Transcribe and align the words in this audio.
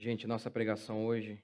Gente, 0.00 0.28
nossa 0.28 0.48
pregação 0.48 1.04
hoje, 1.04 1.42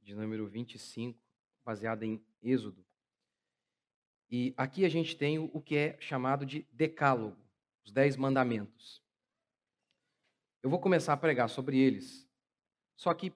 de 0.00 0.14
número 0.14 0.46
25, 0.46 1.18
baseada 1.64 2.06
em 2.06 2.24
Êxodo. 2.40 2.86
E 4.30 4.54
aqui 4.56 4.84
a 4.84 4.88
gente 4.88 5.16
tem 5.16 5.40
o 5.40 5.60
que 5.60 5.76
é 5.76 6.00
chamado 6.00 6.46
de 6.46 6.64
Decálogo, 6.70 7.36
os 7.84 7.90
Dez 7.90 8.16
Mandamentos. 8.16 9.02
Eu 10.62 10.70
vou 10.70 10.78
começar 10.78 11.14
a 11.14 11.16
pregar 11.16 11.48
sobre 11.48 11.80
eles, 11.80 12.30
só 12.94 13.12
que 13.12 13.32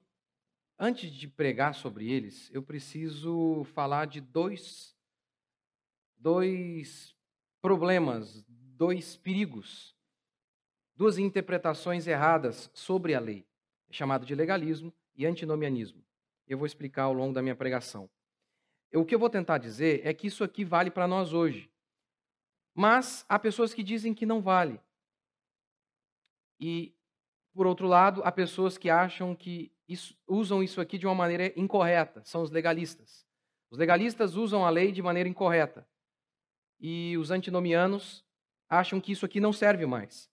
antes 0.78 1.10
de 1.10 1.26
pregar 1.26 1.74
sobre 1.74 2.08
eles, 2.08 2.48
eu 2.54 2.62
preciso 2.62 3.64
falar 3.74 4.06
de 4.06 4.20
dois, 4.20 4.96
dois 6.16 7.12
problemas, 7.60 8.44
dois 8.46 9.16
perigos 9.16 9.95
duas 10.96 11.18
interpretações 11.18 12.06
erradas 12.06 12.70
sobre 12.72 13.14
a 13.14 13.20
lei, 13.20 13.46
chamado 13.90 14.24
de 14.24 14.34
legalismo 14.34 14.92
e 15.14 15.26
antinomianismo. 15.26 16.02
Eu 16.48 16.56
vou 16.56 16.66
explicar 16.66 17.04
ao 17.04 17.12
longo 17.12 17.34
da 17.34 17.42
minha 17.42 17.54
pregação. 17.54 18.08
O 18.94 19.04
que 19.04 19.14
eu 19.14 19.18
vou 19.18 19.28
tentar 19.28 19.58
dizer 19.58 20.00
é 20.04 20.14
que 20.14 20.26
isso 20.26 20.42
aqui 20.42 20.64
vale 20.64 20.90
para 20.90 21.06
nós 21.06 21.32
hoje. 21.32 21.70
Mas 22.74 23.24
há 23.28 23.38
pessoas 23.38 23.74
que 23.74 23.82
dizem 23.82 24.14
que 24.14 24.24
não 24.24 24.40
vale. 24.40 24.80
E, 26.58 26.94
por 27.52 27.66
outro 27.66 27.86
lado, 27.86 28.22
há 28.24 28.32
pessoas 28.32 28.78
que 28.78 28.88
acham 28.88 29.34
que 29.34 29.70
isso, 29.88 30.16
usam 30.26 30.62
isso 30.62 30.80
aqui 30.80 30.96
de 30.96 31.06
uma 31.06 31.14
maneira 31.14 31.52
incorreta, 31.58 32.22
são 32.24 32.42
os 32.42 32.50
legalistas. 32.50 33.26
Os 33.70 33.78
legalistas 33.78 34.34
usam 34.36 34.64
a 34.64 34.70
lei 34.70 34.92
de 34.92 35.02
maneira 35.02 35.28
incorreta. 35.28 35.86
E 36.80 37.16
os 37.18 37.30
antinomianos 37.30 38.24
acham 38.68 39.00
que 39.00 39.12
isso 39.12 39.26
aqui 39.26 39.40
não 39.40 39.52
serve 39.52 39.84
mais. 39.84 40.30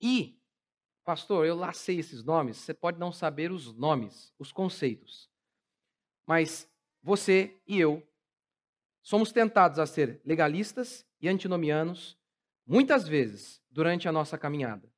E, 0.00 0.38
pastor, 1.04 1.46
eu 1.46 1.56
lacei 1.56 1.98
esses 1.98 2.22
nomes, 2.22 2.58
você 2.58 2.74
pode 2.74 2.98
não 2.98 3.12
saber 3.12 3.50
os 3.50 3.72
nomes, 3.74 4.32
os 4.38 4.52
conceitos. 4.52 5.30
Mas 6.26 6.70
você 7.02 7.56
e 7.66 7.78
eu 7.78 8.06
somos 9.02 9.32
tentados 9.32 9.78
a 9.78 9.86
ser 9.86 10.20
legalistas 10.24 11.06
e 11.20 11.28
antinomianos 11.28 12.18
muitas 12.66 13.08
vezes 13.08 13.62
durante 13.70 14.06
a 14.06 14.12
nossa 14.12 14.36
caminhada. 14.36 14.92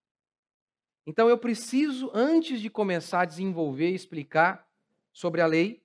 Então 1.06 1.28
eu 1.28 1.38
preciso, 1.38 2.10
antes 2.12 2.60
de 2.60 2.68
começar 2.68 3.22
a 3.22 3.24
desenvolver 3.24 3.90
e 3.90 3.94
explicar 3.94 4.68
sobre 5.12 5.40
a 5.40 5.46
lei, 5.46 5.82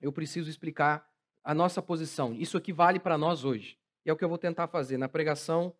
eu 0.00 0.12
preciso 0.12 0.50
explicar 0.50 1.08
a 1.42 1.54
nossa 1.54 1.80
posição. 1.80 2.34
Isso 2.34 2.56
aqui 2.56 2.72
vale 2.72 2.98
para 2.98 3.16
nós 3.16 3.44
hoje. 3.44 3.78
E 4.04 4.10
é 4.10 4.12
o 4.12 4.16
que 4.16 4.24
eu 4.24 4.28
vou 4.28 4.38
tentar 4.38 4.68
fazer 4.68 4.98
na 4.98 5.08
pregação 5.08 5.74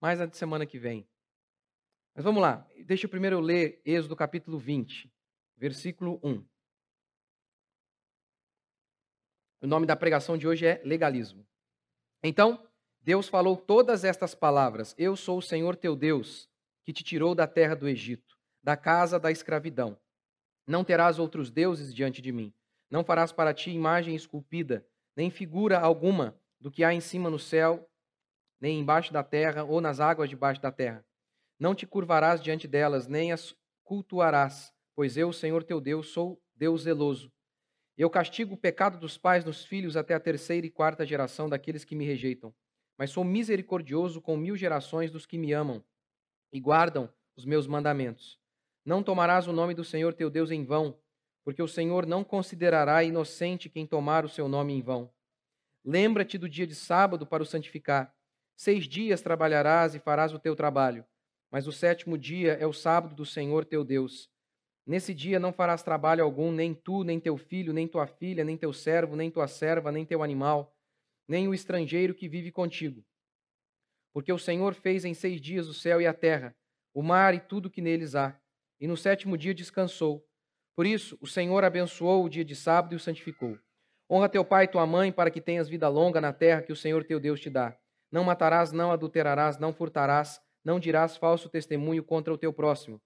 mais 0.00 0.18
na 0.18 0.30
semana 0.30 0.66
que 0.66 0.78
vem. 0.78 1.06
Mas 2.14 2.22
vamos 2.22 2.40
lá, 2.40 2.64
deixa 2.86 3.06
eu 3.06 3.10
primeiro 3.10 3.40
ler 3.40 3.82
Êxodo 3.84 4.14
capítulo 4.14 4.56
20, 4.56 5.12
versículo 5.56 6.20
1. 6.22 6.46
O 9.62 9.66
nome 9.66 9.84
da 9.84 9.96
pregação 9.96 10.38
de 10.38 10.46
hoje 10.46 10.64
é 10.64 10.80
legalismo. 10.84 11.44
Então, 12.22 12.64
Deus 13.00 13.28
falou 13.28 13.56
todas 13.56 14.04
estas 14.04 14.32
palavras: 14.32 14.94
Eu 14.96 15.16
sou 15.16 15.38
o 15.38 15.42
Senhor 15.42 15.74
teu 15.74 15.96
Deus, 15.96 16.48
que 16.84 16.92
te 16.92 17.02
tirou 17.02 17.34
da 17.34 17.48
terra 17.48 17.74
do 17.74 17.88
Egito, 17.88 18.38
da 18.62 18.76
casa 18.76 19.18
da 19.18 19.32
escravidão. 19.32 19.98
Não 20.68 20.84
terás 20.84 21.18
outros 21.18 21.50
deuses 21.50 21.92
diante 21.92 22.22
de 22.22 22.30
mim. 22.30 22.54
Não 22.88 23.02
farás 23.02 23.32
para 23.32 23.52
ti 23.52 23.72
imagem 23.72 24.14
esculpida, 24.14 24.86
nem 25.16 25.30
figura 25.30 25.80
alguma 25.80 26.40
do 26.60 26.70
que 26.70 26.84
há 26.84 26.94
em 26.94 27.00
cima 27.00 27.28
no 27.28 27.40
céu, 27.40 27.90
nem 28.60 28.78
embaixo 28.78 29.12
da 29.12 29.24
terra 29.24 29.64
ou 29.64 29.80
nas 29.80 29.98
águas 29.98 30.30
debaixo 30.30 30.62
da 30.62 30.70
terra. 30.70 31.04
Não 31.58 31.74
te 31.74 31.86
curvarás 31.86 32.42
diante 32.42 32.66
delas, 32.66 33.06
nem 33.06 33.32
as 33.32 33.54
cultuarás, 33.84 34.72
pois 34.94 35.16
eu, 35.16 35.32
Senhor 35.32 35.62
teu 35.62 35.80
Deus, 35.80 36.08
sou 36.08 36.42
Deus 36.54 36.82
zeloso. 36.82 37.32
Eu 37.96 38.10
castigo 38.10 38.54
o 38.54 38.58
pecado 38.58 38.98
dos 38.98 39.16
pais 39.16 39.44
nos 39.44 39.64
filhos 39.64 39.96
até 39.96 40.14
a 40.14 40.20
terceira 40.20 40.66
e 40.66 40.70
quarta 40.70 41.06
geração 41.06 41.48
daqueles 41.48 41.84
que 41.84 41.94
me 41.94 42.04
rejeitam. 42.04 42.52
Mas 42.98 43.10
sou 43.10 43.22
misericordioso 43.22 44.20
com 44.20 44.36
mil 44.36 44.56
gerações 44.56 45.12
dos 45.12 45.26
que 45.26 45.38
me 45.38 45.52
amam 45.52 45.84
e 46.52 46.58
guardam 46.58 47.08
os 47.36 47.44
meus 47.44 47.68
mandamentos. 47.68 48.38
Não 48.84 49.02
tomarás 49.02 49.46
o 49.46 49.52
nome 49.52 49.74
do 49.74 49.84
Senhor 49.84 50.12
teu 50.12 50.28
Deus 50.28 50.50
em 50.50 50.64
vão, 50.64 50.98
porque 51.44 51.62
o 51.62 51.68
Senhor 51.68 52.04
não 52.04 52.24
considerará 52.24 53.04
inocente 53.04 53.68
quem 53.68 53.86
tomar 53.86 54.24
o 54.24 54.28
seu 54.28 54.48
nome 54.48 54.72
em 54.72 54.82
vão. 54.82 55.10
Lembra-te 55.84 56.36
do 56.36 56.48
dia 56.48 56.66
de 56.66 56.74
sábado 56.74 57.26
para 57.26 57.42
o 57.42 57.46
santificar. 57.46 58.12
Seis 58.56 58.88
dias 58.88 59.20
trabalharás 59.20 59.94
e 59.94 60.00
farás 60.00 60.32
o 60.32 60.38
teu 60.38 60.56
trabalho 60.56 61.04
mas 61.54 61.68
o 61.68 61.72
sétimo 61.72 62.18
dia 62.18 62.54
é 62.54 62.66
o 62.66 62.72
sábado 62.72 63.14
do 63.14 63.24
Senhor 63.24 63.64
teu 63.64 63.84
Deus. 63.84 64.28
Nesse 64.84 65.14
dia 65.14 65.38
não 65.38 65.52
farás 65.52 65.84
trabalho 65.84 66.24
algum, 66.24 66.50
nem 66.50 66.74
tu, 66.74 67.04
nem 67.04 67.20
teu 67.20 67.36
filho, 67.36 67.72
nem 67.72 67.86
tua 67.86 68.08
filha, 68.08 68.42
nem 68.42 68.56
teu 68.56 68.72
servo, 68.72 69.14
nem 69.14 69.30
tua 69.30 69.46
serva, 69.46 69.92
nem 69.92 70.04
teu 70.04 70.20
animal, 70.20 70.76
nem 71.28 71.46
o 71.46 71.54
estrangeiro 71.54 72.12
que 72.12 72.28
vive 72.28 72.50
contigo. 72.50 73.06
Porque 74.12 74.32
o 74.32 74.38
Senhor 74.38 74.74
fez 74.74 75.04
em 75.04 75.14
seis 75.14 75.40
dias 75.40 75.68
o 75.68 75.72
céu 75.72 76.00
e 76.00 76.08
a 76.08 76.12
terra, 76.12 76.56
o 76.92 77.04
mar 77.04 77.36
e 77.36 77.38
tudo 77.38 77.70
que 77.70 77.80
neles 77.80 78.16
há, 78.16 78.36
e 78.80 78.88
no 78.88 78.96
sétimo 78.96 79.38
dia 79.38 79.54
descansou. 79.54 80.26
Por 80.74 80.84
isso, 80.84 81.16
o 81.20 81.26
Senhor 81.28 81.62
abençoou 81.62 82.24
o 82.24 82.28
dia 82.28 82.44
de 82.44 82.56
sábado 82.56 82.94
e 82.94 82.96
o 82.96 83.00
santificou. 83.00 83.56
Honra 84.10 84.28
teu 84.28 84.44
pai 84.44 84.64
e 84.64 84.68
tua 84.68 84.84
mãe, 84.88 85.12
para 85.12 85.30
que 85.30 85.40
tenhas 85.40 85.68
vida 85.68 85.88
longa 85.88 86.20
na 86.20 86.32
terra 86.32 86.62
que 86.62 86.72
o 86.72 86.76
Senhor 86.76 87.04
teu 87.04 87.20
Deus 87.20 87.38
te 87.38 87.48
dá. 87.48 87.78
Não 88.10 88.24
matarás, 88.24 88.72
não 88.72 88.90
adulterarás, 88.90 89.56
não 89.56 89.72
furtarás, 89.72 90.42
não 90.64 90.80
dirás 90.80 91.16
falso 91.16 91.48
testemunho 91.48 92.02
contra 92.02 92.32
o 92.32 92.38
teu 92.38 92.52
próximo. 92.52 93.00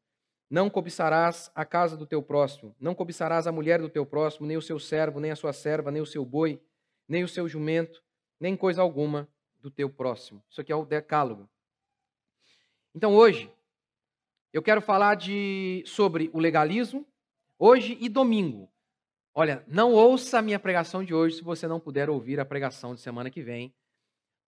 Não 0.48 0.70
cobiçarás 0.70 1.50
a 1.54 1.64
casa 1.64 1.96
do 1.96 2.06
teu 2.06 2.22
próximo. 2.22 2.74
Não 2.80 2.94
cobiçarás 2.94 3.46
a 3.46 3.52
mulher 3.52 3.80
do 3.80 3.88
teu 3.88 4.06
próximo, 4.06 4.46
nem 4.46 4.56
o 4.56 4.62
seu 4.62 4.78
servo, 4.78 5.20
nem 5.20 5.30
a 5.30 5.36
sua 5.36 5.52
serva, 5.52 5.90
nem 5.90 6.00
o 6.00 6.06
seu 6.06 6.24
boi, 6.24 6.60
nem 7.06 7.24
o 7.24 7.28
seu 7.28 7.48
jumento, 7.48 8.02
nem 8.40 8.56
coisa 8.56 8.80
alguma 8.80 9.28
do 9.60 9.70
teu 9.70 9.90
próximo. 9.90 10.42
Isso 10.48 10.60
aqui 10.60 10.72
é 10.72 10.76
o 10.76 10.86
decálogo. 10.86 11.48
Então 12.94 13.14
hoje 13.14 13.52
eu 14.52 14.62
quero 14.62 14.80
falar 14.80 15.16
de 15.16 15.82
sobre 15.86 16.30
o 16.32 16.38
legalismo 16.38 17.06
hoje 17.58 17.98
e 18.00 18.08
domingo. 18.08 18.70
Olha, 19.34 19.64
não 19.68 19.92
ouça 19.92 20.38
a 20.38 20.42
minha 20.42 20.58
pregação 20.58 21.04
de 21.04 21.12
hoje 21.12 21.36
se 21.36 21.44
você 21.44 21.68
não 21.68 21.78
puder 21.78 22.08
ouvir 22.08 22.40
a 22.40 22.44
pregação 22.44 22.94
de 22.94 23.00
semana 23.00 23.30
que 23.30 23.42
vem, 23.42 23.72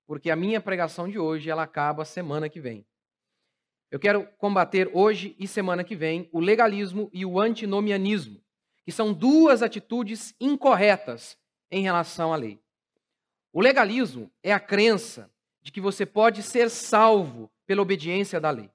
porque 0.07 0.31
a 0.31 0.37
minha 0.37 0.61
pregação 0.61 1.09
de 1.09 1.19
hoje 1.19 1.51
ela 1.51 1.63
acaba 1.63 2.05
semana 2.05 2.49
que 2.49 2.61
vem. 2.61 2.85
Eu 3.91 3.99
quero 3.99 4.25
combater 4.39 4.89
hoje 4.93 5.35
e 5.39 5.49
semana 5.49 5.83
que 5.83 5.97
vem 5.97 6.29
o 6.33 6.39
legalismo 6.39 7.11
e 7.13 7.27
o 7.27 7.41
antinomianismo, 7.41 8.41
que 8.85 8.93
são 8.93 9.13
duas 9.13 9.63
atitudes 9.63 10.33
incorretas 10.41 11.37
em 11.71 11.83
relação 11.83 12.33
à 12.33 12.37
lei. 12.37 12.61
O 13.53 13.61
legalismo 13.61 14.31
é 14.45 14.53
a 14.53 14.61
crença 14.61 15.29
de 15.61 15.73
que 15.73 15.81
você 15.81 16.07
pode 16.07 16.43
ser 16.43 16.71
salvo 16.71 17.51
pela 17.67 17.83
obediência 17.83 18.41
da 18.41 18.51
lei. 18.51 18.71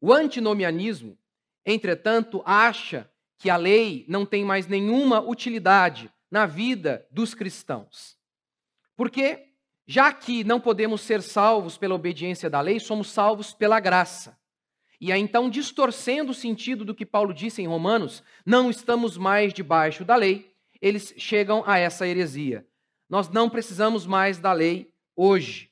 O 0.00 0.12
antinomianismo, 0.12 1.18
entretanto, 1.66 2.40
acha 2.46 3.10
que 3.36 3.50
a 3.50 3.56
lei 3.56 4.04
não 4.08 4.24
tem 4.24 4.44
mais 4.44 4.68
nenhuma 4.68 5.20
utilidade 5.20 6.08
na 6.30 6.46
vida 6.46 7.06
dos 7.10 7.34
cristãos. 7.34 8.16
Porque 8.96 9.53
já 9.86 10.12
que 10.12 10.44
não 10.44 10.60
podemos 10.60 11.00
ser 11.02 11.22
salvos 11.22 11.76
pela 11.76 11.94
obediência 11.94 12.48
da 12.48 12.60
lei, 12.60 12.80
somos 12.80 13.10
salvos 13.10 13.52
pela 13.52 13.78
graça. 13.80 14.38
E 15.00 15.12
aí 15.12 15.20
então, 15.20 15.50
distorcendo 15.50 16.32
o 16.32 16.34
sentido 16.34 16.84
do 16.84 16.94
que 16.94 17.04
Paulo 17.04 17.34
disse 17.34 17.60
em 17.60 17.66
Romanos, 17.66 18.22
não 18.46 18.70
estamos 18.70 19.18
mais 19.18 19.52
debaixo 19.52 20.04
da 20.04 20.16
lei, 20.16 20.54
eles 20.80 21.12
chegam 21.18 21.62
a 21.66 21.78
essa 21.78 22.06
heresia. 22.06 22.66
Nós 23.08 23.28
não 23.28 23.50
precisamos 23.50 24.06
mais 24.06 24.38
da 24.38 24.52
lei 24.52 24.92
hoje. 25.14 25.70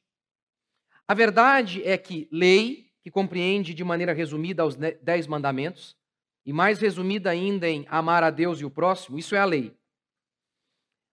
A 1.08 1.14
verdade 1.14 1.82
é 1.84 1.96
que 1.96 2.28
lei, 2.30 2.90
que 3.02 3.10
compreende 3.10 3.74
de 3.74 3.82
maneira 3.82 4.12
resumida 4.12 4.64
os 4.64 4.76
dez 4.76 5.26
mandamentos, 5.26 5.96
e 6.44 6.52
mais 6.52 6.80
resumida 6.80 7.30
ainda 7.30 7.68
em 7.68 7.86
amar 7.88 8.22
a 8.22 8.30
Deus 8.30 8.60
e 8.60 8.64
o 8.64 8.70
próximo, 8.70 9.18
isso 9.18 9.34
é 9.34 9.38
a 9.38 9.44
lei. 9.44 9.76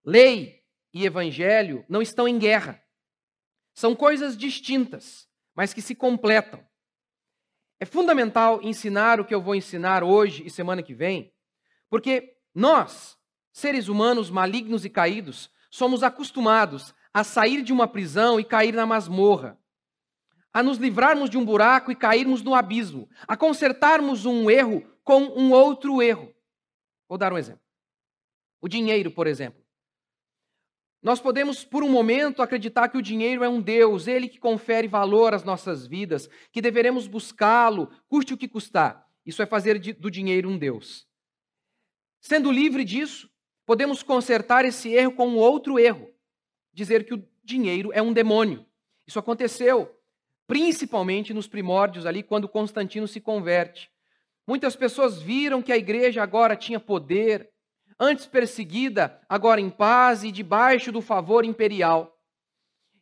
Lei 0.03 0.63
e 0.93 1.05
evangelho 1.05 1.85
não 1.87 2.01
estão 2.01 2.27
em 2.27 2.39
guerra. 2.39 2.81
São 3.79 3.95
coisas 3.95 4.35
distintas, 4.35 5.25
mas 5.55 5.73
que 5.73 5.81
se 5.81 5.95
completam. 5.95 6.61
É 7.79 7.85
fundamental 7.85 8.61
ensinar 8.61 9.21
o 9.21 9.23
que 9.25 9.33
eu 9.33 9.41
vou 9.41 9.55
ensinar 9.55 10.03
hoje 10.03 10.45
e 10.45 10.49
semana 10.49 10.83
que 10.83 10.93
vem, 10.93 11.33
porque 11.89 12.35
nós, 12.53 13.17
seres 13.53 13.87
humanos 13.87 14.29
malignos 14.29 14.83
e 14.83 14.89
caídos, 14.89 15.49
somos 15.71 16.03
acostumados 16.03 16.93
a 17.13 17.23
sair 17.23 17.61
de 17.61 17.71
uma 17.71 17.87
prisão 17.87 18.37
e 18.37 18.43
cair 18.43 18.73
na 18.73 18.85
masmorra, 18.85 19.57
a 20.51 20.61
nos 20.61 20.77
livrarmos 20.77 21.29
de 21.29 21.37
um 21.37 21.45
buraco 21.45 21.89
e 21.89 21.95
cairmos 21.95 22.41
no 22.41 22.53
abismo, 22.53 23.09
a 23.25 23.37
consertarmos 23.37 24.25
um 24.25 24.51
erro 24.51 24.83
com 25.05 25.21
um 25.21 25.53
outro 25.53 26.01
erro. 26.01 26.35
Vou 27.07 27.17
dar 27.17 27.31
um 27.31 27.37
exemplo. 27.37 27.63
O 28.59 28.67
dinheiro, 28.67 29.09
por 29.09 29.25
exemplo. 29.25 29.68
Nós 31.01 31.19
podemos, 31.21 31.63
por 31.63 31.83
um 31.83 31.89
momento, 31.89 32.41
acreditar 32.41 32.89
que 32.89 32.97
o 32.97 33.01
dinheiro 33.01 33.43
é 33.43 33.49
um 33.49 33.61
Deus, 33.61 34.07
ele 34.07 34.27
que 34.27 34.39
confere 34.39 34.87
valor 34.87 35.33
às 35.33 35.43
nossas 35.43 35.87
vidas, 35.87 36.29
que 36.51 36.61
deveremos 36.61 37.07
buscá-lo, 37.07 37.89
custe 38.07 38.33
o 38.33 38.37
que 38.37 38.47
custar. 38.47 39.07
Isso 39.25 39.41
é 39.41 39.45
fazer 39.45 39.79
do 39.97 40.11
dinheiro 40.11 40.49
um 40.49 40.57
Deus. 40.57 41.07
Sendo 42.19 42.51
livre 42.51 42.83
disso, 42.83 43.29
podemos 43.65 44.03
consertar 44.03 44.65
esse 44.65 44.89
erro 44.89 45.13
com 45.13 45.27
um 45.29 45.37
outro 45.37 45.79
erro: 45.79 46.09
dizer 46.73 47.05
que 47.05 47.13
o 47.13 47.23
dinheiro 47.43 47.91
é 47.93 48.01
um 48.01 48.11
demônio. 48.11 48.65
Isso 49.07 49.19
aconteceu 49.19 49.95
principalmente 50.49 51.31
nos 51.31 51.47
primórdios 51.47 52.07
ali, 52.07 52.23
quando 52.23 52.49
Constantino 52.49 53.07
se 53.07 53.21
converte. 53.21 53.91
Muitas 54.47 54.75
pessoas 54.75 55.21
viram 55.21 55.61
que 55.61 55.71
a 55.71 55.77
igreja 55.77 56.23
agora 56.23 56.55
tinha 56.55 56.79
poder, 56.79 57.51
antes 57.99 58.25
perseguida, 58.25 59.19
agora 59.27 59.59
em 59.59 59.69
paz 59.69 60.23
e 60.23 60.31
debaixo 60.31 60.91
do 60.91 61.01
favor 61.01 61.43
imperial. 61.43 62.17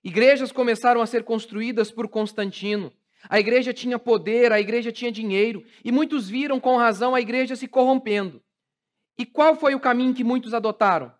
Igrejas 0.03 0.51
começaram 0.51 1.01
a 1.01 1.05
ser 1.05 1.23
construídas 1.23 1.91
por 1.91 2.07
Constantino. 2.07 2.91
A 3.29 3.39
igreja 3.39 3.73
tinha 3.73 3.99
poder, 3.99 4.51
a 4.51 4.59
igreja 4.59 4.91
tinha 4.91 5.11
dinheiro, 5.11 5.63
e 5.83 5.91
muitos 5.91 6.29
viram 6.29 6.59
com 6.59 6.77
razão 6.77 7.13
a 7.13 7.21
igreja 7.21 7.55
se 7.55 7.67
corrompendo. 7.67 8.41
E 9.17 9.25
qual 9.25 9.55
foi 9.55 9.75
o 9.75 9.79
caminho 9.79 10.13
que 10.13 10.23
muitos 10.23 10.53
adotaram? 10.53 11.13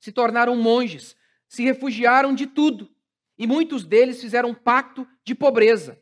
Se 0.00 0.10
tornaram 0.10 0.56
monges, 0.56 1.16
se 1.48 1.62
refugiaram 1.62 2.34
de 2.34 2.46
tudo, 2.46 2.90
e 3.38 3.46
muitos 3.46 3.84
deles 3.84 4.20
fizeram 4.20 4.50
um 4.50 4.54
pacto 4.54 5.06
de 5.24 5.34
pobreza, 5.34 6.00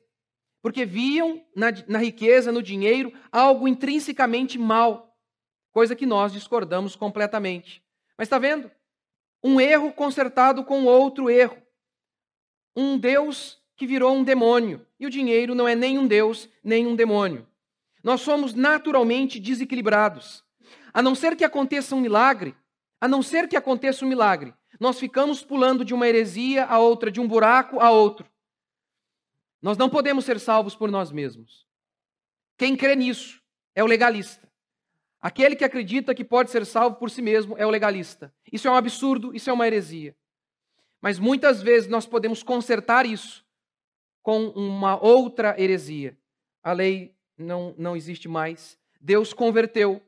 porque 0.61 0.85
viam 0.85 1.45
na, 1.55 1.67
na 1.87 1.99
riqueza, 1.99 2.51
no 2.51 2.63
dinheiro, 2.63 3.13
algo 3.31 3.69
intrinsecamente 3.69 4.59
mal 4.59 5.12
coisa 5.73 5.97
que 5.97 6.07
nós 6.07 6.33
discordamos 6.33 6.95
completamente. 6.95 7.83
Mas 8.17 8.27
está 8.27 8.39
vendo? 8.39 8.71
Um 9.43 9.61
erro 9.61 9.93
consertado 9.93 10.65
com 10.65 10.85
outro 10.85 11.29
erro. 11.29 11.61
Um 12.77 12.97
Deus 12.97 13.61
que 13.77 13.87
virou 13.87 14.15
um 14.15 14.23
demônio. 14.23 14.87
E 15.01 15.07
o 15.07 15.11
dinheiro 15.11 15.55
não 15.55 15.67
é 15.67 15.75
nem 15.75 15.99
um 15.99 16.07
Deus, 16.07 16.49
nem 16.63 16.87
um 16.87 16.95
demônio. 16.95 17.49
Nós 18.03 18.21
somos 18.21 18.55
naturalmente 18.55 19.41
desequilibrados. 19.41 20.45
A 20.93 21.03
não 21.03 21.15
ser 21.15 21.35
que 21.37 21.45
aconteça 21.45 21.95
um 21.95 22.01
milagre, 22.01 22.55
a 23.01 23.09
não 23.09 23.23
ser 23.23 23.49
que 23.49 23.57
aconteça 23.57 24.05
um 24.05 24.09
milagre, 24.09 24.55
nós 24.79 24.99
ficamos 24.99 25.43
pulando 25.43 25.85
de 25.85 25.95
uma 25.95 26.09
heresia 26.09 26.65
a 26.65 26.79
outra, 26.79 27.11
de 27.11 27.21
um 27.21 27.27
buraco 27.27 27.81
a 27.81 27.91
outro. 27.91 28.29
Nós 29.61 29.79
não 29.79 29.89
podemos 29.89 30.25
ser 30.25 30.41
salvos 30.41 30.75
por 30.75 30.91
nós 30.91 31.13
mesmos. 31.13 31.67
Quem 32.59 32.77
crê 32.77 32.97
nisso 32.97 33.41
é 33.75 33.83
o 33.83 33.87
legalista. 33.87 34.52
Aquele 35.23 35.55
que 35.55 35.65
acredita 35.65 36.13
que 36.17 36.25
pode 36.25 36.51
ser 36.51 36.67
salvo 36.67 36.97
por 36.97 37.09
si 37.09 37.23
mesmo 37.23 37.57
é 37.57 37.65
o 37.65 37.71
legalista. 37.71 38.35
Isso 38.53 38.67
é 38.67 38.71
um 38.71 38.75
absurdo, 38.75 39.33
isso 39.33 39.49
é 39.49 39.53
uma 39.53 39.69
heresia. 39.69 40.17
Mas 41.01 41.21
muitas 41.21 41.63
vezes 41.63 41.89
nós 41.89 42.05
podemos 42.07 42.43
consertar 42.43 43.07
isso 43.07 43.47
com 44.21 44.49
uma 44.49 45.01
outra 45.01 45.55
heresia. 45.61 46.19
A 46.61 46.73
lei 46.73 47.15
não, 47.39 47.73
não 47.79 47.97
existe 47.97 48.27
mais. 48.29 48.77
Deus 49.01 49.33
converteu. 49.33 50.03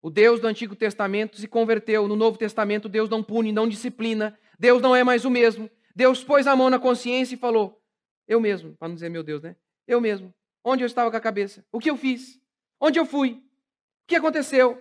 O 0.00 0.08
Deus 0.08 0.40
do 0.40 0.46
Antigo 0.46 0.74
Testamento 0.74 1.36
se 1.36 1.46
converteu. 1.46 2.08
No 2.08 2.16
Novo 2.16 2.38
Testamento, 2.38 2.88
Deus 2.88 3.10
não 3.10 3.22
pune, 3.22 3.52
não 3.52 3.68
disciplina. 3.68 4.38
Deus 4.58 4.80
não 4.80 4.96
é 4.96 5.04
mais 5.04 5.26
o 5.26 5.30
mesmo. 5.30 5.70
Deus 5.94 6.24
pôs 6.24 6.46
a 6.46 6.56
mão 6.56 6.70
na 6.70 6.78
consciência 6.78 7.34
e 7.34 7.38
falou: 7.38 7.78
Eu 8.26 8.40
mesmo, 8.40 8.74
para 8.76 8.88
não 8.88 8.94
dizer 8.94 9.10
meu 9.10 9.22
Deus, 9.22 9.42
né? 9.42 9.54
Eu 9.86 10.00
mesmo. 10.00 10.34
Onde 10.64 10.82
eu 10.82 10.86
estava 10.86 11.10
com 11.10 11.16
a 11.16 11.20
cabeça? 11.20 11.64
O 11.70 11.78
que 11.78 11.90
eu 11.90 11.96
fiz? 11.96 12.40
Onde 12.80 12.98
eu 12.98 13.06
fui? 13.06 13.45
O 14.06 14.08
que 14.08 14.14
aconteceu? 14.14 14.80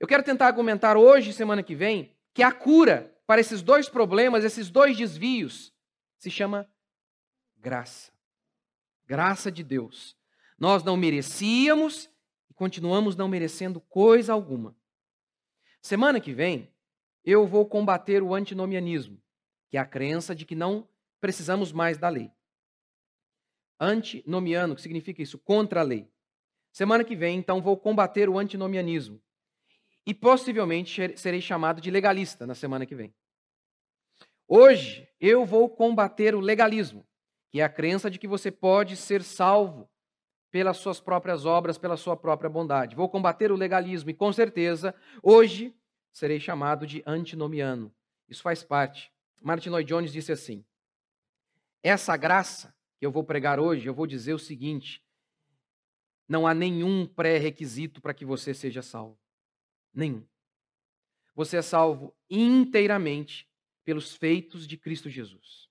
Eu 0.00 0.06
quero 0.06 0.22
tentar 0.22 0.46
argumentar 0.46 0.96
hoje, 0.96 1.34
semana 1.34 1.62
que 1.62 1.74
vem, 1.74 2.16
que 2.32 2.42
a 2.42 2.50
cura 2.50 3.14
para 3.26 3.42
esses 3.42 3.60
dois 3.60 3.90
problemas, 3.90 4.42
esses 4.42 4.70
dois 4.70 4.96
desvios, 4.96 5.70
se 6.16 6.30
chama 6.30 6.66
graça. 7.58 8.10
Graça 9.06 9.52
de 9.52 9.62
Deus. 9.62 10.16
Nós 10.58 10.82
não 10.82 10.96
merecíamos 10.96 12.10
e 12.48 12.54
continuamos 12.54 13.16
não 13.16 13.28
merecendo 13.28 13.82
coisa 13.82 14.32
alguma. 14.32 14.74
Semana 15.82 16.18
que 16.20 16.32
vem, 16.32 16.72
eu 17.22 17.46
vou 17.46 17.66
combater 17.66 18.22
o 18.22 18.34
antinomianismo, 18.34 19.20
que 19.68 19.76
é 19.76 19.80
a 19.80 19.84
crença 19.84 20.34
de 20.34 20.46
que 20.46 20.54
não 20.54 20.88
precisamos 21.20 21.70
mais 21.70 21.98
da 21.98 22.08
lei. 22.08 22.32
Antinomiano, 23.78 24.74
que 24.74 24.80
significa 24.80 25.20
isso? 25.20 25.38
Contra 25.38 25.80
a 25.80 25.84
lei. 25.84 26.13
Semana 26.74 27.04
que 27.04 27.14
vem, 27.14 27.38
então, 27.38 27.62
vou 27.62 27.76
combater 27.76 28.28
o 28.28 28.36
antinomianismo. 28.36 29.22
E 30.04 30.12
possivelmente 30.12 31.16
serei 31.16 31.40
chamado 31.40 31.80
de 31.80 31.88
legalista 31.88 32.48
na 32.48 32.54
semana 32.56 32.84
que 32.84 32.96
vem. 32.96 33.14
Hoje, 34.48 35.08
eu 35.20 35.44
vou 35.44 35.70
combater 35.70 36.34
o 36.34 36.40
legalismo, 36.40 37.06
que 37.48 37.60
é 37.60 37.64
a 37.64 37.68
crença 37.68 38.10
de 38.10 38.18
que 38.18 38.26
você 38.26 38.50
pode 38.50 38.96
ser 38.96 39.22
salvo 39.22 39.88
pelas 40.50 40.76
suas 40.78 40.98
próprias 40.98 41.46
obras, 41.46 41.78
pela 41.78 41.96
sua 41.96 42.16
própria 42.16 42.50
bondade. 42.50 42.96
Vou 42.96 43.08
combater 43.08 43.52
o 43.52 43.56
legalismo 43.56 44.10
e, 44.10 44.14
com 44.14 44.32
certeza, 44.32 44.92
hoje 45.22 45.72
serei 46.12 46.40
chamado 46.40 46.88
de 46.88 47.04
antinomiano. 47.06 47.94
Isso 48.28 48.42
faz 48.42 48.64
parte. 48.64 49.12
Martin 49.40 49.68
Lloyd 49.68 49.88
Jones 49.88 50.12
disse 50.12 50.32
assim: 50.32 50.64
Essa 51.84 52.16
graça 52.16 52.74
que 52.98 53.06
eu 53.06 53.12
vou 53.12 53.22
pregar 53.22 53.60
hoje, 53.60 53.86
eu 53.86 53.94
vou 53.94 54.08
dizer 54.08 54.34
o 54.34 54.40
seguinte: 54.40 55.04
não 56.28 56.46
há 56.46 56.54
nenhum 56.54 57.06
pré-requisito 57.06 58.00
para 58.00 58.14
que 58.14 58.24
você 58.24 58.54
seja 58.54 58.82
salvo. 58.82 59.18
Nenhum. 59.92 60.26
Você 61.34 61.56
é 61.56 61.62
salvo 61.62 62.14
inteiramente 62.30 63.48
pelos 63.84 64.14
feitos 64.14 64.66
de 64.66 64.76
Cristo 64.76 65.10
Jesus. 65.10 65.68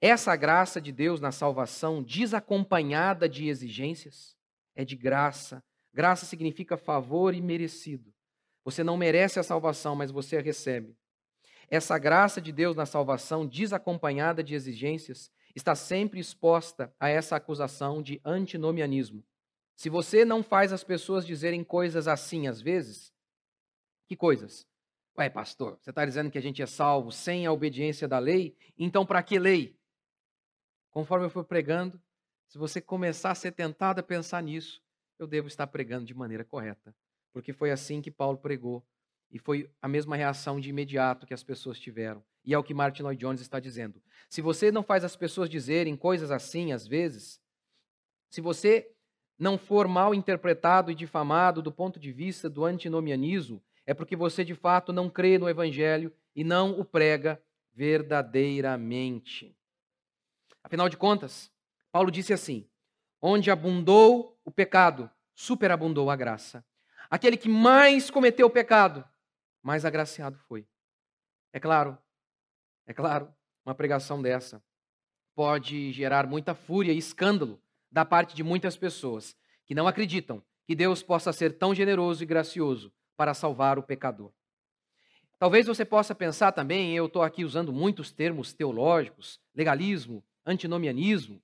Essa 0.00 0.36
graça 0.36 0.80
de 0.80 0.92
Deus 0.92 1.20
na 1.20 1.32
salvação, 1.32 2.02
desacompanhada 2.02 3.28
de 3.28 3.48
exigências, 3.48 4.36
é 4.74 4.84
de 4.84 4.94
graça. 4.94 5.64
Graça 5.92 6.26
significa 6.26 6.76
favor 6.76 7.34
e 7.34 7.40
merecido. 7.40 8.12
Você 8.64 8.84
não 8.84 8.96
merece 8.96 9.38
a 9.38 9.42
salvação, 9.42 9.96
mas 9.96 10.10
você 10.10 10.36
a 10.36 10.42
recebe. 10.42 10.96
Essa 11.68 11.98
graça 11.98 12.40
de 12.40 12.52
Deus 12.52 12.76
na 12.76 12.86
salvação, 12.86 13.46
desacompanhada 13.46 14.42
de 14.42 14.54
exigências, 14.54 15.30
está 15.56 15.74
sempre 15.74 16.20
exposta 16.20 16.94
a 17.00 17.08
essa 17.08 17.34
acusação 17.34 18.02
de 18.02 18.20
antinomianismo. 18.22 19.24
Se 19.74 19.88
você 19.88 20.24
não 20.24 20.42
faz 20.42 20.72
as 20.72 20.84
pessoas 20.84 21.26
dizerem 21.26 21.64
coisas 21.64 22.06
assim 22.06 22.46
às 22.46 22.60
vezes, 22.60 23.12
que 24.06 24.14
coisas? 24.14 24.66
Ué, 25.18 25.30
pastor, 25.30 25.78
você 25.80 25.90
está 25.90 26.04
dizendo 26.04 26.30
que 26.30 26.36
a 26.36 26.42
gente 26.42 26.60
é 26.60 26.66
salvo 26.66 27.10
sem 27.10 27.46
a 27.46 27.52
obediência 27.52 28.06
da 28.06 28.18
lei? 28.18 28.54
Então, 28.78 29.06
para 29.06 29.22
que 29.22 29.38
lei? 29.38 29.74
Conforme 30.90 31.24
eu 31.24 31.30
for 31.30 31.44
pregando, 31.44 32.00
se 32.48 32.58
você 32.58 32.80
começar 32.80 33.30
a 33.30 33.34
ser 33.34 33.52
tentado 33.52 34.00
a 34.00 34.02
pensar 34.02 34.42
nisso, 34.42 34.82
eu 35.18 35.26
devo 35.26 35.48
estar 35.48 35.66
pregando 35.66 36.04
de 36.04 36.14
maneira 36.14 36.44
correta. 36.44 36.94
Porque 37.32 37.52
foi 37.52 37.70
assim 37.70 38.02
que 38.02 38.10
Paulo 38.10 38.36
pregou. 38.36 38.84
E 39.30 39.38
foi 39.38 39.70
a 39.80 39.88
mesma 39.88 40.16
reação 40.16 40.60
de 40.60 40.68
imediato 40.68 41.26
que 41.26 41.34
as 41.34 41.42
pessoas 41.42 41.80
tiveram. 41.80 42.22
E 42.46 42.54
é 42.54 42.58
o 42.58 42.62
que 42.62 42.72
Martin 42.72 43.02
Lloyd 43.02 43.20
Jones 43.20 43.40
está 43.40 43.58
dizendo. 43.58 44.00
Se 44.30 44.40
você 44.40 44.70
não 44.70 44.84
faz 44.84 45.04
as 45.04 45.16
pessoas 45.16 45.50
dizerem 45.50 45.96
coisas 45.96 46.30
assim, 46.30 46.72
às 46.72 46.86
vezes, 46.86 47.40
se 48.30 48.40
você 48.40 48.88
não 49.38 49.58
for 49.58 49.88
mal 49.88 50.14
interpretado 50.14 50.90
e 50.90 50.94
difamado 50.94 51.60
do 51.60 51.72
ponto 51.72 51.98
de 51.98 52.12
vista 52.12 52.48
do 52.48 52.64
antinomianismo, 52.64 53.62
é 53.84 53.92
porque 53.92 54.14
você 54.14 54.44
de 54.44 54.54
fato 54.54 54.92
não 54.92 55.10
crê 55.10 55.38
no 55.38 55.48
Evangelho 55.48 56.14
e 56.34 56.44
não 56.44 56.78
o 56.78 56.84
prega 56.84 57.42
verdadeiramente. 57.74 59.56
Afinal 60.62 60.88
de 60.88 60.96
contas, 60.96 61.52
Paulo 61.92 62.10
disse 62.10 62.32
assim: 62.32 62.68
onde 63.20 63.50
abundou 63.50 64.38
o 64.44 64.50
pecado, 64.50 65.10
superabundou 65.34 66.10
a 66.10 66.16
graça. 66.16 66.64
Aquele 67.10 67.36
que 67.36 67.48
mais 67.48 68.10
cometeu 68.10 68.46
o 68.46 68.50
pecado, 68.50 69.04
mais 69.62 69.84
agraciado 69.84 70.38
foi. 70.48 70.66
É 71.52 71.60
claro, 71.60 71.96
é 72.86 72.94
claro, 72.94 73.32
uma 73.64 73.74
pregação 73.74 74.22
dessa 74.22 74.62
pode 75.34 75.92
gerar 75.92 76.26
muita 76.26 76.54
fúria 76.54 76.92
e 76.92 76.98
escândalo 76.98 77.60
da 77.90 78.04
parte 78.04 78.34
de 78.34 78.42
muitas 78.42 78.76
pessoas 78.76 79.36
que 79.66 79.74
não 79.74 79.86
acreditam 79.86 80.42
que 80.66 80.74
Deus 80.74 81.02
possa 81.02 81.32
ser 81.32 81.58
tão 81.58 81.74
generoso 81.74 82.22
e 82.22 82.26
gracioso 82.26 82.92
para 83.16 83.34
salvar 83.34 83.78
o 83.78 83.82
pecador. 83.82 84.32
Talvez 85.38 85.66
você 85.66 85.84
possa 85.84 86.14
pensar 86.14 86.52
também, 86.52 86.96
eu 86.96 87.06
estou 87.06 87.22
aqui 87.22 87.44
usando 87.44 87.72
muitos 87.72 88.10
termos 88.10 88.52
teológicos, 88.52 89.38
legalismo, 89.54 90.24
antinomianismo. 90.44 91.42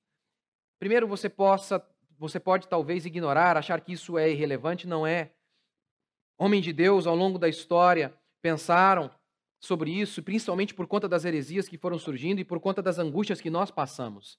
Primeiro, 0.79 1.07
você 1.07 1.29
possa, 1.29 1.85
você 2.19 2.41
pode 2.41 2.69
talvez 2.69 3.05
ignorar, 3.05 3.57
achar 3.57 3.81
que 3.81 3.93
isso 3.93 4.17
é 4.17 4.31
irrelevante, 4.31 4.87
não 4.87 5.07
é. 5.07 5.33
Homens 6.39 6.65
de 6.65 6.73
Deus, 6.73 7.07
ao 7.07 7.15
longo 7.15 7.39
da 7.39 7.49
história, 7.49 8.15
pensaram 8.41 9.11
sobre 9.63 9.93
isso, 9.93 10.23
principalmente 10.25 10.75
por 10.75 10.89
conta 10.89 11.09
das 11.09 11.25
heresias 11.25 11.69
que 11.69 11.79
foram 11.79 11.97
surgindo 11.97 12.41
e 12.41 12.45
por 12.45 12.59
conta 12.59 12.83
das 12.83 12.99
angústias 12.99 13.41
que 13.41 13.49
nós 13.49 13.71
passamos. 13.71 14.37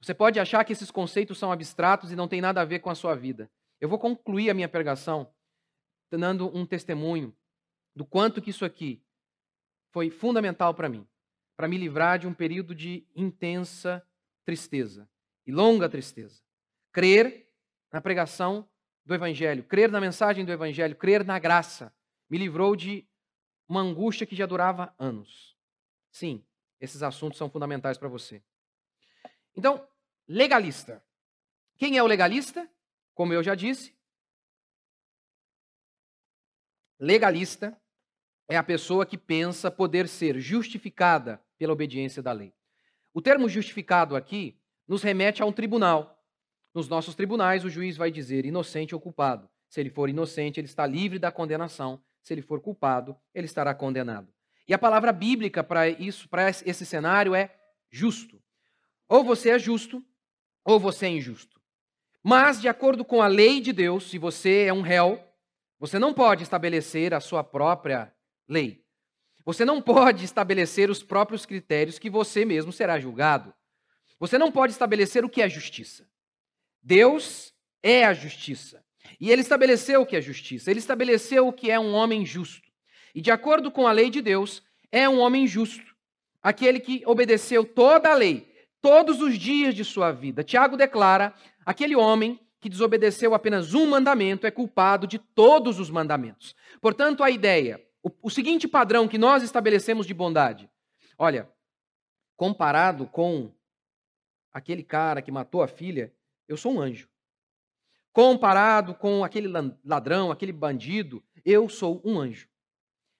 Você 0.00 0.12
pode 0.12 0.40
achar 0.40 0.64
que 0.64 0.72
esses 0.72 0.90
conceitos 0.90 1.38
são 1.38 1.52
abstratos 1.52 2.10
e 2.10 2.16
não 2.16 2.26
têm 2.26 2.40
nada 2.40 2.60
a 2.60 2.64
ver 2.64 2.80
com 2.80 2.90
a 2.90 2.94
sua 2.94 3.14
vida. 3.14 3.48
Eu 3.80 3.88
vou 3.88 4.00
concluir 4.00 4.50
a 4.50 4.54
minha 4.54 4.68
pregação 4.68 5.32
dando 6.10 6.48
um 6.56 6.66
testemunho 6.66 7.32
do 7.94 8.04
quanto 8.04 8.42
que 8.42 8.50
isso 8.50 8.64
aqui 8.64 9.00
foi 9.92 10.10
fundamental 10.10 10.74
para 10.74 10.88
mim, 10.88 11.06
para 11.56 11.68
me 11.68 11.78
livrar 11.78 12.18
de 12.18 12.26
um 12.26 12.34
período 12.34 12.74
de 12.74 13.06
intensa 13.14 14.04
tristeza 14.44 15.08
e 15.46 15.52
longa 15.52 15.88
tristeza. 15.88 16.42
Crer 16.92 17.48
na 17.92 18.00
pregação 18.00 18.68
do 19.04 19.14
Evangelho, 19.14 19.62
crer 19.62 19.90
na 19.90 20.00
mensagem 20.00 20.44
do 20.44 20.52
Evangelho, 20.52 20.96
crer 20.96 21.24
na 21.24 21.38
graça, 21.38 21.94
me 22.28 22.38
livrou 22.38 22.74
de 22.74 23.07
uma 23.68 23.80
angústia 23.80 24.26
que 24.26 24.34
já 24.34 24.46
durava 24.46 24.94
anos. 24.98 25.56
Sim, 26.10 26.44
esses 26.80 27.02
assuntos 27.02 27.36
são 27.36 27.50
fundamentais 27.50 27.98
para 27.98 28.08
você. 28.08 28.42
Então, 29.54 29.86
legalista. 30.26 31.04
Quem 31.76 31.98
é 31.98 32.02
o 32.02 32.06
legalista? 32.06 32.68
Como 33.14 33.32
eu 33.32 33.42
já 33.42 33.54
disse, 33.54 33.96
legalista 36.98 37.80
é 38.48 38.56
a 38.56 38.62
pessoa 38.62 39.04
que 39.04 39.18
pensa 39.18 39.70
poder 39.70 40.08
ser 40.08 40.38
justificada 40.40 41.44
pela 41.58 41.72
obediência 41.72 42.22
da 42.22 42.32
lei. 42.32 42.54
O 43.12 43.20
termo 43.20 43.48
justificado 43.48 44.16
aqui 44.16 44.58
nos 44.86 45.02
remete 45.02 45.42
a 45.42 45.46
um 45.46 45.52
tribunal. 45.52 46.24
Nos 46.72 46.88
nossos 46.88 47.14
tribunais, 47.14 47.64
o 47.64 47.70
juiz 47.70 47.96
vai 47.96 48.10
dizer 48.10 48.46
inocente 48.46 48.94
ou 48.94 49.00
culpado. 49.00 49.50
Se 49.68 49.80
ele 49.80 49.90
for 49.90 50.08
inocente, 50.08 50.60
ele 50.60 50.66
está 50.66 50.86
livre 50.86 51.18
da 51.18 51.30
condenação. 51.30 52.02
Se 52.28 52.34
ele 52.34 52.42
for 52.42 52.60
culpado, 52.60 53.16
ele 53.34 53.46
estará 53.46 53.74
condenado. 53.74 54.30
E 54.68 54.74
a 54.74 54.78
palavra 54.78 55.12
bíblica 55.12 55.64
para 55.64 55.88
isso, 55.88 56.28
para 56.28 56.50
esse 56.50 56.84
cenário 56.84 57.34
é 57.34 57.58
justo. 57.90 58.38
Ou 59.08 59.24
você 59.24 59.48
é 59.48 59.58
justo, 59.58 60.04
ou 60.62 60.78
você 60.78 61.06
é 61.06 61.08
injusto. 61.08 61.58
Mas, 62.22 62.60
de 62.60 62.68
acordo 62.68 63.02
com 63.02 63.22
a 63.22 63.26
lei 63.26 63.62
de 63.62 63.72
Deus, 63.72 64.10
se 64.10 64.18
você 64.18 64.64
é 64.64 64.72
um 64.74 64.82
réu, 64.82 65.18
você 65.78 65.98
não 65.98 66.12
pode 66.12 66.42
estabelecer 66.42 67.14
a 67.14 67.20
sua 67.20 67.42
própria 67.42 68.14
lei. 68.46 68.84
Você 69.42 69.64
não 69.64 69.80
pode 69.80 70.22
estabelecer 70.22 70.90
os 70.90 71.02
próprios 71.02 71.46
critérios 71.46 71.98
que 71.98 72.10
você 72.10 72.44
mesmo 72.44 72.70
será 72.72 73.00
julgado. 73.00 73.54
Você 74.20 74.36
não 74.36 74.52
pode 74.52 74.74
estabelecer 74.74 75.24
o 75.24 75.30
que 75.30 75.40
é 75.40 75.48
justiça. 75.48 76.06
Deus 76.82 77.54
é 77.82 78.04
a 78.04 78.12
justiça. 78.12 78.84
E 79.20 79.30
ele 79.30 79.42
estabeleceu 79.42 80.02
o 80.02 80.06
que 80.06 80.16
é 80.16 80.20
justiça. 80.20 80.70
Ele 80.70 80.78
estabeleceu 80.78 81.48
o 81.48 81.52
que 81.52 81.70
é 81.70 81.78
um 81.78 81.94
homem 81.94 82.24
justo. 82.24 82.68
E 83.14 83.20
de 83.20 83.30
acordo 83.30 83.70
com 83.70 83.86
a 83.86 83.92
lei 83.92 84.10
de 84.10 84.20
Deus, 84.20 84.62
é 84.90 85.08
um 85.08 85.18
homem 85.18 85.46
justo. 85.46 85.94
Aquele 86.42 86.80
que 86.80 87.02
obedeceu 87.06 87.64
toda 87.64 88.10
a 88.10 88.14
lei, 88.14 88.48
todos 88.80 89.20
os 89.20 89.38
dias 89.38 89.74
de 89.74 89.84
sua 89.84 90.12
vida. 90.12 90.44
Tiago 90.44 90.76
declara: 90.76 91.34
aquele 91.64 91.96
homem 91.96 92.40
que 92.60 92.68
desobedeceu 92.68 93.34
apenas 93.34 93.74
um 93.74 93.86
mandamento 93.86 94.46
é 94.46 94.50
culpado 94.50 95.06
de 95.06 95.18
todos 95.18 95.78
os 95.78 95.90
mandamentos. 95.90 96.54
Portanto, 96.80 97.22
a 97.22 97.30
ideia, 97.30 97.84
o, 98.02 98.10
o 98.22 98.30
seguinte 98.30 98.66
padrão 98.66 99.08
que 99.08 99.18
nós 99.18 99.42
estabelecemos 99.42 100.06
de 100.06 100.14
bondade. 100.14 100.68
Olha, 101.16 101.48
comparado 102.36 103.06
com 103.06 103.52
aquele 104.52 104.82
cara 104.82 105.22
que 105.22 105.30
matou 105.30 105.62
a 105.62 105.68
filha, 105.68 106.12
eu 106.46 106.56
sou 106.56 106.72
um 106.72 106.80
anjo. 106.80 107.08
Comparado 108.18 108.96
com 108.96 109.22
aquele 109.22 109.46
ladrão, 109.84 110.32
aquele 110.32 110.50
bandido, 110.50 111.24
eu 111.44 111.68
sou 111.68 112.02
um 112.04 112.18
anjo. 112.18 112.48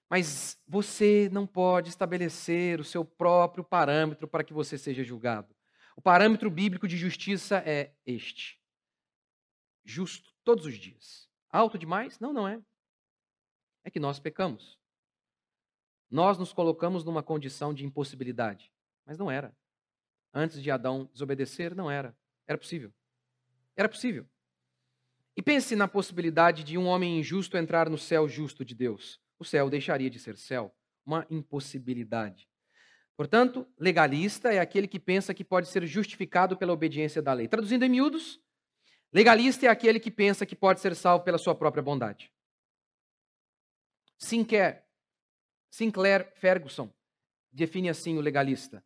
Mas 0.09 0.61
você 0.67 1.29
não 1.31 1.47
pode 1.47 1.87
estabelecer 1.87 2.81
o 2.81 2.83
seu 2.83 3.05
próprio 3.05 3.63
parâmetro 3.63 4.27
para 4.27 4.43
que 4.43 4.53
você 4.53 4.77
seja 4.77 5.01
julgado. 5.01 5.55
O 5.95 6.01
parâmetro 6.01 6.51
bíblico 6.51 6.85
de 6.85 6.97
justiça 6.97 7.63
é 7.65 7.95
este: 8.05 8.61
justo 9.85 10.33
todos 10.43 10.65
os 10.65 10.77
dias. 10.77 11.29
Alto 11.49 11.77
demais? 11.77 12.19
Não, 12.19 12.33
não 12.33 12.45
é. 12.45 12.61
É 13.85 13.89
que 13.89 14.01
nós 14.01 14.19
pecamos. 14.19 14.77
Nós 16.11 16.37
nos 16.37 16.51
colocamos 16.51 17.05
numa 17.05 17.23
condição 17.23 17.73
de 17.73 17.85
impossibilidade, 17.85 18.69
mas 19.05 19.17
não 19.17 19.31
era. 19.31 19.55
Antes 20.33 20.61
de 20.61 20.69
Adão 20.69 21.09
desobedecer, 21.13 21.73
não 21.73 21.89
era. 21.89 22.13
Era 22.45 22.57
possível. 22.57 22.93
Era 23.77 23.87
possível. 23.87 24.27
E 25.39 25.41
pense 25.41 25.73
na 25.73 25.87
possibilidade 25.87 26.65
de 26.65 26.77
um 26.77 26.85
homem 26.85 27.17
injusto 27.17 27.55
entrar 27.55 27.89
no 27.89 27.97
céu 27.97 28.27
justo 28.27 28.65
de 28.65 28.75
Deus 28.75 29.21
o 29.39 29.45
céu 29.45 29.69
deixaria 29.69 30.09
de 30.09 30.19
ser 30.19 30.35
céu. 30.35 30.75
Uma 31.05 31.25
impossibilidade. 31.29 32.49
Portanto, 33.15 33.65
legalista 33.77 34.53
é 34.53 34.59
aquele 34.59 34.85
que 34.85 34.99
pensa 34.99 35.33
que 35.33 35.45
pode 35.45 35.69
ser 35.69 35.85
justificado 35.87 36.57
pela 36.57 36.73
obediência 36.73 37.21
da 37.21 37.31
lei. 37.31 37.47
Traduzindo 37.47 37.85
em 37.85 37.89
miúdos, 37.89 38.41
legalista 39.13 39.65
é 39.65 39.69
aquele 39.69 39.97
que 39.97 40.11
pensa 40.11 40.45
que 40.45 40.57
pode 40.57 40.81
ser 40.81 40.93
salvo 40.93 41.23
pela 41.23 41.37
sua 41.37 41.55
própria 41.55 41.81
bondade. 41.81 42.33
Sinclair, 44.17 44.83
Sinclair 45.69 46.33
Ferguson 46.35 46.93
define 47.49 47.87
assim 47.87 48.17
o 48.17 48.21
legalista: 48.21 48.83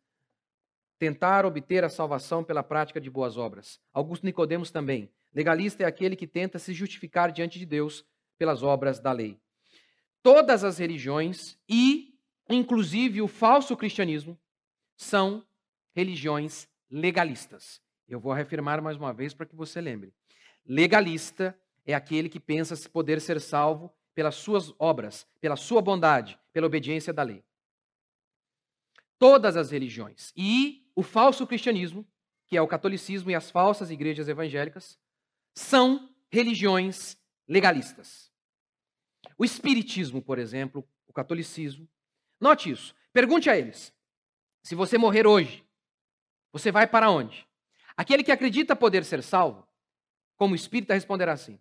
tentar 1.00 1.44
obter 1.44 1.82
a 1.82 1.88
salvação 1.88 2.44
pela 2.44 2.62
prática 2.62 3.00
de 3.00 3.10
boas 3.10 3.36
obras. 3.36 3.80
Augusto 3.92 4.24
Nicodemos 4.24 4.70
também. 4.70 5.12
Legalista 5.34 5.82
é 5.82 5.86
aquele 5.86 6.16
que 6.16 6.26
tenta 6.26 6.58
se 6.58 6.72
justificar 6.72 7.32
diante 7.32 7.58
de 7.58 7.66
Deus 7.66 8.04
pelas 8.38 8.62
obras 8.62 9.00
da 9.00 9.12
lei 9.12 9.38
todas 10.24 10.64
as 10.64 10.78
religiões 10.78 11.58
e, 11.68 12.18
inclusive, 12.48 13.20
o 13.20 13.28
falso 13.28 13.76
cristianismo 13.76 14.40
são 14.96 15.46
religiões 15.94 16.66
legalistas. 16.90 17.80
Eu 18.08 18.18
vou 18.18 18.32
reafirmar 18.32 18.82
mais 18.82 18.96
uma 18.96 19.12
vez 19.12 19.34
para 19.34 19.44
que 19.44 19.54
você 19.54 19.82
lembre. 19.82 20.14
Legalista 20.64 21.56
é 21.84 21.94
aquele 21.94 22.30
que 22.30 22.40
pensa 22.40 22.74
se 22.74 22.88
poder 22.88 23.20
ser 23.20 23.38
salvo 23.38 23.92
pelas 24.14 24.36
suas 24.36 24.72
obras, 24.78 25.26
pela 25.42 25.56
sua 25.56 25.82
bondade, 25.82 26.38
pela 26.54 26.66
obediência 26.66 27.12
da 27.12 27.22
lei. 27.22 27.44
Todas 29.18 29.58
as 29.58 29.70
religiões 29.70 30.32
e 30.34 30.90
o 30.96 31.02
falso 31.02 31.46
cristianismo, 31.46 32.06
que 32.46 32.56
é 32.56 32.62
o 32.62 32.68
catolicismo 32.68 33.30
e 33.30 33.34
as 33.34 33.50
falsas 33.50 33.90
igrejas 33.90 34.26
evangélicas, 34.26 34.98
são 35.54 36.12
religiões 36.30 37.16
legalistas. 37.46 38.32
O 39.38 39.44
Espiritismo, 39.44 40.20
por 40.20 40.38
exemplo, 40.38 40.86
o 41.06 41.12
catolicismo. 41.12 41.88
Note 42.40 42.70
isso. 42.70 42.94
Pergunte 43.12 43.48
a 43.48 43.56
eles: 43.56 43.94
se 44.62 44.74
você 44.74 44.98
morrer 44.98 45.26
hoje, 45.26 45.64
você 46.52 46.70
vai 46.70 46.86
para 46.86 47.10
onde? 47.10 47.46
Aquele 47.96 48.24
que 48.24 48.32
acredita 48.32 48.74
poder 48.74 49.04
ser 49.04 49.22
salvo, 49.22 49.66
como 50.36 50.54
espírita, 50.54 50.94
responderá 50.94 51.32
assim: 51.32 51.60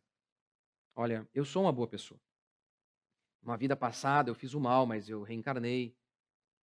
Olha, 0.95 1.27
eu 1.33 1.45
sou 1.45 1.63
uma 1.63 1.71
boa 1.71 1.87
pessoa. 1.87 2.19
Uma 3.41 3.57
vida 3.57 3.75
passada 3.75 4.29
eu 4.29 4.35
fiz 4.35 4.53
o 4.53 4.59
mal, 4.59 4.85
mas 4.85 5.09
eu 5.09 5.21
reencarnei 5.21 5.95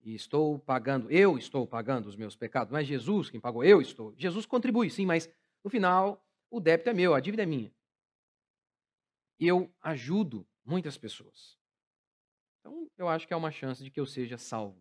e 0.01 0.15
estou 0.15 0.59
pagando, 0.59 1.09
eu 1.09 1.37
estou 1.37 1.65
pagando 1.67 2.07
os 2.07 2.15
meus 2.15 2.35
pecados. 2.35 2.71
Não 2.71 2.79
é 2.79 2.83
Jesus 2.83 3.29
quem 3.29 3.39
pagou, 3.39 3.63
eu 3.63 3.81
estou. 3.81 4.13
Jesus 4.17 4.45
contribui, 4.45 4.89
sim, 4.89 5.05
mas 5.05 5.29
no 5.63 5.69
final 5.69 6.21
o 6.53 6.60
débito 6.60 6.88
é 6.88 6.93
meu, 6.93 7.15
a 7.15 7.19
dívida 7.19 7.41
é 7.41 7.48
minha. 7.48 7.74
Eu 9.39 9.74
ajudo 9.81 10.48
muitas 10.63 10.95
pessoas. 11.00 11.57
Então, 12.60 12.88
eu 12.95 13.10
acho 13.10 13.27
que 13.27 13.33
há 13.33 13.38
uma 13.38 13.51
chance 13.51 13.83
de 13.83 13.89
que 13.89 14.00
eu 14.00 14.05
seja 14.05 14.38
salvo. 14.38 14.79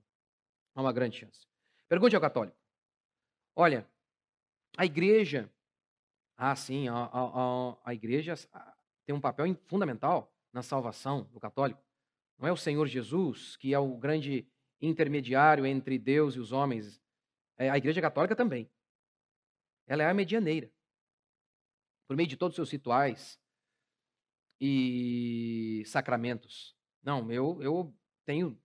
Há 0.75 0.83
uma 0.83 0.93
grande 0.93 1.17
chance. 1.17 1.47
Pergunte 1.89 2.15
ao 2.15 2.21
católico. 2.21 2.57
Olha, 3.57 3.89
a 4.77 4.85
igreja. 4.85 5.51
Ah, 6.37 6.55
sim, 6.55 6.89
a, 6.89 6.95
a, 6.95 7.79
a 7.87 7.95
igreja 7.95 8.35
tem 9.07 9.15
um 9.15 9.21
papel 9.21 9.47
fundamental 9.65 10.31
na 10.53 10.63
salvação 10.63 11.23
do 11.33 11.41
católico. 11.41 11.83
Não 12.39 12.47
é 12.47 12.53
o 12.53 12.57
Senhor 12.57 12.87
Jesus, 12.87 13.57
que 13.57 13.73
é 13.73 13.79
o 13.79 13.97
grande 13.97 14.47
intermediário 14.79 15.65
entre 15.65 15.99
Deus 15.99 16.35
e 16.35 16.39
os 16.39 16.53
homens. 16.53 17.03
É 17.57 17.71
a 17.71 17.79
igreja 17.79 18.03
católica 18.03 18.37
também. 18.37 18.71
Ela 19.87 20.03
é 20.03 20.11
a 20.11 20.15
medianeira. 20.15 20.71
Por 22.13 22.17
meio 22.17 22.29
de 22.29 22.37
todos 22.37 22.53
os 22.53 22.57
seus 22.57 22.71
rituais, 22.71 23.41
e 24.61 25.83
sacramentos. 25.87 26.77
Não, 27.03 27.33
eu, 27.33 27.63
eu 27.63 27.95
tenho, 28.27 28.61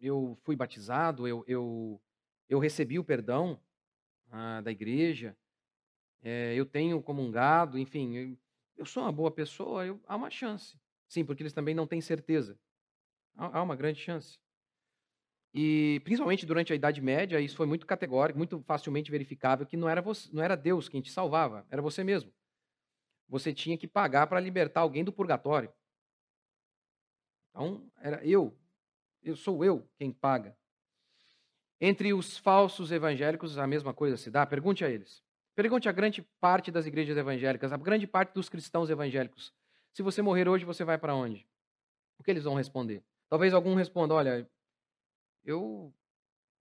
eu 0.00 0.38
fui 0.44 0.54
batizado, 0.54 1.26
eu, 1.26 1.42
eu, 1.48 2.00
eu 2.48 2.60
recebi 2.60 2.96
o 2.96 3.02
perdão 3.02 3.60
ah, 4.30 4.60
da 4.60 4.70
igreja, 4.70 5.36
é, 6.22 6.54
eu 6.54 6.64
tenho 6.64 7.02
comungado, 7.02 7.76
enfim, 7.76 8.16
eu, 8.16 8.38
eu, 8.76 8.86
sou 8.86 9.02
uma 9.02 9.10
boa 9.10 9.32
pessoa, 9.32 9.84
eu, 9.84 10.00
há 10.06 10.14
uma 10.14 10.30
chance. 10.30 10.78
Sim, 11.08 11.24
porque 11.24 11.42
eles 11.42 11.52
também 11.52 11.74
não 11.74 11.88
têm 11.88 12.00
certeza. 12.00 12.56
Há, 13.34 13.58
há 13.58 13.62
uma 13.64 13.74
grande 13.74 13.98
chance. 13.98 14.38
E 15.52 16.00
principalmente 16.04 16.46
durante 16.46 16.72
a 16.72 16.76
Idade 16.76 17.00
Média, 17.00 17.40
isso 17.40 17.56
foi 17.56 17.66
muito 17.66 17.84
categórico, 17.84 18.38
muito 18.38 18.62
facilmente 18.62 19.10
verificável 19.10 19.66
que 19.66 19.76
não 19.76 19.88
era, 19.88 20.00
você, 20.00 20.30
não 20.32 20.40
era 20.40 20.54
Deus 20.54 20.88
quem 20.88 21.00
te 21.00 21.10
salvava, 21.10 21.66
era 21.68 21.82
você 21.82 22.04
mesmo 22.04 22.32
você 23.30 23.54
tinha 23.54 23.78
que 23.78 23.86
pagar 23.86 24.26
para 24.26 24.40
libertar 24.40 24.80
alguém 24.80 25.04
do 25.04 25.12
purgatório. 25.12 25.72
Então, 27.50 27.88
era 28.00 28.24
eu, 28.26 28.54
eu 29.22 29.36
sou 29.36 29.64
eu 29.64 29.88
quem 29.96 30.12
paga. 30.12 30.56
Entre 31.80 32.12
os 32.12 32.36
falsos 32.36 32.90
evangélicos, 32.90 33.56
a 33.56 33.66
mesma 33.66 33.94
coisa 33.94 34.16
se 34.16 34.30
dá. 34.30 34.44
Pergunte 34.44 34.84
a 34.84 34.90
eles. 34.90 35.22
Pergunte 35.54 35.88
a 35.88 35.92
grande 35.92 36.22
parte 36.40 36.70
das 36.70 36.86
igrejas 36.86 37.16
evangélicas, 37.16 37.72
a 37.72 37.76
grande 37.76 38.06
parte 38.06 38.34
dos 38.34 38.48
cristãos 38.48 38.90
evangélicos. 38.90 39.54
Se 39.92 40.02
você 40.02 40.20
morrer 40.20 40.48
hoje, 40.48 40.64
você 40.64 40.84
vai 40.84 40.98
para 40.98 41.14
onde? 41.14 41.46
O 42.18 42.22
que 42.22 42.30
eles 42.30 42.44
vão 42.44 42.54
responder? 42.54 43.02
Talvez 43.28 43.54
algum 43.54 43.74
responda: 43.74 44.14
olha, 44.14 44.48
eu 45.44 45.94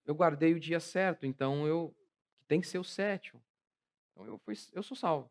eu 0.06 0.16
guardei 0.16 0.54
o 0.54 0.60
dia 0.60 0.80
certo, 0.80 1.26
então 1.26 1.68
eu 1.68 1.96
tem 2.48 2.62
que 2.62 2.68
ser 2.68 2.80
o 2.80 2.84
sétimo. 2.84 3.42
Então 4.12 4.26
eu, 4.26 4.38
fui, 4.40 4.56
eu 4.74 4.82
sou 4.82 4.96
salvo. 4.96 5.30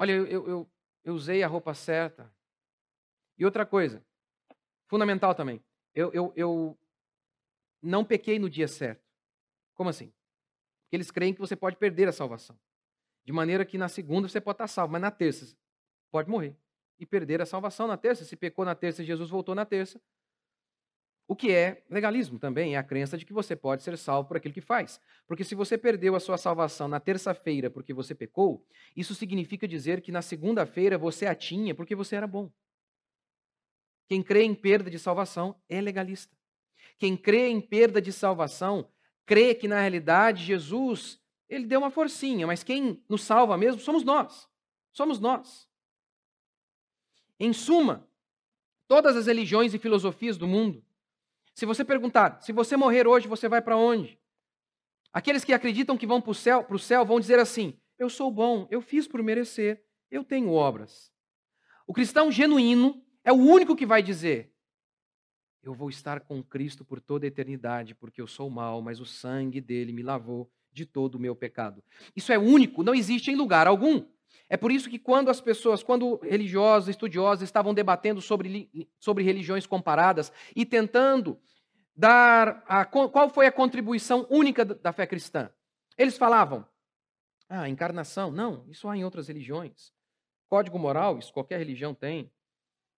Olha, 0.00 0.12
eu, 0.12 0.48
eu, 0.48 0.70
eu 1.04 1.14
usei 1.14 1.42
a 1.42 1.46
roupa 1.46 1.74
certa. 1.74 2.32
E 3.36 3.44
outra 3.44 3.66
coisa, 3.66 4.02
fundamental 4.86 5.34
também, 5.34 5.62
eu, 5.94 6.10
eu, 6.14 6.32
eu 6.34 6.78
não 7.82 8.02
pequei 8.02 8.38
no 8.38 8.48
dia 8.48 8.66
certo. 8.66 9.04
Como 9.74 9.90
assim? 9.90 10.06
Porque 10.84 10.96
eles 10.96 11.10
creem 11.10 11.34
que 11.34 11.40
você 11.40 11.54
pode 11.54 11.76
perder 11.76 12.08
a 12.08 12.12
salvação. 12.12 12.58
De 13.26 13.32
maneira 13.32 13.62
que 13.62 13.76
na 13.76 13.90
segunda 13.90 14.26
você 14.26 14.40
pode 14.40 14.54
estar 14.54 14.68
salvo, 14.68 14.94
mas 14.94 15.02
na 15.02 15.10
terça 15.10 15.54
pode 16.10 16.30
morrer 16.30 16.56
e 16.98 17.04
perder 17.04 17.42
a 17.42 17.46
salvação 17.46 17.86
na 17.86 17.98
terça. 17.98 18.24
Se 18.24 18.36
pecou 18.36 18.64
na 18.64 18.74
terça, 18.74 19.04
Jesus 19.04 19.28
voltou 19.28 19.54
na 19.54 19.66
terça, 19.66 20.00
o 21.30 21.36
que 21.36 21.52
é 21.52 21.84
legalismo 21.88 22.40
também, 22.40 22.74
é 22.74 22.76
a 22.76 22.82
crença 22.82 23.16
de 23.16 23.24
que 23.24 23.32
você 23.32 23.54
pode 23.54 23.84
ser 23.84 23.96
salvo 23.96 24.26
por 24.26 24.36
aquilo 24.36 24.52
que 24.52 24.60
faz. 24.60 25.00
Porque 25.28 25.44
se 25.44 25.54
você 25.54 25.78
perdeu 25.78 26.16
a 26.16 26.18
sua 26.18 26.36
salvação 26.36 26.88
na 26.88 26.98
terça-feira 26.98 27.70
porque 27.70 27.94
você 27.94 28.16
pecou, 28.16 28.66
isso 28.96 29.14
significa 29.14 29.68
dizer 29.68 30.00
que 30.00 30.10
na 30.10 30.22
segunda-feira 30.22 30.98
você 30.98 31.26
a 31.26 31.34
tinha 31.36 31.72
porque 31.72 31.94
você 31.94 32.16
era 32.16 32.26
bom. 32.26 32.50
Quem 34.08 34.24
crê 34.24 34.42
em 34.42 34.56
perda 34.56 34.90
de 34.90 34.98
salvação 34.98 35.54
é 35.68 35.80
legalista. 35.80 36.36
Quem 36.98 37.16
crê 37.16 37.46
em 37.46 37.60
perda 37.60 38.02
de 38.02 38.12
salvação 38.12 38.90
crê 39.24 39.54
que 39.54 39.68
na 39.68 39.78
realidade 39.78 40.44
Jesus, 40.44 41.20
ele 41.48 41.64
deu 41.64 41.78
uma 41.78 41.92
forcinha, 41.92 42.44
mas 42.44 42.64
quem 42.64 43.04
nos 43.08 43.22
salva 43.22 43.56
mesmo 43.56 43.80
somos 43.80 44.02
nós. 44.02 44.48
Somos 44.90 45.20
nós. 45.20 45.68
Em 47.38 47.52
suma, 47.52 48.04
todas 48.88 49.16
as 49.16 49.28
religiões 49.28 49.72
e 49.74 49.78
filosofias 49.78 50.36
do 50.36 50.48
mundo 50.48 50.84
se 51.54 51.66
você 51.66 51.84
perguntar, 51.84 52.40
se 52.42 52.52
você 52.52 52.76
morrer 52.76 53.06
hoje, 53.06 53.28
você 53.28 53.48
vai 53.48 53.60
para 53.60 53.76
onde? 53.76 54.18
Aqueles 55.12 55.44
que 55.44 55.52
acreditam 55.52 55.96
que 55.96 56.06
vão 56.06 56.20
para 56.20 56.30
o 56.30 56.34
céu, 56.34 56.66
céu 56.78 57.04
vão 57.04 57.18
dizer 57.18 57.38
assim: 57.38 57.78
Eu 57.98 58.08
sou 58.08 58.30
bom, 58.30 58.66
eu 58.70 58.80
fiz 58.80 59.08
por 59.08 59.22
merecer, 59.22 59.84
eu 60.10 60.22
tenho 60.22 60.52
obras. 60.52 61.12
O 61.86 61.92
cristão 61.92 62.30
genuíno 62.30 63.04
é 63.24 63.32
o 63.32 63.36
único 63.36 63.74
que 63.74 63.84
vai 63.84 64.02
dizer: 64.02 64.54
Eu 65.62 65.74
vou 65.74 65.90
estar 65.90 66.20
com 66.20 66.42
Cristo 66.42 66.84
por 66.84 67.00
toda 67.00 67.26
a 67.26 67.28
eternidade, 67.28 67.94
porque 67.94 68.20
eu 68.20 68.26
sou 68.26 68.48
mal, 68.48 68.80
mas 68.80 69.00
o 69.00 69.06
sangue 69.06 69.60
dele 69.60 69.92
me 69.92 70.02
lavou 70.02 70.50
de 70.72 70.86
todo 70.86 71.16
o 71.16 71.20
meu 71.20 71.34
pecado. 71.34 71.82
Isso 72.14 72.32
é 72.32 72.38
único, 72.38 72.84
não 72.84 72.94
existe 72.94 73.30
em 73.30 73.36
lugar 73.36 73.66
algum. 73.66 74.06
É 74.48 74.56
por 74.56 74.72
isso 74.72 74.90
que 74.90 74.98
quando 74.98 75.30
as 75.30 75.40
pessoas, 75.40 75.80
quando 75.80 76.16
religiosos, 76.16 76.88
estudiosos 76.88 77.44
estavam 77.44 77.72
debatendo 77.72 78.20
sobre, 78.20 78.68
sobre 78.98 79.22
religiões 79.22 79.64
comparadas 79.64 80.32
e 80.56 80.66
tentando 80.66 81.40
dar 81.94 82.64
a, 82.66 82.84
qual 82.84 83.30
foi 83.30 83.46
a 83.46 83.52
contribuição 83.52 84.26
única 84.28 84.64
da 84.64 84.92
fé 84.92 85.06
cristã, 85.06 85.48
eles 85.96 86.18
falavam: 86.18 86.66
ah, 87.48 87.68
encarnação, 87.68 88.32
não, 88.32 88.64
isso 88.68 88.88
há 88.88 88.96
em 88.96 89.04
outras 89.04 89.28
religiões. 89.28 89.92
Código 90.48 90.80
moral, 90.80 91.16
isso 91.16 91.32
qualquer 91.32 91.58
religião 91.58 91.94
tem. 91.94 92.28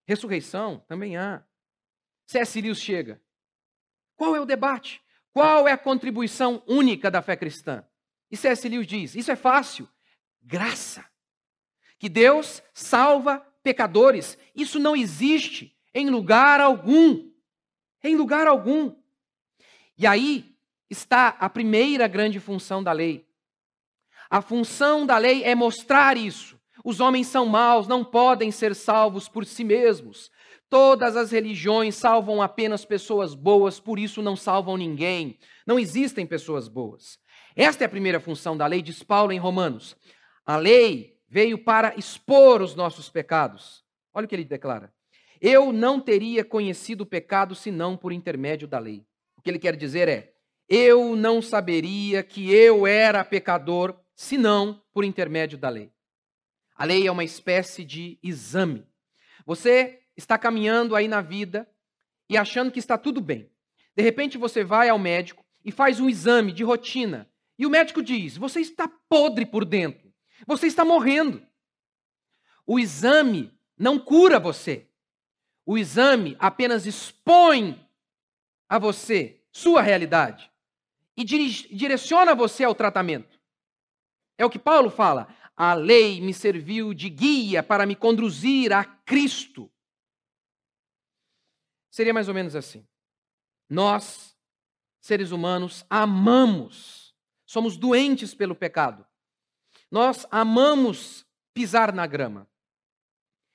Ressurreição, 0.06 0.82
também 0.88 1.18
há. 1.18 1.44
C.S. 2.26 2.58
Lewis 2.62 2.80
chega. 2.80 3.20
Qual 4.16 4.34
é 4.34 4.40
o 4.40 4.46
debate? 4.46 5.02
Qual 5.34 5.68
é 5.68 5.72
a 5.72 5.78
contribuição 5.78 6.62
única 6.66 7.10
da 7.10 7.20
fé 7.20 7.36
cristã? 7.36 7.84
E 8.30 8.38
C.S. 8.38 8.66
Lewis 8.66 8.86
diz: 8.86 9.14
isso 9.14 9.30
é 9.30 9.36
fácil. 9.36 9.86
Graça 10.40 11.12
que 12.02 12.09
Deus 12.09 12.61
salva 12.75 13.47
pecadores. 13.62 14.37
Isso 14.56 14.80
não 14.80 14.97
existe 14.97 15.73
em 15.94 16.11
lugar 16.11 16.61
algum. 16.61 17.30
Em 18.02 18.16
lugar 18.16 18.49
algum. 18.49 18.92
E 19.97 20.04
aí 20.04 20.52
está 20.90 21.28
a 21.28 21.49
primeira 21.49 22.09
grande 22.09 22.40
função 22.40 22.82
da 22.82 22.90
lei. 22.90 23.25
A 24.28 24.42
função 24.42 25.06
da 25.06 25.16
lei 25.16 25.44
é 25.44 25.54
mostrar 25.54 26.16
isso. 26.16 26.59
Os 26.85 26.99
homens 26.99 27.28
são 27.28 27.47
maus, 27.47 27.87
não 27.87 28.04
podem 28.04 28.50
ser 28.50 28.75
salvos 28.75 29.28
por 29.28 29.47
si 29.47 29.62
mesmos. 29.62 30.29
Todas 30.68 31.16
as 31.16 31.31
religiões 31.31 31.94
salvam 31.94 32.42
apenas 32.42 32.85
pessoas 32.85 33.33
boas, 33.33 33.79
por 33.79 33.96
isso 33.96 34.20
não 34.20 34.35
salvam 34.35 34.76
ninguém. 34.76 35.38
Não 35.64 35.79
existem 35.79 36.26
pessoas 36.26 36.66
boas. 36.66 37.16
Esta 37.55 37.85
é 37.85 37.87
a 37.87 37.88
primeira 37.88 38.18
função 38.18 38.57
da 38.57 38.66
lei, 38.66 38.83
diz 38.83 39.05
Paulo 39.05 39.31
em 39.31 39.38
Romanos. 39.38 39.96
A 40.44 40.57
lei 40.57 41.12
veio 41.33 41.57
para 41.57 41.95
expor 41.97 42.61
os 42.61 42.75
nossos 42.75 43.09
pecados. 43.09 43.83
Olha 44.12 44.27
o 44.27 44.29
que 44.29 44.35
ele 44.35 44.45
declara. 44.45 44.92
Eu 45.40 45.73
não 45.73 45.99
teria 45.99 46.45
conhecido 46.45 47.01
o 47.01 47.07
pecado 47.07 47.55
senão 47.55 47.97
por 47.97 48.12
intermédio 48.12 48.68
da 48.68 48.79
lei. 48.79 49.07
O 49.38 49.40
que 49.40 49.49
ele 49.49 49.59
quer 49.59 49.75
dizer 49.75 50.09
é: 50.09 50.35
eu 50.68 51.16
não 51.16 51.40
saberia 51.40 52.23
que 52.23 52.53
eu 52.55 52.87
era 52.87 53.25
pecador 53.25 53.99
senão 54.14 54.83
por 54.92 55.05
intermédio 55.05 55.57
da 55.57 55.71
lei. 55.71 55.90
A 56.77 56.85
lei 56.85 57.07
é 57.07 57.11
uma 57.11 57.25
espécie 57.25 57.83
de 57.83 58.18
exame. 58.23 58.87
Você 59.47 60.01
está 60.14 60.37
caminhando 60.37 60.95
aí 60.95 61.09
na 61.09 61.23
vida 61.23 61.66
e 62.29 62.37
achando 62.37 62.71
que 62.71 62.79
está 62.79 62.99
tudo 62.99 63.23
bem. 63.23 63.51
De 63.97 64.03
repente 64.03 64.37
você 64.37 64.62
vai 64.62 64.90
ao 64.90 64.99
médico 64.99 65.42
e 65.64 65.73
faz 65.73 65.99
um 65.99 66.11
exame 66.11 66.53
de 66.53 66.62
rotina. 66.62 67.27
E 67.59 67.64
o 67.64 67.71
médico 67.71 68.03
diz: 68.03 68.37
Você 68.37 68.61
está 68.61 68.87
podre 69.09 69.47
por 69.47 69.64
dentro. 69.64 70.01
Você 70.46 70.66
está 70.66 70.85
morrendo. 70.85 71.46
O 72.66 72.78
exame 72.78 73.52
não 73.76 73.98
cura 73.98 74.38
você. 74.38 74.88
O 75.64 75.78
exame 75.78 76.37
apenas 76.38 76.87
expõe 76.87 77.88
a 78.68 78.78
você 78.78 79.42
sua 79.52 79.83
realidade 79.83 80.50
e 81.16 81.24
direciona 81.24 82.35
você 82.35 82.64
ao 82.64 82.74
tratamento. 82.74 83.38
É 84.38 84.44
o 84.44 84.50
que 84.50 84.59
Paulo 84.59 84.90
fala. 84.90 85.28
A 85.55 85.74
lei 85.74 86.20
me 86.20 86.33
serviu 86.33 86.94
de 86.94 87.09
guia 87.11 87.62
para 87.62 87.85
me 87.85 87.94
conduzir 87.94 88.72
a 88.72 88.85
Cristo. 88.85 89.70
Seria 91.90 92.14
mais 92.14 92.28
ou 92.28 92.35
menos 92.35 92.57
assim. 92.57 92.87
Nós, 93.68 94.37
seres 95.00 95.31
humanos, 95.31 95.85
amamos, 95.88 97.14
somos 97.44 97.76
doentes 97.76 98.35
pelo 98.35 98.55
pecado. 98.55 99.07
Nós 99.92 100.26
amamos 100.31 101.26
pisar 101.52 101.92
na 101.92 102.07
grama. 102.07 102.48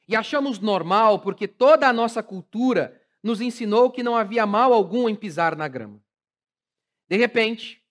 E 0.08 0.16
achamos 0.16 0.60
normal 0.60 1.20
porque 1.20 1.48
toda 1.48 1.90
a 1.90 1.92
nossa 1.92 2.22
cultura 2.22 3.02
nos 3.24 3.42
ensinou 3.42 3.90
que 3.90 4.04
não 4.04 4.16
havia 4.16 4.46
mal 4.46 4.72
algum 4.72 5.10
em 5.10 5.16
pisar 5.16 5.56
na 5.56 5.68
grama. 5.68 6.00
De 7.10 7.18
repente, 7.18 7.84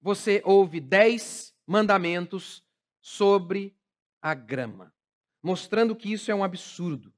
você 0.00 0.42
ouve 0.44 0.80
dez 0.80 1.54
mandamentos 1.64 2.64
sobre 3.00 3.78
a 4.20 4.34
grama, 4.34 4.92
mostrando 5.40 5.94
que 5.94 6.12
isso 6.12 6.32
é 6.32 6.34
um 6.34 6.42
absurdo. 6.42 7.14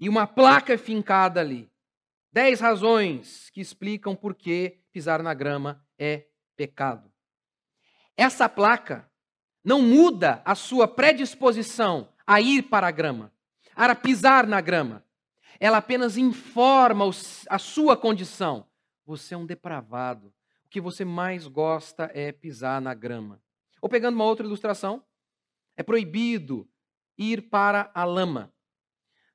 E 0.00 0.08
uma 0.08 0.26
placa 0.26 0.78
fincada 0.78 1.38
ali. 1.38 1.70
Dez 2.32 2.60
razões 2.60 3.50
que 3.50 3.60
explicam 3.60 4.16
por 4.16 4.34
que 4.34 4.80
pisar 4.90 5.22
na 5.22 5.34
grama 5.34 5.86
é 5.98 6.26
pecado. 6.56 7.12
Essa 8.16 8.48
placa 8.48 9.10
não 9.62 9.82
muda 9.82 10.40
a 10.44 10.54
sua 10.54 10.88
predisposição 10.88 12.08
a 12.26 12.40
ir 12.40 12.62
para 12.62 12.88
a 12.88 12.90
grama, 12.90 13.32
a 13.74 13.94
pisar 13.94 14.46
na 14.46 14.60
grama. 14.60 15.04
Ela 15.60 15.78
apenas 15.78 16.16
informa 16.16 17.04
a 17.48 17.58
sua 17.58 17.96
condição. 17.96 18.66
Você 19.04 19.34
é 19.34 19.36
um 19.36 19.44
depravado. 19.44 20.32
O 20.64 20.68
que 20.70 20.80
você 20.80 21.04
mais 21.04 21.46
gosta 21.46 22.10
é 22.14 22.32
pisar 22.32 22.80
na 22.80 22.94
grama. 22.94 23.40
Ou 23.80 23.88
pegando 23.88 24.14
uma 24.14 24.24
outra 24.24 24.46
ilustração, 24.46 25.04
é 25.76 25.82
proibido 25.82 26.68
ir 27.18 27.42
para 27.50 27.90
a 27.94 28.04
lama. 28.04 28.52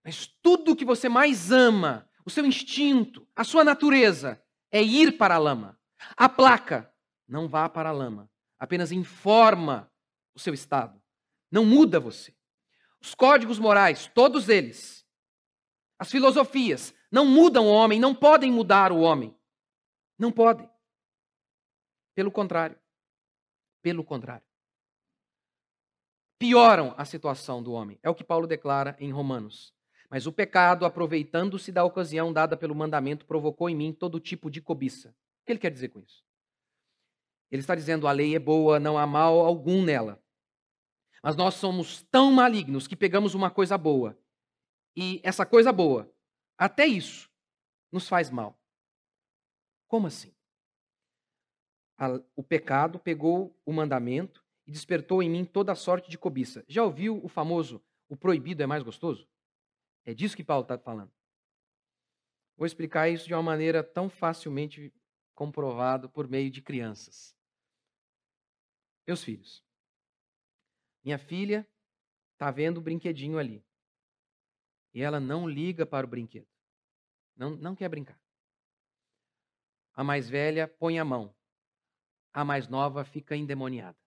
Mas 0.03 0.27
tudo 0.41 0.75
que 0.75 0.85
você 0.85 1.07
mais 1.07 1.51
ama, 1.51 2.09
o 2.25 2.29
seu 2.29 2.45
instinto, 2.45 3.27
a 3.35 3.43
sua 3.43 3.63
natureza, 3.63 4.41
é 4.71 4.81
ir 4.81 5.17
para 5.17 5.35
a 5.35 5.39
lama. 5.39 5.79
A 6.17 6.27
placa, 6.27 6.91
não 7.27 7.47
vá 7.47 7.69
para 7.69 7.89
a 7.89 7.93
lama 7.93 8.30
apenas 8.61 8.91
informa 8.91 9.91
o 10.35 10.39
seu 10.39 10.53
estado, 10.53 11.01
não 11.49 11.65
muda 11.65 11.99
você. 11.99 12.31
Os 13.01 13.15
códigos 13.15 13.57
morais, 13.57 14.05
todos 14.13 14.49
eles, 14.49 15.03
as 15.97 16.11
filosofias, 16.11 16.93
não 17.11 17.25
mudam 17.25 17.65
o 17.65 17.71
homem, 17.71 17.99
não 17.99 18.13
podem 18.13 18.51
mudar 18.51 18.91
o 18.91 18.99
homem. 18.99 19.35
Não 20.15 20.31
podem. 20.31 20.69
Pelo 22.13 22.31
contrário. 22.31 22.79
Pelo 23.81 24.03
contrário. 24.03 24.45
Pioram 26.37 26.93
a 26.95 27.03
situação 27.03 27.63
do 27.63 27.71
homem. 27.71 27.99
É 28.03 28.09
o 28.11 28.15
que 28.15 28.23
Paulo 28.23 28.45
declara 28.45 28.95
em 28.99 29.11
Romanos. 29.11 29.73
Mas 30.07 30.27
o 30.27 30.31
pecado, 30.31 30.85
aproveitando-se 30.85 31.71
da 31.71 31.83
ocasião 31.83 32.31
dada 32.31 32.55
pelo 32.55 32.75
mandamento, 32.75 33.25
provocou 33.25 33.67
em 33.67 33.75
mim 33.75 33.91
todo 33.91 34.19
tipo 34.19 34.51
de 34.51 34.61
cobiça. 34.61 35.09
O 35.09 35.45
que 35.45 35.51
ele 35.51 35.59
quer 35.59 35.71
dizer 35.71 35.89
com 35.89 35.99
isso? 35.99 36.23
Ele 37.51 37.59
está 37.59 37.75
dizendo 37.75 38.07
a 38.07 38.11
lei 38.11 38.35
é 38.35 38.39
boa, 38.39 38.79
não 38.79 38.97
há 38.97 39.05
mal 39.05 39.39
algum 39.41 39.83
nela. 39.83 40.23
Mas 41.21 41.35
nós 41.35 41.55
somos 41.55 42.01
tão 42.03 42.31
malignos 42.31 42.87
que 42.87 42.95
pegamos 42.95 43.35
uma 43.35 43.51
coisa 43.51 43.77
boa 43.77 44.17
e 44.95 45.21
essa 45.23 45.45
coisa 45.45 45.71
boa, 45.71 46.11
até 46.57 46.85
isso, 46.85 47.29
nos 47.91 48.07
faz 48.07 48.29
mal. 48.29 48.59
Como 49.87 50.07
assim? 50.07 50.33
o 52.35 52.41
pecado 52.41 52.97
pegou 52.97 53.55
o 53.63 53.71
mandamento 53.71 54.43
e 54.65 54.71
despertou 54.71 55.21
em 55.21 55.29
mim 55.29 55.45
toda 55.45 55.75
sorte 55.75 56.09
de 56.09 56.17
cobiça. 56.17 56.65
Já 56.67 56.83
ouviu 56.83 57.23
o 57.23 57.27
famoso 57.27 57.79
o 58.09 58.17
proibido 58.17 58.61
é 58.61 58.65
mais 58.65 58.83
gostoso? 58.83 59.25
É 60.03 60.13
disso 60.13 60.35
que 60.35 60.43
Paulo 60.43 60.63
está 60.63 60.77
falando. 60.77 61.11
Vou 62.57 62.65
explicar 62.65 63.07
isso 63.07 63.25
de 63.25 63.33
uma 63.33 63.41
maneira 63.41 63.83
tão 63.83 64.09
facilmente 64.09 64.91
comprovada 65.33 66.09
por 66.09 66.27
meio 66.27 66.51
de 66.51 66.61
crianças. 66.61 67.33
Meus 69.05 69.23
filhos. 69.23 69.63
Minha 71.03 71.17
filha 71.17 71.67
está 72.33 72.51
vendo 72.51 72.77
o 72.77 72.81
brinquedinho 72.81 73.37
ali. 73.37 73.65
E 74.93 75.01
ela 75.01 75.19
não 75.19 75.47
liga 75.47 75.85
para 75.85 76.05
o 76.05 76.09
brinquedo. 76.09 76.47
Não, 77.35 77.51
não 77.51 77.75
quer 77.75 77.89
brincar. 77.89 78.19
A 79.93 80.03
mais 80.03 80.29
velha 80.29 80.67
põe 80.67 80.99
a 80.99 81.05
mão. 81.05 81.35
A 82.33 82.45
mais 82.45 82.67
nova 82.67 83.03
fica 83.03 83.35
endemoniada. 83.35 83.97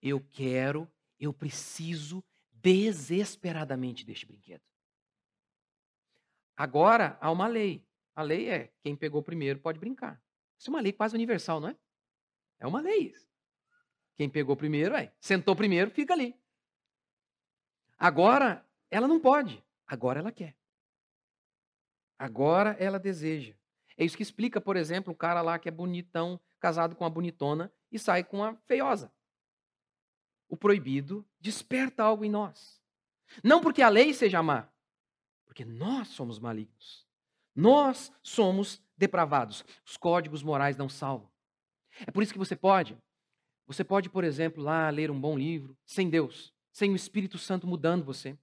Eu 0.00 0.20
quero, 0.20 0.90
eu 1.18 1.32
preciso 1.32 2.24
desesperadamente 2.50 4.04
deste 4.04 4.26
brinquedo. 4.26 4.62
Agora 6.56 7.16
há 7.20 7.30
uma 7.30 7.46
lei. 7.46 7.86
A 8.14 8.22
lei 8.22 8.48
é 8.48 8.72
quem 8.82 8.94
pegou 8.94 9.22
primeiro 9.22 9.58
pode 9.58 9.78
brincar. 9.78 10.22
Isso 10.58 10.68
é 10.68 10.72
uma 10.72 10.80
lei 10.80 10.92
quase 10.92 11.14
universal, 11.14 11.60
não 11.60 11.68
é? 11.68 11.78
É 12.62 12.66
uma 12.66 12.80
lei. 12.80 13.12
Quem 14.14 14.30
pegou 14.30 14.56
primeiro, 14.56 14.94
é, 14.94 15.12
sentou 15.20 15.56
primeiro, 15.56 15.90
fica 15.90 16.14
ali. 16.14 16.40
Agora 17.98 18.64
ela 18.88 19.08
não 19.08 19.18
pode, 19.18 19.60
agora 19.84 20.20
ela 20.20 20.30
quer. 20.30 20.56
Agora 22.16 22.76
ela 22.78 23.00
deseja. 23.00 23.52
É 23.96 24.04
isso 24.04 24.16
que 24.16 24.22
explica, 24.22 24.60
por 24.60 24.76
exemplo, 24.76 25.12
um 25.12 25.16
cara 25.16 25.42
lá 25.42 25.58
que 25.58 25.68
é 25.68 25.72
bonitão, 25.72 26.38
casado 26.60 26.94
com 26.94 27.02
uma 27.02 27.10
bonitona 27.10 27.72
e 27.90 27.98
sai 27.98 28.22
com 28.22 28.36
uma 28.36 28.54
feiosa. 28.68 29.12
O 30.48 30.56
proibido 30.56 31.28
desperta 31.40 32.04
algo 32.04 32.24
em 32.24 32.30
nós. 32.30 32.80
Não 33.42 33.60
porque 33.60 33.82
a 33.82 33.88
lei 33.88 34.14
seja 34.14 34.40
má, 34.40 34.68
porque 35.44 35.64
nós 35.64 36.08
somos 36.08 36.38
malignos. 36.38 37.04
Nós 37.56 38.12
somos 38.22 38.80
depravados. 38.96 39.64
Os 39.84 39.96
códigos 39.96 40.44
morais 40.44 40.76
não 40.76 40.88
salvam. 40.88 41.31
É 42.06 42.10
por 42.10 42.22
isso 42.22 42.32
que 42.32 42.38
você 42.38 42.56
pode, 42.56 42.96
você 43.66 43.84
pode, 43.84 44.08
por 44.10 44.24
exemplo, 44.24 44.62
lá 44.62 44.90
ler 44.90 45.10
um 45.10 45.20
bom 45.20 45.36
livro 45.36 45.76
sem 45.86 46.10
Deus, 46.10 46.52
sem 46.72 46.90
o 46.92 46.96
Espírito 46.96 47.38
Santo 47.38 47.66
mudando 47.66 48.04
você. 48.04 48.36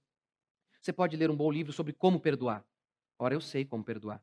Você 0.80 0.92
pode 0.92 1.16
ler 1.16 1.30
um 1.30 1.36
bom 1.36 1.50
livro 1.50 1.72
sobre 1.72 1.92
como 1.92 2.20
perdoar. 2.20 2.64
Ora, 3.18 3.34
eu 3.34 3.40
sei 3.40 3.64
como 3.64 3.84
perdoar. 3.84 4.18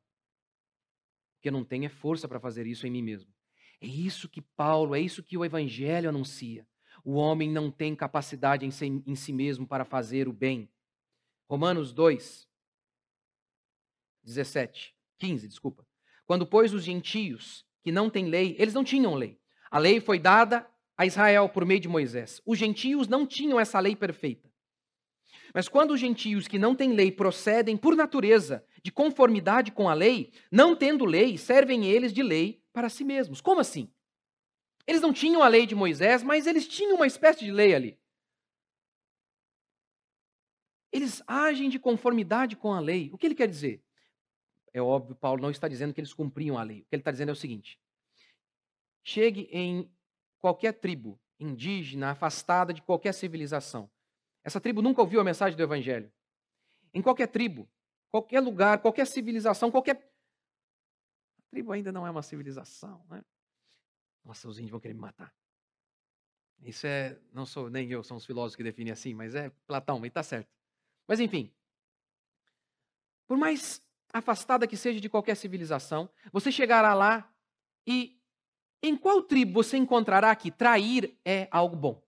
O 1.38 1.42
que 1.42 1.50
eu 1.50 1.52
não 1.52 1.64
tenho 1.64 1.86
é 1.86 1.90
força 1.90 2.28
para 2.28 2.40
fazer 2.40 2.66
isso 2.66 2.88
em 2.88 2.92
mim 2.92 3.04
mesmo. 3.04 3.32
É 3.80 3.86
isso 3.86 4.28
que 4.28 4.42
Paulo, 4.42 4.96
é 4.96 5.00
isso 5.00 5.22
que 5.22 5.38
o 5.38 5.46
Evangelho 5.46 6.10
anuncia. 6.10 6.68
O 7.04 7.14
homem 7.14 7.50
não 7.50 7.70
tem 7.70 7.96
capacidade 7.96 8.66
em 8.66 8.72
si, 8.72 8.86
em 8.86 9.16
si 9.16 9.32
mesmo 9.32 9.68
para 9.68 9.86
fazer 9.86 10.28
o 10.28 10.34
bem. 10.34 10.68
Romanos 11.48 11.94
2, 11.94 12.50
17, 14.24 14.96
15, 15.20 15.48
desculpa. 15.48 15.88
Quando, 16.26 16.46
pois, 16.46 16.74
os 16.74 16.84
gentios 16.84 17.67
que 17.88 17.92
não 17.94 18.10
têm 18.10 18.26
lei, 18.26 18.54
eles 18.60 18.74
não 18.74 18.84
tinham 18.84 19.16
lei. 19.16 19.40
A 19.72 19.80
lei 19.80 20.02
foi 20.02 20.20
dada 20.20 20.70
a 20.98 21.06
Israel 21.06 21.48
por 21.48 21.64
meio 21.64 21.80
de 21.80 21.88
Moisés. 21.88 22.42
Os 22.46 22.60
gentios 22.60 23.08
não 23.08 23.26
tinham 23.26 23.58
essa 23.58 23.80
lei 23.80 23.96
perfeita. 23.96 24.52
Mas 25.54 25.70
quando 25.70 25.92
os 25.92 26.00
gentios 26.02 26.50
que 26.50 26.60
não 26.60 26.76
têm 26.76 26.92
lei 26.92 27.14
procedem 27.14 27.78
por 27.78 27.96
natureza 27.96 28.62
de 28.84 28.92
conformidade 28.92 29.72
com 29.72 29.88
a 29.88 29.94
lei, 29.94 30.34
não 30.52 30.76
tendo 30.76 31.06
lei, 31.06 31.38
servem 31.38 31.86
eles 31.86 32.12
de 32.12 32.22
lei 32.22 32.62
para 32.74 32.90
si 32.90 33.06
mesmos. 33.06 33.40
Como 33.40 33.62
assim? 33.62 33.90
Eles 34.86 35.00
não 35.00 35.14
tinham 35.14 35.42
a 35.42 35.48
lei 35.48 35.66
de 35.66 35.74
Moisés, 35.74 36.22
mas 36.24 36.46
eles 36.46 36.68
tinham 36.68 36.98
uma 36.98 37.08
espécie 37.08 37.46
de 37.46 37.52
lei 37.52 37.74
ali. 37.74 37.98
Eles 40.92 41.24
agem 41.26 41.70
de 41.70 41.80
conformidade 41.80 42.58
com 42.58 42.74
a 42.74 42.82
lei. 42.82 43.10
O 43.14 43.18
que 43.18 43.28
ele 43.28 43.36
quer 43.36 43.48
dizer? 43.48 43.82
É 44.74 44.82
óbvio, 44.82 45.16
Paulo 45.16 45.42
não 45.42 45.50
está 45.50 45.68
dizendo 45.68 45.94
que 45.94 46.00
eles 46.00 46.14
cumpriam 46.14 46.58
a 46.58 46.64
lei. 46.64 46.82
O 46.82 46.86
que 46.86 46.96
ele 46.96 47.02
está 47.02 47.12
dizendo 47.12 47.30
é 47.30 47.32
o 47.32 47.36
seguinte: 47.36 47.80
chegue 49.04 49.48
em 49.52 49.90
qualquer 50.40 50.74
tribo 50.74 51.20
indígena, 51.40 52.12
afastada 52.12 52.74
de 52.74 52.82
qualquer 52.82 53.14
civilização. 53.14 53.90
Essa 54.44 54.60
tribo 54.60 54.82
nunca 54.82 55.02
ouviu 55.02 55.20
a 55.20 55.24
mensagem 55.24 55.58
do 55.58 55.64
Evangelho. 55.64 56.12
Em 56.94 57.02
qualquer 57.02 57.28
tribo, 57.28 57.70
qualquer 58.10 58.40
lugar, 58.40 58.80
qualquer 58.80 59.06
civilização, 59.06 59.70
qualquer. 59.70 60.12
A 61.38 61.42
tribo 61.52 61.72
ainda 61.72 61.92
não 61.92 62.08
é 62.08 62.12
uma 62.12 62.24
civilização, 62.24 63.06
né? 63.10 63.24
Nossa, 64.24 64.48
os 64.48 64.58
índios 64.58 64.72
vão 64.72 64.80
querer 64.80 64.94
me 64.94 65.00
matar. 65.00 65.34
Isso 66.62 66.88
é. 66.88 67.20
Não 67.32 67.46
sou 67.46 67.70
nem 67.70 67.90
eu, 67.92 68.04
são 68.04 68.18
os 68.18 68.26
filósofos 68.26 68.56
que 68.56 68.64
definem 68.64 68.92
assim, 68.92 69.14
mas 69.14 69.36
é 69.36 69.50
Platão, 69.68 70.04
e 70.04 70.08
está 70.08 70.24
certo. 70.24 70.50
Mas 71.08 71.20
enfim. 71.20 71.54
Por 73.28 73.38
mais 73.38 73.82
afastada 74.14 74.68
que 74.68 74.78
seja 74.78 75.00
de 75.00 75.10
qualquer 75.10 75.36
civilização, 75.36 76.10
você 76.32 76.52
chegará 76.52 76.94
lá 76.94 77.32
e 77.86 78.20
em 78.82 78.96
qual 78.96 79.22
tribo 79.22 79.64
você 79.64 79.78
encontrará 79.78 80.36
que 80.36 80.52
trair 80.52 81.18
é 81.26 81.48
algo 81.52 81.76
bom? 81.76 82.04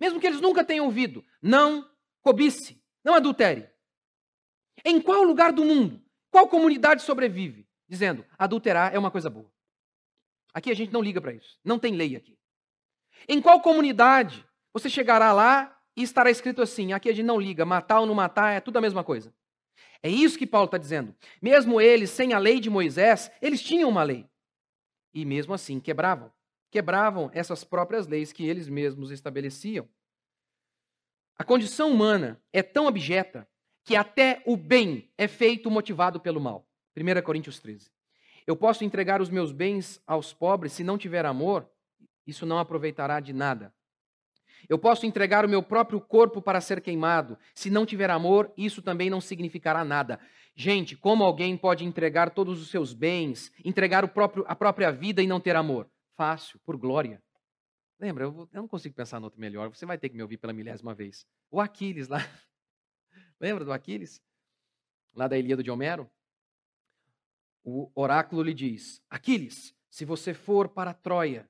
Mesmo 0.00 0.20
que 0.20 0.26
eles 0.26 0.40
nunca 0.40 0.64
tenham 0.64 0.86
ouvido, 0.86 1.24
não 1.42 1.88
cobice, 2.22 2.82
não 3.02 3.14
adultere. 3.14 3.68
Em 4.84 5.00
qual 5.00 5.22
lugar 5.22 5.52
do 5.52 5.64
mundo, 5.64 6.02
qual 6.30 6.48
comunidade 6.48 7.02
sobrevive 7.02 7.68
dizendo 7.88 8.24
adulterar 8.38 8.94
é 8.94 8.98
uma 8.98 9.10
coisa 9.10 9.28
boa? 9.28 9.50
Aqui 10.52 10.70
a 10.70 10.74
gente 10.74 10.92
não 10.92 11.02
liga 11.02 11.20
para 11.20 11.32
isso, 11.32 11.58
não 11.64 11.78
tem 11.78 11.94
lei 11.94 12.16
aqui. 12.16 12.38
Em 13.28 13.40
qual 13.40 13.60
comunidade 13.60 14.46
você 14.72 14.88
chegará 14.88 15.32
lá 15.32 15.76
e 15.96 16.02
estará 16.02 16.30
escrito 16.30 16.62
assim: 16.62 16.92
aqui 16.92 17.08
a 17.08 17.12
gente 17.12 17.26
não 17.26 17.38
liga, 17.38 17.64
matar 17.64 18.00
ou 18.00 18.06
não 18.06 18.14
matar 18.14 18.52
é 18.52 18.60
tudo 18.60 18.78
a 18.78 18.80
mesma 18.80 19.04
coisa. 19.04 19.32
É 20.02 20.08
isso 20.08 20.38
que 20.38 20.46
Paulo 20.46 20.66
está 20.66 20.78
dizendo. 20.78 21.14
Mesmo 21.40 21.80
eles, 21.80 22.10
sem 22.10 22.32
a 22.32 22.38
lei 22.38 22.58
de 22.60 22.70
Moisés, 22.70 23.30
eles 23.40 23.62
tinham 23.62 23.88
uma 23.88 24.02
lei 24.02 24.26
e 25.12 25.24
mesmo 25.24 25.54
assim 25.54 25.80
quebravam. 25.80 26.32
Quebravam 26.70 27.30
essas 27.34 27.64
próprias 27.64 28.06
leis 28.06 28.32
que 28.32 28.46
eles 28.46 28.68
mesmos 28.68 29.10
estabeleciam. 29.10 29.88
A 31.36 31.44
condição 31.44 31.90
humana 31.90 32.40
é 32.52 32.62
tão 32.62 32.86
abjeta 32.86 33.48
que 33.84 33.96
até 33.96 34.42
o 34.46 34.56
bem 34.56 35.10
é 35.18 35.26
feito 35.26 35.70
motivado 35.70 36.20
pelo 36.20 36.40
mal. 36.40 36.68
1 36.96 37.22
Coríntios 37.22 37.58
13. 37.58 37.90
Eu 38.46 38.56
posso 38.56 38.84
entregar 38.84 39.20
os 39.20 39.30
meus 39.30 39.52
bens 39.52 40.00
aos 40.06 40.32
pobres, 40.32 40.72
se 40.72 40.84
não 40.84 40.98
tiver 40.98 41.24
amor, 41.24 41.68
isso 42.26 42.46
não 42.46 42.58
aproveitará 42.58 43.20
de 43.20 43.32
nada. 43.32 43.74
Eu 44.68 44.78
posso 44.78 45.06
entregar 45.06 45.44
o 45.44 45.48
meu 45.48 45.62
próprio 45.62 46.00
corpo 46.00 46.40
para 46.40 46.60
ser 46.60 46.80
queimado, 46.80 47.38
se 47.54 47.70
não 47.70 47.86
tiver 47.86 48.10
amor, 48.10 48.52
isso 48.56 48.82
também 48.82 49.10
não 49.10 49.20
significará 49.20 49.84
nada. 49.84 50.20
Gente, 50.54 50.96
como 50.96 51.24
alguém 51.24 51.56
pode 51.56 51.84
entregar 51.84 52.30
todos 52.30 52.60
os 52.60 52.70
seus 52.70 52.92
bens, 52.92 53.52
entregar 53.64 54.06
próprio, 54.08 54.44
a 54.46 54.54
própria 54.54 54.90
vida 54.90 55.22
e 55.22 55.26
não 55.26 55.40
ter 55.40 55.56
amor? 55.56 55.88
Fácil, 56.16 56.60
por 56.64 56.76
glória. 56.76 57.22
Lembra, 57.98 58.24
eu, 58.24 58.48
eu 58.52 58.62
não 58.62 58.68
consigo 58.68 58.94
pensar 58.94 59.20
no 59.20 59.26
outro 59.26 59.40
melhor, 59.40 59.68
você 59.68 59.84
vai 59.84 59.98
ter 59.98 60.08
que 60.08 60.16
me 60.16 60.22
ouvir 60.22 60.38
pela 60.38 60.52
milésima 60.52 60.94
vez. 60.94 61.26
O 61.50 61.60
Aquiles 61.60 62.08
lá. 62.08 62.18
Lembra 63.40 63.64
do 63.64 63.72
Aquiles? 63.72 64.22
Lá 65.14 65.26
da 65.28 65.38
Ilíada 65.38 65.62
de 65.62 65.70
Homero? 65.70 66.10
O 67.64 67.90
oráculo 67.94 68.42
lhe 68.42 68.54
diz: 68.54 69.02
Aquiles, 69.10 69.74
se 69.90 70.04
você 70.04 70.32
for 70.32 70.68
para 70.68 70.94
Troia, 70.94 71.49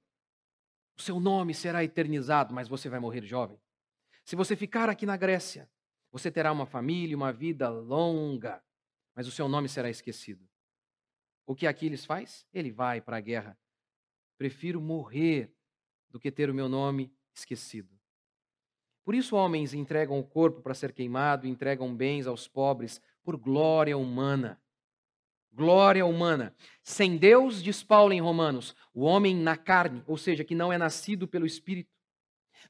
o 1.00 1.02
seu 1.02 1.18
nome 1.18 1.54
será 1.54 1.82
eternizado, 1.82 2.54
mas 2.54 2.68
você 2.68 2.88
vai 2.88 3.00
morrer 3.00 3.24
jovem. 3.24 3.58
Se 4.24 4.36
você 4.36 4.54
ficar 4.54 4.88
aqui 4.88 5.04
na 5.06 5.16
Grécia, 5.16 5.68
você 6.12 6.30
terá 6.30 6.52
uma 6.52 6.66
família, 6.66 7.16
uma 7.16 7.32
vida 7.32 7.68
longa 7.68 8.62
mas 9.14 9.26
o 9.26 9.30
seu 9.30 9.48
nome 9.48 9.68
será 9.68 9.90
esquecido. 9.90 10.46
O 11.46 11.54
que 11.54 11.66
Aquiles 11.66 12.04
faz? 12.04 12.46
Ele 12.52 12.70
vai 12.70 13.00
para 13.00 13.16
a 13.16 13.20
guerra. 13.20 13.58
Prefiro 14.38 14.80
morrer 14.80 15.52
do 16.08 16.18
que 16.18 16.30
ter 16.30 16.48
o 16.48 16.54
meu 16.54 16.68
nome 16.68 17.12
esquecido. 17.34 17.98
Por 19.04 19.14
isso, 19.14 19.36
homens 19.36 19.74
entregam 19.74 20.18
o 20.18 20.24
corpo 20.24 20.62
para 20.62 20.74
ser 20.74 20.92
queimado, 20.92 21.46
entregam 21.46 21.94
bens 21.94 22.26
aos 22.26 22.46
pobres 22.46 23.00
por 23.22 23.36
glória 23.36 23.96
humana. 23.96 24.59
Glória 25.52 26.06
humana. 26.06 26.54
Sem 26.82 27.16
Deus, 27.16 27.62
diz 27.62 27.82
Paulo 27.82 28.12
em 28.12 28.20
Romanos, 28.20 28.74
o 28.94 29.02
homem 29.02 29.36
na 29.36 29.56
carne, 29.56 30.02
ou 30.06 30.16
seja, 30.16 30.44
que 30.44 30.54
não 30.54 30.72
é 30.72 30.78
nascido 30.78 31.26
pelo 31.26 31.46
Espírito, 31.46 31.90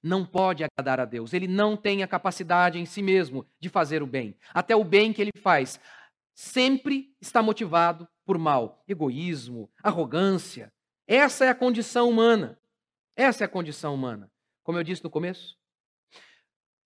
não 0.03 0.25
pode 0.25 0.65
agradar 0.65 1.01
a 1.01 1.05
Deus. 1.05 1.33
Ele 1.33 1.47
não 1.47 1.77
tem 1.77 2.03
a 2.03 2.09
capacidade 2.09 2.79
em 2.79 2.87
si 2.87 3.03
mesmo 3.03 3.47
de 3.59 3.69
fazer 3.69 4.03
o 4.03 4.07
bem. 4.07 4.37
Até 4.55 4.75
o 4.75 4.85
bem 4.85 5.13
que 5.13 5.21
ele 5.21 5.33
faz 5.43 5.79
sempre 6.35 7.15
está 7.21 7.43
motivado 7.43 8.09
por 8.25 8.39
mal, 8.39 8.83
egoísmo, 8.89 9.71
arrogância. 9.83 10.73
Essa 11.07 11.45
é 11.45 11.49
a 11.49 11.55
condição 11.55 12.09
humana. 12.09 12.59
Essa 13.15 13.45
é 13.45 13.47
a 13.47 13.49
condição 13.49 13.95
humana. 13.95 14.31
Como 14.63 14.79
eu 14.79 14.85
disse 14.85 15.05
no 15.05 15.11
começo, 15.11 15.59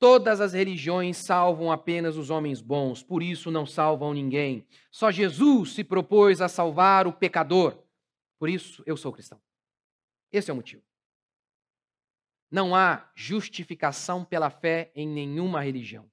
Todas 0.04 0.38
as 0.38 0.52
religiões 0.52 1.16
salvam 1.16 1.72
apenas 1.72 2.18
os 2.18 2.28
homens 2.28 2.60
bons, 2.60 3.02
por 3.02 3.22
isso 3.22 3.50
não 3.50 3.64
salvam 3.64 4.12
ninguém. 4.12 4.66
Só 4.90 5.10
Jesus 5.10 5.72
se 5.72 5.82
propôs 5.82 6.42
a 6.42 6.46
salvar 6.46 7.06
o 7.06 7.12
pecador. 7.14 7.82
Por 8.38 8.50
isso 8.50 8.82
eu 8.84 8.98
sou 8.98 9.10
cristão. 9.10 9.40
Esse 10.30 10.50
é 10.50 10.52
o 10.52 10.56
motivo. 10.56 10.82
Não 12.50 12.76
há 12.76 13.10
justificação 13.14 14.26
pela 14.26 14.50
fé 14.50 14.92
em 14.94 15.08
nenhuma 15.08 15.62
religião. 15.62 16.04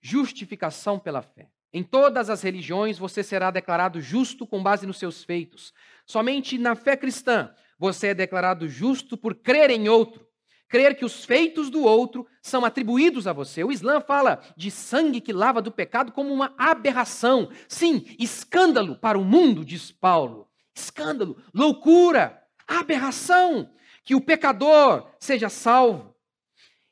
Justificação 0.00 0.98
pela 0.98 1.22
fé. 1.22 1.52
Em 1.72 1.84
todas 1.84 2.28
as 2.28 2.42
religiões 2.42 2.98
você 2.98 3.22
será 3.22 3.52
declarado 3.52 4.00
justo 4.00 4.44
com 4.44 4.60
base 4.60 4.88
nos 4.88 4.98
seus 4.98 5.22
feitos. 5.22 5.72
Somente 6.04 6.58
na 6.58 6.74
fé 6.74 6.96
cristã 6.96 7.54
você 7.78 8.08
é 8.08 8.14
declarado 8.14 8.66
justo 8.68 9.16
por 9.16 9.36
crer 9.36 9.70
em 9.70 9.88
outro 9.88 10.27
crer 10.68 10.96
que 10.96 11.04
os 11.04 11.24
feitos 11.24 11.70
do 11.70 11.82
outro 11.82 12.26
são 12.42 12.64
atribuídos 12.64 13.26
a 13.26 13.32
você. 13.32 13.64
O 13.64 13.72
Islã 13.72 14.00
fala 14.00 14.42
de 14.56 14.70
sangue 14.70 15.20
que 15.20 15.32
lava 15.32 15.62
do 15.62 15.72
pecado 15.72 16.12
como 16.12 16.32
uma 16.32 16.54
aberração. 16.58 17.50
Sim, 17.66 18.04
escândalo 18.18 18.96
para 18.96 19.18
o 19.18 19.24
mundo, 19.24 19.64
diz 19.64 19.90
Paulo. 19.90 20.48
Escândalo, 20.74 21.42
loucura, 21.52 22.46
aberração 22.66 23.72
que 24.04 24.14
o 24.14 24.20
pecador 24.20 25.10
seja 25.18 25.48
salvo. 25.48 26.14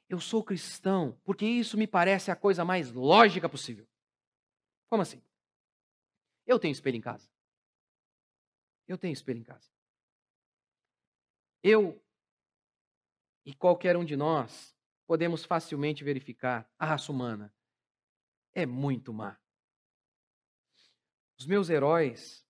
Eu 0.08 0.20
sou 0.20 0.42
cristão 0.42 1.18
porque 1.24 1.44
isso 1.46 1.76
me 1.76 1.86
parece 1.86 2.30
a 2.30 2.36
coisa 2.36 2.64
mais 2.64 2.92
lógica 2.92 3.48
possível. 3.48 3.86
Como 4.88 5.02
assim? 5.02 5.22
Eu 6.46 6.58
tenho 6.58 6.72
espelho 6.72 6.96
em 6.96 7.00
casa. 7.00 7.28
Eu 8.86 8.96
tenho 8.96 9.12
espelho 9.12 9.40
em 9.40 9.44
casa. 9.44 9.68
Eu 11.62 12.00
e 13.46 13.54
qualquer 13.54 13.96
um 13.96 14.04
de 14.04 14.16
nós 14.16 14.76
podemos 15.06 15.44
facilmente 15.44 16.02
verificar 16.02 16.68
a 16.76 16.84
raça 16.84 17.12
humana 17.12 17.54
é 18.52 18.66
muito 18.66 19.12
má. 19.12 19.38
Os 21.38 21.46
meus 21.46 21.70
heróis 21.70 22.44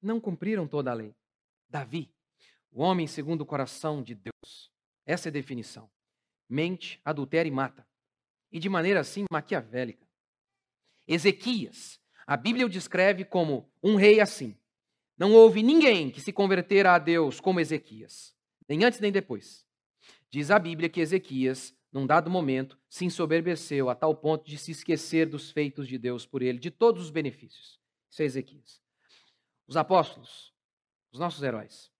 não 0.00 0.18
cumpriram 0.18 0.66
toda 0.66 0.90
a 0.90 0.94
lei. 0.94 1.14
Davi, 1.68 2.10
o 2.70 2.80
homem 2.80 3.06
segundo 3.06 3.42
o 3.42 3.46
coração 3.46 4.02
de 4.02 4.14
Deus. 4.14 4.72
Essa 5.04 5.28
é 5.28 5.30
a 5.30 5.32
definição. 5.32 5.90
Mente, 6.48 7.00
adultera 7.04 7.46
e 7.46 7.50
mata. 7.50 7.86
E 8.50 8.58
de 8.58 8.68
maneira 8.68 9.00
assim 9.00 9.24
maquiavélica. 9.30 10.08
Ezequias, 11.06 12.00
a 12.26 12.36
Bíblia 12.36 12.64
o 12.64 12.70
descreve 12.70 13.24
como 13.24 13.70
um 13.82 13.96
rei 13.96 14.20
assim. 14.20 14.56
Não 15.18 15.34
houve 15.34 15.62
ninguém 15.62 16.10
que 16.10 16.20
se 16.20 16.32
convertera 16.32 16.94
a 16.94 16.98
Deus 16.98 17.40
como 17.40 17.60
Ezequias, 17.60 18.34
nem 18.66 18.84
antes 18.84 19.00
nem 19.00 19.10
depois. 19.12 19.67
Diz 20.30 20.50
a 20.50 20.58
Bíblia 20.58 20.88
que 20.88 21.00
Ezequias, 21.00 21.74
num 21.90 22.06
dado 22.06 22.30
momento, 22.30 22.78
se 22.88 23.04
ensoberbeceu 23.04 23.88
a 23.88 23.94
tal 23.94 24.14
ponto 24.14 24.44
de 24.44 24.58
se 24.58 24.70
esquecer 24.70 25.26
dos 25.26 25.50
feitos 25.50 25.88
de 25.88 25.96
Deus 25.96 26.26
por 26.26 26.42
ele, 26.42 26.58
de 26.58 26.70
todos 26.70 27.04
os 27.04 27.10
benefícios. 27.10 27.80
Isso 28.10 28.22
é 28.22 28.24
Ezequias. 28.26 28.82
Os 29.66 29.76
apóstolos, 29.76 30.54
os 31.10 31.18
nossos 31.18 31.42
heróis, 31.42 31.90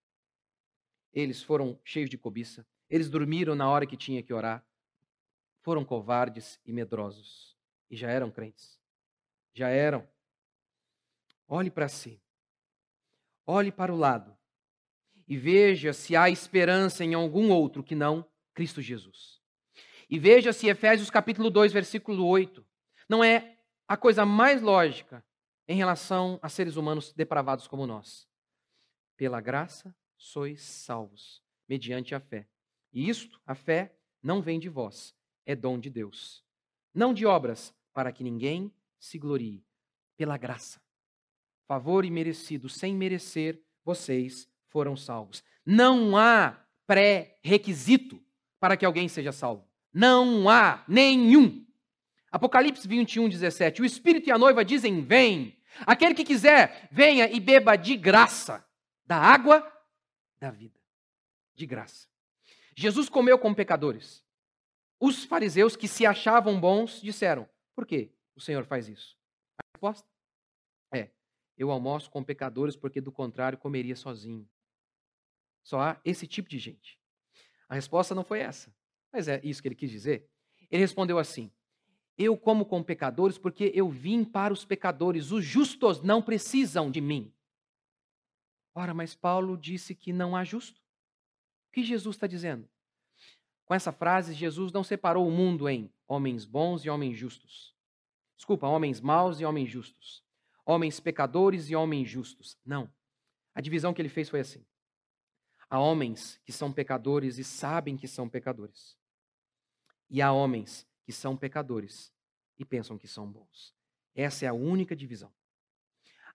eles 1.12 1.42
foram 1.42 1.80
cheios 1.82 2.10
de 2.10 2.18
cobiça, 2.18 2.66
eles 2.88 3.08
dormiram 3.08 3.54
na 3.54 3.68
hora 3.68 3.86
que 3.86 3.96
tinha 3.96 4.22
que 4.22 4.32
orar, 4.32 4.64
foram 5.62 5.84
covardes 5.84 6.60
e 6.64 6.72
medrosos, 6.72 7.56
e 7.90 7.96
já 7.96 8.10
eram 8.10 8.30
crentes. 8.30 8.78
Já 9.54 9.68
eram. 9.70 10.06
Olhe 11.46 11.70
para 11.70 11.88
si. 11.88 12.22
Olhe 13.46 13.72
para 13.72 13.92
o 13.92 13.96
lado 13.96 14.37
e 15.28 15.36
veja 15.36 15.92
se 15.92 16.16
há 16.16 16.30
esperança 16.30 17.04
em 17.04 17.12
algum 17.12 17.50
outro 17.50 17.84
que 17.84 17.94
não 17.94 18.26
Cristo 18.54 18.80
Jesus. 18.80 19.38
E 20.08 20.18
veja 20.18 20.54
se 20.54 20.68
Efésios 20.68 21.10
capítulo 21.10 21.50
2, 21.50 21.70
versículo 21.70 22.24
8, 22.26 22.66
não 23.06 23.22
é 23.22 23.58
a 23.86 23.96
coisa 23.96 24.24
mais 24.24 24.62
lógica 24.62 25.22
em 25.68 25.76
relação 25.76 26.38
a 26.40 26.48
seres 26.48 26.76
humanos 26.76 27.12
depravados 27.12 27.68
como 27.68 27.86
nós. 27.86 28.26
Pela 29.18 29.40
graça 29.40 29.94
sois 30.16 30.62
salvos, 30.62 31.42
mediante 31.68 32.14
a 32.14 32.20
fé. 32.20 32.48
E 32.90 33.08
isto, 33.10 33.38
a 33.46 33.54
fé, 33.54 33.94
não 34.22 34.40
vem 34.40 34.58
de 34.58 34.70
vós, 34.70 35.14
é 35.44 35.54
dom 35.54 35.78
de 35.78 35.90
Deus. 35.90 36.42
Não 36.94 37.12
de 37.12 37.26
obras, 37.26 37.74
para 37.92 38.10
que 38.10 38.24
ninguém 38.24 38.72
se 38.98 39.18
glorie. 39.18 39.62
Pela 40.16 40.38
graça. 40.38 40.80
Favor 41.66 42.04
imerecido, 42.04 42.68
sem 42.68 42.94
merecer, 42.94 43.62
vocês 43.84 44.47
foram 44.68 44.96
salvos. 44.96 45.42
Não 45.64 46.16
há 46.16 46.58
pré-requisito 46.86 48.20
para 48.58 48.76
que 48.76 48.84
alguém 48.84 49.08
seja 49.08 49.32
salvo. 49.32 49.68
Não 49.92 50.48
há 50.48 50.84
nenhum. 50.88 51.66
Apocalipse 52.30 52.86
21, 52.86 53.28
17. 53.28 53.82
O 53.82 53.84
Espírito 53.84 54.28
e 54.28 54.32
a 54.32 54.38
noiva 54.38 54.64
dizem: 54.64 55.02
Vem. 55.02 55.56
Aquele 55.86 56.14
que 56.14 56.24
quiser, 56.24 56.88
venha 56.90 57.30
e 57.30 57.38
beba 57.38 57.76
de 57.76 57.96
graça 57.96 58.64
da 59.06 59.16
água 59.16 59.66
da 60.40 60.50
vida. 60.50 60.78
De 61.54 61.66
graça. 61.66 62.08
Jesus 62.76 63.08
comeu 63.08 63.38
com 63.38 63.54
pecadores. 63.54 64.24
Os 65.00 65.24
fariseus 65.24 65.76
que 65.76 65.86
se 65.86 66.04
achavam 66.04 66.60
bons 66.60 67.00
disseram: 67.00 67.48
Por 67.74 67.86
que 67.86 68.12
o 68.34 68.40
Senhor 68.40 68.64
faz 68.64 68.88
isso? 68.88 69.16
A 69.56 69.62
resposta 69.72 70.08
é: 70.92 71.10
Eu 71.56 71.70
almoço 71.70 72.10
com 72.10 72.22
pecadores 72.22 72.76
porque 72.76 73.00
do 73.00 73.12
contrário 73.12 73.58
comeria 73.58 73.96
sozinho. 73.96 74.48
Só 75.68 75.82
há 75.82 76.00
esse 76.02 76.26
tipo 76.26 76.48
de 76.48 76.58
gente. 76.58 76.98
A 77.68 77.74
resposta 77.74 78.14
não 78.14 78.24
foi 78.24 78.40
essa. 78.40 78.74
Mas 79.12 79.28
é 79.28 79.38
isso 79.44 79.60
que 79.60 79.68
ele 79.68 79.74
quis 79.74 79.90
dizer. 79.90 80.26
Ele 80.70 80.80
respondeu 80.80 81.18
assim: 81.18 81.52
Eu 82.16 82.38
como 82.38 82.64
com 82.64 82.82
pecadores 82.82 83.36
porque 83.36 83.70
eu 83.74 83.90
vim 83.90 84.24
para 84.24 84.50
os 84.50 84.64
pecadores. 84.64 85.30
Os 85.30 85.44
justos 85.44 86.00
não 86.00 86.22
precisam 86.22 86.90
de 86.90 87.02
mim. 87.02 87.30
Ora, 88.74 88.94
mas 88.94 89.14
Paulo 89.14 89.58
disse 89.58 89.94
que 89.94 90.10
não 90.10 90.34
há 90.34 90.42
justo. 90.42 90.80
O 91.68 91.72
que 91.72 91.82
Jesus 91.82 92.16
está 92.16 92.26
dizendo? 92.26 92.66
Com 93.66 93.74
essa 93.74 93.92
frase, 93.92 94.32
Jesus 94.32 94.72
não 94.72 94.82
separou 94.82 95.28
o 95.28 95.30
mundo 95.30 95.68
em 95.68 95.92
homens 96.06 96.46
bons 96.46 96.82
e 96.82 96.88
homens 96.88 97.18
justos. 97.18 97.74
Desculpa, 98.38 98.66
homens 98.66 99.02
maus 99.02 99.38
e 99.38 99.44
homens 99.44 99.70
justos. 99.70 100.24
Homens 100.64 100.98
pecadores 100.98 101.68
e 101.68 101.76
homens 101.76 102.08
justos. 102.08 102.56
Não. 102.64 102.90
A 103.54 103.60
divisão 103.60 103.92
que 103.92 104.00
ele 104.00 104.08
fez 104.08 104.30
foi 104.30 104.40
assim. 104.40 104.64
Há 105.70 105.78
homens 105.78 106.40
que 106.44 106.52
são 106.52 106.72
pecadores 106.72 107.38
e 107.38 107.44
sabem 107.44 107.96
que 107.96 108.08
são 108.08 108.28
pecadores. 108.28 108.96
E 110.08 110.22
há 110.22 110.32
homens 110.32 110.86
que 111.04 111.12
são 111.12 111.36
pecadores 111.36 112.12
e 112.58 112.64
pensam 112.64 112.96
que 112.96 113.06
são 113.06 113.30
bons. 113.30 113.74
Essa 114.14 114.46
é 114.46 114.48
a 114.48 114.54
única 114.54 114.96
divisão. 114.96 115.32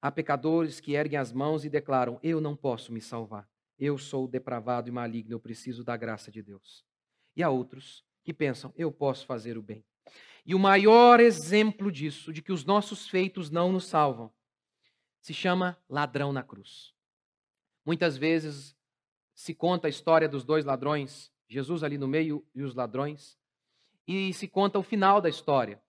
Há 0.02 0.12
pecadores 0.12 0.80
que 0.80 0.94
erguem 0.94 1.18
as 1.18 1.32
mãos 1.32 1.66
e 1.66 1.70
declaram: 1.70 2.20
Eu 2.22 2.40
não 2.40 2.56
posso 2.56 2.92
me 2.92 3.02
salvar. 3.02 3.50
Eu 3.80 3.98
sou 3.98 4.28
depravado 4.28 4.88
e 4.88 4.92
maligno, 4.92 5.34
eu 5.34 5.40
preciso 5.40 5.84
da 5.84 5.98
graça 5.98 6.32
de 6.32 6.42
Deus. 6.42 6.86
E 7.36 7.42
há 7.42 7.50
outros 7.50 8.06
que 8.24 8.34
pensam: 8.34 8.72
Eu 8.76 8.92
posso 8.92 9.26
fazer 9.26 9.58
o 9.58 9.62
bem. 9.62 9.84
E 10.46 10.54
o 10.54 10.60
maior 10.60 11.20
exemplo 11.20 11.92
disso, 11.92 12.34
de 12.34 12.42
que 12.42 12.52
os 12.52 12.66
nossos 12.66 13.08
feitos 13.08 13.50
não 13.50 13.72
nos 13.72 13.86
salvam, 13.86 14.32
se 15.22 15.34
chama 15.34 15.78
ladrão 15.90 16.34
na 16.34 16.44
cruz. 16.44 16.94
Muitas 17.86 18.18
vezes 18.18 18.76
se 19.44 19.54
conta 19.54 19.88
a 19.88 19.90
história 19.90 20.30
dos 20.30 20.46
dois 20.46 20.64
ladrões, 20.64 21.30
Jesus 21.50 21.84
ali 21.84 21.98
no 21.98 22.08
meio 22.08 22.46
e 22.56 22.64
os 22.64 22.74
ladrões, 22.74 23.38
e 24.08 24.34
se 24.34 24.48
conta 24.48 24.80
o 24.80 24.84
final 24.84 25.20
da 25.20 25.28
história. 25.28 25.84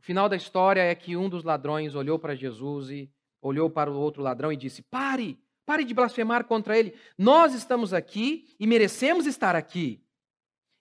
O 0.00 0.02
final 0.02 0.26
da 0.26 0.36
história 0.36 0.80
é 0.80 0.94
que 0.94 1.14
um 1.14 1.28
dos 1.28 1.44
ladrões 1.44 1.94
olhou 1.94 2.18
para 2.18 2.34
Jesus 2.34 2.88
e 2.88 3.12
olhou 3.42 3.68
para 3.68 3.90
o 3.90 4.00
outro 4.00 4.22
ladrão 4.22 4.50
e 4.50 4.56
disse: 4.56 4.80
Pare, 4.80 5.38
pare 5.66 5.84
de 5.84 5.92
blasfemar 5.92 6.46
contra 6.46 6.78
ele. 6.78 6.94
Nós 7.18 7.52
estamos 7.52 7.92
aqui 7.92 8.56
e 8.58 8.66
merecemos 8.66 9.26
estar 9.26 9.54
aqui. 9.54 10.02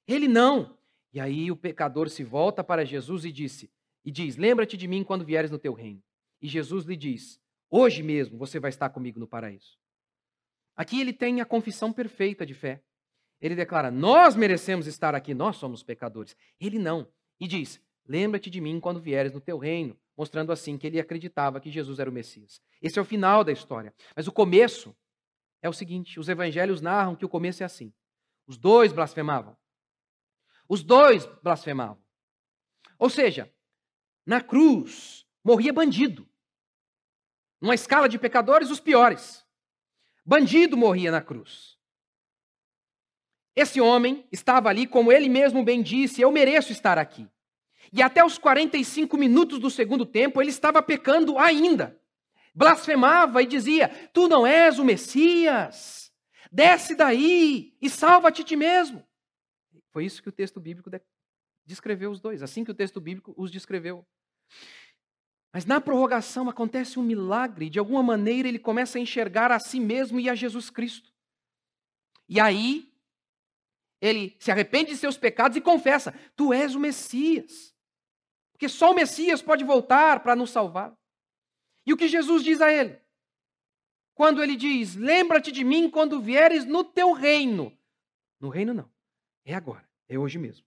Ele 0.07 0.29
não. 0.29 0.77
E 1.11 1.19
aí 1.19 1.51
o 1.51 1.57
pecador 1.57 2.07
se 2.07 2.23
volta 2.23 2.63
para 2.63 2.85
Jesus 2.85 3.25
e 3.25 3.33
disse: 3.33 3.69
e 4.05 4.09
diz: 4.09 4.37
Lembra-te 4.37 4.77
de 4.77 4.87
mim 4.87 5.03
quando 5.03 5.25
vieres 5.25 5.51
no 5.51 5.59
teu 5.59 5.73
reino. 5.73 6.01
E 6.41 6.47
Jesus 6.47 6.85
lhe 6.85 6.95
diz: 6.95 7.37
Hoje 7.69 8.01
mesmo 8.01 8.37
você 8.37 8.61
vai 8.61 8.69
estar 8.69 8.89
comigo 8.91 9.19
no 9.19 9.27
paraíso. 9.27 9.80
Aqui 10.81 10.99
ele 10.99 11.13
tem 11.13 11.39
a 11.41 11.45
confissão 11.45 11.93
perfeita 11.93 12.43
de 12.43 12.55
fé. 12.55 12.81
Ele 13.39 13.53
declara: 13.53 13.91
Nós 13.91 14.35
merecemos 14.35 14.87
estar 14.87 15.13
aqui, 15.13 15.31
nós 15.31 15.57
somos 15.57 15.83
pecadores. 15.83 16.35
Ele 16.59 16.79
não. 16.79 17.07
E 17.39 17.47
diz: 17.47 17.79
Lembra-te 18.07 18.49
de 18.49 18.59
mim 18.59 18.79
quando 18.79 18.99
vieres 18.99 19.31
no 19.31 19.39
teu 19.39 19.59
reino, 19.59 19.95
mostrando 20.17 20.51
assim 20.51 20.79
que 20.79 20.87
ele 20.87 20.99
acreditava 20.99 21.61
que 21.61 21.69
Jesus 21.69 21.99
era 21.99 22.09
o 22.09 22.13
Messias. 22.13 22.59
Esse 22.81 22.97
é 22.97 23.01
o 23.01 23.05
final 23.05 23.43
da 23.43 23.51
história. 23.51 23.93
Mas 24.15 24.25
o 24.25 24.31
começo 24.31 24.97
é 25.61 25.69
o 25.69 25.73
seguinte: 25.73 26.19
os 26.19 26.27
evangelhos 26.27 26.81
narram 26.81 27.15
que 27.15 27.25
o 27.25 27.29
começo 27.29 27.61
é 27.61 27.65
assim. 27.67 27.93
Os 28.47 28.57
dois 28.57 28.91
blasfemavam. 28.91 29.55
Os 30.67 30.81
dois 30.81 31.27
blasfemavam. 31.43 32.03
Ou 32.97 33.07
seja, 33.07 33.53
na 34.25 34.41
cruz 34.41 35.27
morria 35.43 35.71
bandido. 35.71 36.27
Numa 37.61 37.75
escala 37.75 38.09
de 38.09 38.17
pecadores, 38.17 38.71
os 38.71 38.79
piores. 38.79 39.45
Bandido 40.31 40.77
morria 40.77 41.11
na 41.11 41.21
cruz. 41.21 41.77
esse 43.53 43.81
homem 43.81 44.25
estava 44.31 44.69
ali, 44.69 44.87
como 44.87 45.11
ele 45.11 45.27
mesmo 45.27 45.61
bem 45.61 45.83
disse, 45.83 46.21
eu 46.21 46.31
mereço 46.31 46.71
estar 46.71 46.97
aqui. 46.97 47.27
E 47.91 48.01
até 48.01 48.23
os 48.23 48.37
45 48.37 49.17
minutos 49.17 49.59
do 49.59 49.69
segundo 49.69 50.05
tempo, 50.05 50.41
ele 50.41 50.49
estava 50.49 50.81
pecando 50.81 51.37
ainda. 51.37 51.99
Blasfemava 52.55 53.43
e 53.43 53.45
dizia: 53.45 53.89
Tu 54.13 54.29
não 54.29 54.47
és 54.47 54.79
o 54.79 54.85
Messias, 54.85 56.13
desce 56.49 56.95
daí 56.95 57.75
e 57.81 57.89
salva-te 57.89 58.41
ti 58.41 58.55
mesmo. 58.55 59.05
Foi 59.89 60.05
isso 60.05 60.23
que 60.23 60.29
o 60.29 60.31
texto 60.31 60.61
bíblico 60.61 60.89
descreveu 61.65 62.09
os 62.09 62.21
dois, 62.21 62.41
assim 62.41 62.63
que 62.63 62.71
o 62.71 62.75
texto 62.75 63.01
bíblico 63.01 63.33
os 63.35 63.51
descreveu. 63.51 64.07
Mas 65.53 65.65
na 65.65 65.81
prorrogação 65.81 66.49
acontece 66.49 66.97
um 66.97 67.03
milagre, 67.03 67.69
de 67.69 67.77
alguma 67.77 68.01
maneira 68.01 68.47
ele 68.47 68.59
começa 68.59 68.97
a 68.97 69.01
enxergar 69.01 69.51
a 69.51 69.59
si 69.59 69.79
mesmo 69.79 70.19
e 70.19 70.29
a 70.29 70.35
Jesus 70.35 70.69
Cristo. 70.69 71.11
E 72.27 72.39
aí 72.39 72.89
ele 73.99 74.35
se 74.39 74.49
arrepende 74.49 74.91
de 74.91 74.97
seus 74.97 75.17
pecados 75.17 75.57
e 75.57 75.61
confessa: 75.61 76.13
Tu 76.35 76.53
és 76.53 76.73
o 76.73 76.79
Messias. 76.79 77.75
Porque 78.53 78.69
só 78.69 78.91
o 78.91 78.95
Messias 78.95 79.41
pode 79.41 79.63
voltar 79.63 80.23
para 80.23 80.35
nos 80.35 80.51
salvar. 80.51 80.97
E 81.85 81.91
o 81.91 81.97
que 81.97 82.07
Jesus 82.07 82.43
diz 82.43 82.61
a 82.61 82.71
ele? 82.71 83.01
Quando 84.13 84.41
ele 84.41 84.55
diz: 84.55 84.95
Lembra-te 84.95 85.51
de 85.51 85.65
mim 85.65 85.89
quando 85.89 86.21
vieres 86.21 86.63
no 86.63 86.83
teu 86.83 87.11
reino. 87.11 87.77
No 88.39 88.47
reino 88.47 88.73
não. 88.73 88.89
É 89.43 89.53
agora. 89.53 89.87
É 90.07 90.17
hoje 90.17 90.37
mesmo. 90.37 90.65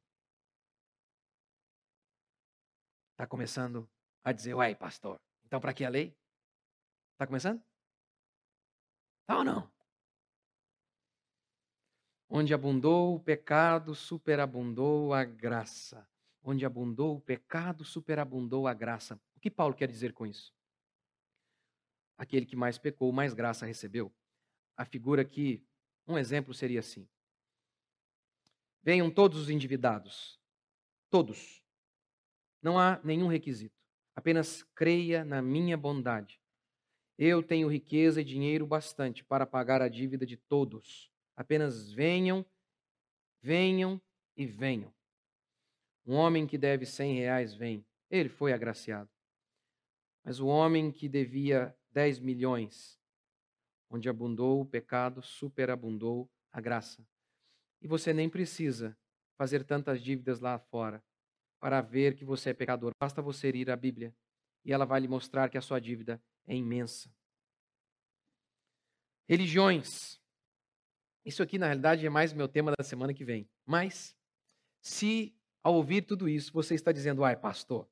Está 3.13 3.27
começando 3.27 3.89
a 4.25 4.33
dizer: 4.33 4.55
Ué, 4.55 4.75
pastor, 4.75 5.21
então 5.45 5.61
para 5.61 5.75
que 5.75 5.85
a 5.85 5.89
lei? 5.89 6.17
Está 7.13 7.27
começando? 7.27 7.63
Tá 9.27 9.39
ou 9.39 9.45
não? 9.45 9.71
Onde 12.29 12.53
abundou 12.53 13.15
o 13.15 13.21
pecado, 13.21 13.95
superabundou 13.95 15.13
a 15.13 15.23
graça. 15.23 16.09
Onde 16.43 16.67
abundou 16.67 17.17
o 17.17 17.21
pecado, 17.21 17.85
superabundou 17.85 18.67
a 18.67 18.75
graça. 18.75 19.21
O 19.37 19.41
que 19.41 19.51
Paulo 19.51 19.75
quer 19.75 19.89
dizer 19.89 20.13
com 20.13 20.27
isso? 20.27 20.53
Aquele 22.19 22.45
que 22.45 22.57
mais 22.57 22.79
pecou, 22.79 23.13
mais 23.13 23.33
graça 23.33 23.67
recebeu. 23.67 24.13
A 24.77 24.85
figura 24.85 25.23
aqui, 25.23 25.65
um 26.07 26.19
exemplo 26.19 26.53
seria 26.53 26.81
assim: 26.81 27.09
Venham 28.83 29.11
todos 29.11 29.39
os 29.39 29.51
endividados, 29.51 30.39
todos. 31.09 31.63
Não 32.61 32.79
há 32.79 33.01
nenhum 33.05 33.29
requisito. 33.29 33.74
Apenas 34.15 34.63
creia 34.75 35.25
na 35.25 35.43
minha 35.43 35.77
bondade. 35.77 36.41
Eu 37.19 37.43
tenho 37.43 37.69
riqueza 37.69 38.21
e 38.21 38.25
dinheiro 38.25 38.67
bastante 38.67 39.25
para 39.25 39.47
pagar 39.47 39.83
a 39.83 39.89
dívida 39.89 40.25
de 40.25 40.37
todos. 40.37 41.11
Apenas 41.37 41.93
venham, 41.93 42.45
venham 43.41 44.01
e 44.37 44.47
venham. 44.47 44.93
Um 46.07 46.15
homem 46.15 46.47
que 46.47 46.59
deve 46.59 46.87
cem 46.87 47.15
reais 47.15 47.55
vem. 47.55 47.85
Ele 48.11 48.29
foi 48.29 48.53
agraciado. 48.53 49.11
Mas 50.23 50.41
o 50.41 50.47
homem 50.47 50.91
que 50.91 51.09
devia 51.09 51.77
dez 51.91 52.19
milhões, 52.19 52.99
onde 53.91 54.09
abundou 54.09 54.61
o 54.61 54.67
pecado, 54.67 55.23
superabundou 55.23 56.31
a 56.53 56.61
graça. 56.61 57.07
E 57.81 57.87
você 57.87 58.13
nem 58.13 58.29
precisa 58.29 58.97
fazer 59.37 59.65
tantas 59.65 60.03
dívidas 60.03 60.41
lá 60.41 60.59
fora 60.59 61.03
para 61.65 61.81
ver 61.81 62.15
que 62.15 62.27
você 62.27 62.51
é 62.51 62.53
pecador. 62.53 62.93
Basta 63.01 63.23
você 63.23 63.49
ir 63.49 63.71
à 63.71 63.77
Bíblia 63.77 64.15
e 64.67 64.71
ela 64.71 64.85
vai 64.85 65.01
lhe 65.01 65.09
mostrar 65.09 65.49
que 65.49 65.57
a 65.57 65.63
sua 65.63 65.81
dívida 65.81 66.23
é 66.47 66.55
imensa. 66.55 67.11
Religiões 69.27 70.21
isso 71.25 71.43
aqui, 71.43 71.57
na 71.57 71.65
realidade, 71.65 72.05
é 72.05 72.11
mais 72.11 72.35
meu 72.35 72.47
tema 72.47 72.71
da 72.77 72.85
semana 72.85 73.15
que 73.15 73.25
vem. 73.25 73.49
Mas, 73.65 74.15
se 74.83 75.35
ao 75.63 75.73
ouvir 75.73 76.03
tudo 76.03 76.29
isso, 76.29 76.53
você 76.53 76.75
está 76.75 76.93
dizendo, 76.93 77.25
ai, 77.25 77.35
pastor, 77.35 77.89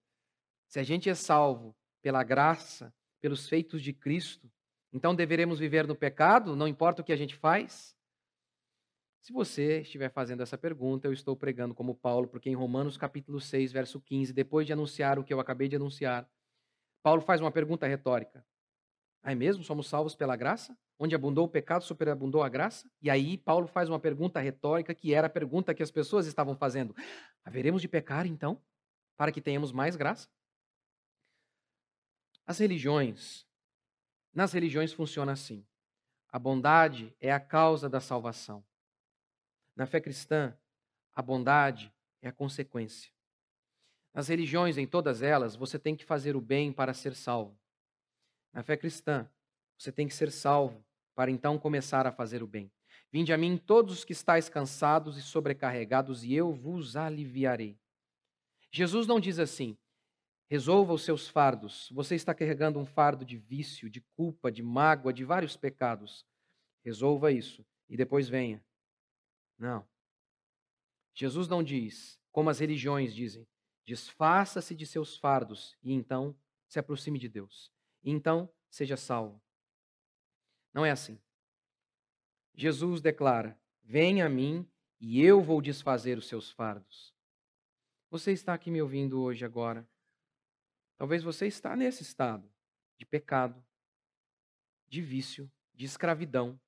se 0.69 0.79
a 0.79 0.83
gente 0.83 1.09
é 1.09 1.15
salvo 1.15 1.75
pela 2.03 2.23
graça, 2.23 2.95
pelos 3.23 3.49
feitos 3.49 3.81
de 3.81 3.95
Cristo, 3.95 4.53
então 4.93 5.15
deveremos 5.15 5.59
viver 5.59 5.87
no 5.87 5.97
pecado, 5.97 6.55
não 6.55 6.69
importa 6.69 7.01
o 7.01 7.05
que 7.07 7.13
a 7.13 7.17
gente 7.17 7.35
faz? 7.35 7.97
Se 9.23 9.33
você 9.33 9.83
estiver 9.83 10.11
fazendo 10.11 10.43
essa 10.43 10.59
pergunta, 10.59 11.07
eu 11.07 11.13
estou 11.13 11.37
pregando 11.37 11.77
como 11.77 11.95
Paulo, 11.95 12.27
porque 12.27 12.51
em 12.51 12.57
Romanos 12.57 12.97
capítulo 12.97 13.41
6, 13.41 13.71
verso 13.71 14.01
15, 14.01 14.33
depois 14.33 14.67
de 14.67 14.73
anunciar 14.73 15.17
o 15.17 15.23
que 15.23 15.33
eu 15.33 15.39
acabei 15.39 15.69
de 15.69 15.77
anunciar, 15.77 16.29
Paulo 17.05 17.23
faz 17.23 17.41
uma 17.41 17.53
pergunta 17.53 17.87
retórica. 17.87 18.45
Ah, 19.23 19.31
é 19.31 19.35
mesmo? 19.37 19.63
Somos 19.63 19.87
salvos 19.87 20.17
pela 20.17 20.35
graça? 20.35 20.77
Onde 20.99 21.15
abundou 21.15 21.45
o 21.45 21.49
pecado, 21.49 21.85
superabundou 21.85 22.43
a 22.43 22.49
graça? 22.49 22.91
E 23.01 23.09
aí 23.09 23.39
Paulo 23.39 23.69
faz 23.69 23.89
uma 23.89 24.01
pergunta 24.01 24.41
retórica 24.41 24.93
que 24.93 25.15
era 25.15 25.29
a 25.29 25.31
pergunta 25.31 25.73
que 25.73 25.85
as 25.85 25.91
pessoas 25.93 26.27
estavam 26.27 26.57
fazendo. 26.57 26.93
Haveremos 27.45 27.81
de 27.81 27.87
pecar 27.87 28.27
então, 28.27 28.61
para 29.17 29.31
que 29.31 29.41
tenhamos 29.41 29.71
mais 29.71 29.95
graça? 29.95 30.29
As 32.45 32.59
religiões, 32.59 33.47
nas 34.35 34.53
religiões 34.53 34.93
funciona 34.93 35.31
assim. 35.31 35.65
A 36.29 36.41
bondade 36.41 37.15
é 37.21 37.31
a 37.31 37.39
causa 37.39 37.89
da 37.89 38.01
salvação. 38.01 38.65
Na 39.75 39.87
fé 39.87 40.01
cristã, 40.01 40.57
a 41.15 41.23
bondade 41.23 41.93
é 42.21 42.29
a 42.29 42.33
consequência. 42.33 43.11
Nas 44.15 44.29
religiões, 44.29 44.77
em 44.77 44.87
todas 44.87 45.23
elas, 45.23 45.57
você 45.57 45.79
tem 45.79 45.97
que 45.97 46.05
fazer 46.05 46.37
o 46.37 46.41
bem 46.41 46.73
para 46.73 46.93
ser 46.93 47.15
salvo. 47.15 47.59
Na 48.53 48.63
fé 48.63 48.77
cristã, 48.77 49.29
você 49.79 49.91
tem 49.91 50.07
que 50.07 50.15
ser 50.15 50.31
salvo 50.31 50.85
para 51.15 51.31
então 51.31 51.59
começar 51.59 52.07
a 52.07 52.13
fazer 52.13 52.43
o 52.43 52.47
bem. 52.47 52.71
Vinde 53.11 53.33
a 53.33 53.39
mim 53.39 53.57
todos 53.57 53.99
os 53.99 54.05
que 54.05 54.13
estáis 54.13 54.49
cansados 54.49 55.17
e 55.17 55.23
sobrecarregados, 55.23 56.25
e 56.25 56.35
eu 56.35 56.53
vos 56.53 56.97
aliviarei. 56.97 57.79
Jesus 58.71 59.07
não 59.07 59.21
diz 59.21 59.39
assim: 59.39 59.77
resolva 60.49 60.93
os 60.93 61.03
seus 61.03 61.29
fardos. 61.29 61.89
Você 61.93 62.15
está 62.15 62.35
carregando 62.35 62.79
um 62.79 62.87
fardo 62.87 63.25
de 63.25 63.37
vício, 63.39 63.89
de 63.89 64.01
culpa, 64.17 64.53
de 64.53 64.63
mágoa, 64.63 65.13
de 65.13 65.25
vários 65.25 65.57
pecados. 65.57 66.27
Resolva 66.85 67.33
isso 67.33 67.65
e 67.89 67.97
depois 67.97 68.29
venha. 68.29 68.63
Não. 69.63 69.89
Jesus 71.15 71.47
não 71.47 71.63
diz, 71.63 72.21
como 72.31 72.51
as 72.51 72.59
religiões 72.59 73.15
dizem, 73.15 73.47
desfaça-se 73.87 74.75
de 74.75 74.87
seus 74.87 75.17
fardos 75.17 75.77
e 75.83 75.93
então 75.93 76.37
se 76.67 76.79
aproxime 76.79 77.19
de 77.19 77.29
Deus 77.29 77.73
então 78.03 78.53
seja 78.69 78.97
salvo. 78.97 79.41
Não 80.73 80.85
é 80.85 80.91
assim. 80.91 81.21
Jesus 82.55 83.01
declara: 83.01 83.59
Venha 83.83 84.27
a 84.27 84.29
mim 84.29 84.69
e 85.01 85.23
eu 85.23 85.41
vou 85.41 85.61
desfazer 85.61 86.19
os 86.19 86.27
seus 86.27 86.51
fardos. 86.51 87.15
Você 88.11 88.33
está 88.33 88.55
aqui 88.55 88.71
me 88.71 88.83
ouvindo 88.83 89.21
hoje, 89.23 89.45
agora. 89.45 89.89
Talvez 90.97 91.23
você 91.23 91.47
está 91.47 91.75
nesse 91.77 92.03
estado 92.03 92.51
de 92.99 93.07
pecado, 93.07 93.65
de 94.87 95.01
vício, 95.01 95.51
de 95.73 95.85
escravidão, 95.85 96.61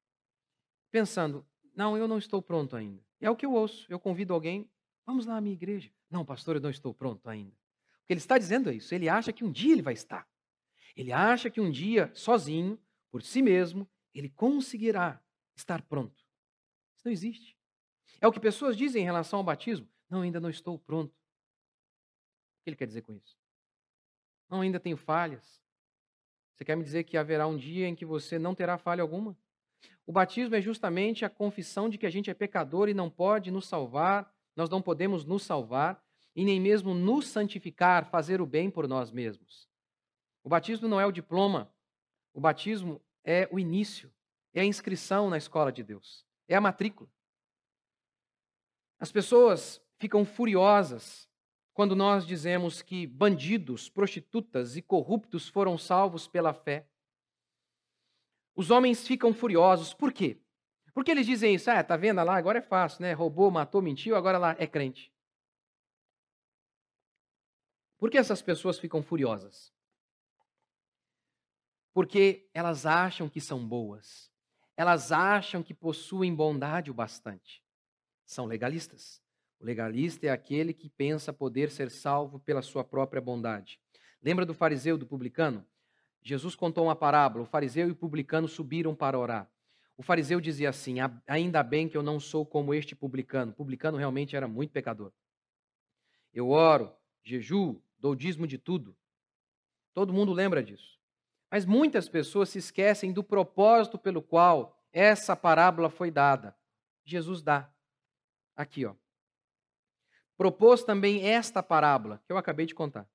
pensando: 0.91 1.47
não, 1.75 1.97
eu 1.97 2.07
não 2.07 2.19
estou 2.19 2.41
pronto 2.41 2.77
ainda. 2.77 3.03
E 3.21 3.27
é 3.27 3.31
o 3.31 3.37
que 3.37 3.45
eu 3.45 3.53
ouço. 3.53 3.87
Eu 3.89 3.99
convido 3.99 4.33
alguém, 4.33 4.71
vamos 5.05 5.27
lá 5.27 5.37
à 5.37 5.41
minha 5.41 5.55
igreja. 5.55 5.91
Não, 6.11 6.25
pastor, 6.25 6.57
eu 6.57 6.63
não 6.63 6.71
estou 6.71 6.95
pronto 6.95 7.29
ainda. 7.29 7.51
O 7.51 8.07
que 8.07 8.13
ele 8.13 8.21
está 8.21 8.39
dizendo 8.39 8.71
é 8.71 8.75
isso. 8.75 8.95
Ele 8.95 9.09
acha 9.09 9.33
que 9.33 9.45
um 9.45 9.51
dia 9.51 9.73
ele 9.73 9.83
vai 9.83 9.95
estar. 9.95 10.29
Ele 10.95 11.13
acha 11.13 11.51
que 11.51 11.61
um 11.61 11.71
dia, 11.71 12.11
sozinho, 12.15 12.79
por 13.11 13.23
si 13.23 13.43
mesmo, 13.43 13.89
ele 14.15 14.29
conseguirá 14.29 15.21
estar 15.57 15.83
pronto. 15.83 16.25
Isso 16.97 17.05
não 17.05 17.13
existe. 17.13 17.57
É 18.21 18.29
o 18.29 18.33
que 18.33 18.39
pessoas 18.39 18.77
dizem 18.77 19.03
em 19.03 19.05
relação 19.05 19.39
ao 19.39 19.45
batismo. 19.45 19.89
Não, 20.09 20.23
ainda 20.23 20.39
não 20.39 20.51
estou 20.51 20.79
pronto. 20.79 21.13
O 21.13 22.63
que 22.63 22.71
ele 22.71 22.77
quer 22.77 22.87
dizer 22.87 23.03
com 23.03 23.13
isso? 23.13 23.37
Não, 24.49 24.61
ainda 24.61 24.79
tenho 24.79 24.97
falhas. 24.97 25.61
Você 26.55 26.65
quer 26.65 26.77
me 26.77 26.85
dizer 26.85 27.05
que 27.05 27.17
haverá 27.17 27.47
um 27.47 27.57
dia 27.57 27.89
em 27.89 27.97
que 27.97 28.05
você 28.05 28.39
não 28.39 28.55
terá 28.55 28.79
falha 28.79 29.03
alguma? 29.03 29.37
O 30.07 30.13
batismo 30.13 30.55
é 30.55 30.61
justamente 30.61 31.25
a 31.25 31.31
confissão 31.31 31.89
de 31.89 31.97
que 31.97 32.07
a 32.07 32.11
gente 32.11 32.31
é 32.31 32.35
pecador 32.35 32.89
e 32.89 32.95
não 32.95 33.09
pode 33.09 33.51
nos 33.51 33.67
salvar, 33.67 34.31
nós 34.55 34.69
não 34.69 34.83
podemos 34.83 35.25
nos 35.25 35.43
salvar 35.43 36.03
e 36.37 36.45
nem 36.45 36.61
mesmo 36.61 36.93
nos 36.95 37.29
santificar, 37.29 38.11
fazer 38.11 38.41
o 38.41 38.47
bem 38.47 38.71
por 38.71 38.87
nós 38.87 39.11
mesmos. 39.11 39.69
O 40.43 40.49
batismo 40.49 40.89
não 40.89 41.01
é 41.01 41.07
o 41.07 41.13
diploma, 41.13 41.73
o 42.33 42.41
batismo 42.41 43.01
é 43.25 43.49
o 43.51 43.59
início, 43.59 44.13
é 44.53 44.61
a 44.61 44.65
inscrição 44.65 45.31
na 45.31 45.39
escola 45.39 45.73
de 45.73 45.83
Deus, 45.83 46.27
é 46.47 46.55
a 46.55 46.61
matrícula. 46.61 47.09
As 48.99 49.11
pessoas 49.11 49.81
ficam 49.99 50.25
furiosas 50.25 51.29
quando 51.73 51.97
nós 51.97 52.27
dizemos 52.27 52.83
que 52.83 53.07
bandidos, 53.07 53.89
prostitutas 53.89 54.77
e 54.77 54.83
corruptos 54.83 55.49
foram 55.49 55.77
salvos 55.77 56.29
pela 56.29 56.53
fé. 56.53 56.87
Os 58.55 58.71
homens 58.71 59.07
ficam 59.07 59.33
furiosos, 59.35 59.93
por 59.93 60.13
quê? 60.13 60.39
Porque 60.93 61.11
eles 61.11 61.27
dizem 61.27 61.55
isso, 61.55 61.71
ah, 61.71 61.83
tá 61.83 61.97
vendo 61.97 62.23
lá, 62.23 62.37
agora 62.37 62.59
é 62.59 62.63
fácil, 62.63 63.03
né? 63.03 63.13
Roubou, 63.13 63.51
matou, 63.51 63.83
mentiu, 63.83 64.15
agora 64.15 64.39
lá 64.39 64.55
é 64.59 64.67
crente. 64.67 65.13
Por 67.99 68.11
que 68.11 68.19
essas 68.19 68.41
pessoas 68.41 68.79
ficam 68.79 69.03
furiosas? 69.03 69.75
porque 71.95 72.51
elas 72.53 72.85
acham 72.85 73.29
que 73.29 73.41
são 73.41 73.67
boas, 73.67 74.29
elas 74.77 75.13
acham 75.13 75.63
que 75.63 75.73
possuem 75.73 76.35
bondade 76.35 76.91
o 76.91 76.95
bastante. 76.95 77.63
são 78.27 78.47
legalistas. 78.47 79.23
O 79.61 79.65
legalista 79.65 80.27
é 80.27 80.31
aquele 80.31 80.75
que 80.75 80.89
pensa 80.89 81.33
poder 81.33 81.71
ser 81.71 81.91
salvo 81.91 82.41
pela 82.41 82.63
sua 82.63 82.83
própria 82.83 83.21
bondade. 83.23 83.79
Lembra 84.21 84.45
do 84.45 84.55
fariseu, 84.55 84.99
do 84.99 85.07
publicano? 85.07 85.65
Jesus 86.25 86.57
contou 86.57 86.85
uma 86.85 86.97
parábola. 86.97 87.45
O 87.45 87.47
fariseu 87.47 87.87
e 87.87 87.93
o 87.93 87.97
publicano 87.97 88.49
subiram 88.49 88.95
para 88.95 89.19
orar. 89.19 89.49
O 89.97 90.03
fariseu 90.03 90.41
dizia 90.41 90.71
assim: 90.71 90.97
Ainda 91.29 91.63
bem 91.63 91.87
que 91.87 91.97
eu 91.97 92.03
não 92.03 92.19
sou 92.19 92.47
como 92.47 92.73
este 92.73 92.97
publicano. 92.97 93.53
O 93.53 93.55
publicano 93.55 93.99
realmente 93.99 94.35
era 94.35 94.49
muito 94.49 94.73
pecador. 94.73 95.13
Eu 96.33 96.49
oro, 96.49 96.93
jejuo, 97.23 97.81
dou 97.99 98.17
dízimo 98.17 98.47
de 98.47 98.57
tudo. 98.57 98.97
Todo 99.93 100.15
mundo 100.15 100.33
lembra 100.33 100.63
disso. 100.63 100.99
Mas 101.51 101.65
muitas 101.65 102.09
pessoas 102.09 102.49
se 102.49 102.59
esquecem 102.59 103.13
do 103.13 103.23
propósito 103.23 103.99
pelo 103.99 104.21
qual 104.23 104.83
essa 104.93 105.37
parábola 105.37 105.91
foi 105.91 106.11
dada. 106.11 106.57
Jesus 107.05 107.43
dá. 107.43 107.71
Aqui, 108.57 108.87
ó. 108.87 108.95
Propôs 110.37 110.83
também 110.83 111.29
esta 111.29 111.63
parábola 111.63 112.21
que 112.27 112.33
eu 112.33 112.39
acabei 112.39 112.67
de 112.67 112.75
contar, 112.75 113.09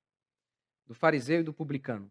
do 0.86 0.94
fariseu 0.94 1.40
e 1.40 1.42
do 1.44 1.52
publicano. 1.52 2.10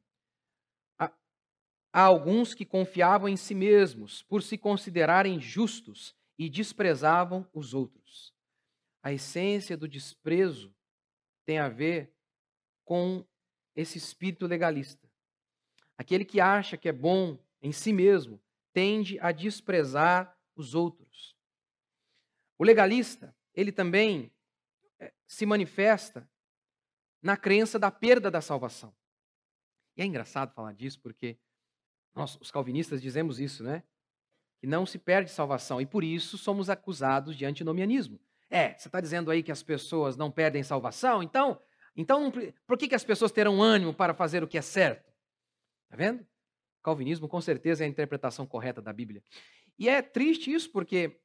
Há 1.91 2.01
alguns 2.01 2.53
que 2.53 2.65
confiavam 2.65 3.27
em 3.27 3.35
si 3.35 3.55
mesmos 3.55 4.21
por 4.23 4.43
se 4.43 4.57
considerarem 4.57 5.39
justos 5.39 6.15
e 6.37 6.49
desprezavam 6.49 7.47
os 7.53 7.73
outros. 7.73 8.33
A 9.01 9.11
essência 9.11 9.75
do 9.75 9.87
desprezo 9.87 10.73
tem 11.45 11.57
a 11.57 11.67
ver 11.67 12.13
com 12.85 13.25
esse 13.75 13.97
espírito 13.97 14.45
legalista. 14.45 15.09
Aquele 15.97 16.23
que 16.23 16.39
acha 16.39 16.77
que 16.77 16.87
é 16.87 16.93
bom 16.93 17.37
em 17.61 17.71
si 17.71 17.91
mesmo 17.91 18.41
tende 18.71 19.19
a 19.19 19.31
desprezar 19.31 20.37
os 20.55 20.75
outros. 20.75 21.35
O 22.57 22.63
legalista, 22.63 23.35
ele 23.53 23.71
também 23.71 24.31
eh, 24.99 25.13
se 25.25 25.45
manifesta 25.45 26.29
na 27.21 27.35
crença 27.35 27.79
da 27.79 27.89
perda 27.89 28.29
da 28.29 28.41
salvação. 28.41 28.95
E 29.95 30.01
é 30.01 30.05
engraçado 30.05 30.53
falar 30.53 30.73
disso 30.73 30.99
porque 31.01 31.37
nós, 32.15 32.37
os 32.41 32.51
calvinistas, 32.51 33.01
dizemos 33.01 33.39
isso, 33.39 33.63
né? 33.63 33.83
Que 34.59 34.67
não 34.67 34.85
se 34.85 34.97
perde 34.97 35.31
salvação 35.31 35.79
e 35.79 35.85
por 35.85 36.03
isso 36.03 36.37
somos 36.37 36.69
acusados 36.69 37.35
de 37.35 37.45
antinomianismo. 37.45 38.19
É, 38.49 38.77
você 38.77 38.87
está 38.87 38.99
dizendo 38.99 39.29
aí 39.29 39.43
que 39.43 39.51
as 39.51 39.61
pessoas 39.61 40.17
não 40.17 40.31
perdem 40.31 40.63
salvação? 40.63 41.21
Então, 41.21 41.61
então 41.95 42.31
por 42.65 42.77
que, 42.77 42.87
que 42.87 42.95
as 42.95 43.03
pessoas 43.03 43.31
terão 43.31 43.61
ânimo 43.61 43.93
para 43.93 44.13
fazer 44.13 44.43
o 44.43 44.47
que 44.47 44.57
é 44.57 44.61
certo? 44.61 45.11
Está 45.85 45.95
vendo? 45.95 46.25
Calvinismo, 46.83 47.27
com 47.27 47.41
certeza, 47.41 47.83
é 47.83 47.85
a 47.85 47.89
interpretação 47.89 48.45
correta 48.45 48.81
da 48.81 48.91
Bíblia. 48.91 49.23
E 49.77 49.87
é 49.87 50.01
triste 50.01 50.51
isso, 50.51 50.71
porque 50.71 51.19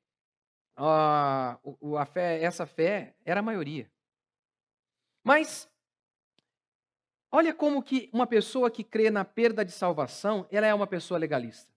uh, 0.79 1.97
a 1.97 2.07
fé, 2.07 2.43
essa 2.43 2.67
fé 2.67 3.17
era 3.25 3.41
a 3.41 3.43
maioria. 3.43 3.91
Mas 5.25 5.69
Olha 7.37 7.53
como 7.53 7.83
que 7.83 8.09
uma 8.13 8.29
pessoa 8.29 8.71
que 8.71 8.85
crê 8.85 9.11
na 9.11 9.25
perda 9.25 9.65
de 9.65 9.73
salvação, 9.73 10.47
ela 10.53 10.69
é 10.69 10.73
uma 10.73 10.87
pessoa 10.87 11.19
legalista. 11.19 11.69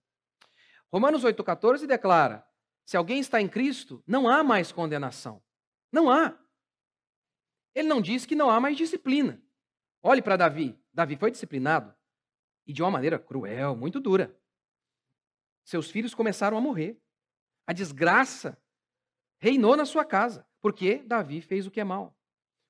Romanos 0.88 1.24
8,14 1.24 1.84
declara: 1.84 2.46
se 2.86 2.96
alguém 2.96 3.18
está 3.18 3.40
em 3.40 3.48
Cristo, 3.48 4.00
não 4.06 4.28
há 4.28 4.44
mais 4.44 4.70
condenação. 4.70 5.42
Não 5.90 6.08
há. 6.08 6.38
Ele 7.74 7.88
não 7.88 8.00
diz 8.00 8.24
que 8.24 8.36
não 8.36 8.48
há 8.48 8.60
mais 8.60 8.76
disciplina. 8.76 9.42
Olhe 10.00 10.22
para 10.22 10.36
Davi. 10.36 10.80
Davi 10.94 11.16
foi 11.16 11.32
disciplinado 11.32 11.92
e 12.64 12.72
de 12.72 12.80
uma 12.80 12.92
maneira 12.92 13.18
cruel, 13.18 13.74
muito 13.74 13.98
dura. 13.98 14.40
Seus 15.64 15.90
filhos 15.90 16.14
começaram 16.14 16.56
a 16.56 16.60
morrer. 16.60 17.02
A 17.66 17.72
desgraça 17.72 18.56
reinou 19.40 19.76
na 19.76 19.84
sua 19.84 20.04
casa, 20.04 20.46
porque 20.60 20.98
Davi 20.98 21.40
fez 21.40 21.66
o 21.66 21.70
que 21.72 21.80
é 21.80 21.84
mal. 21.84 22.16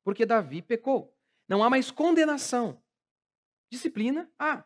Porque 0.02 0.24
Davi 0.24 0.62
pecou. 0.62 1.17
Não 1.48 1.62
há 1.64 1.70
mais 1.70 1.90
condenação. 1.90 2.82
Disciplina, 3.70 4.30
ah. 4.38 4.64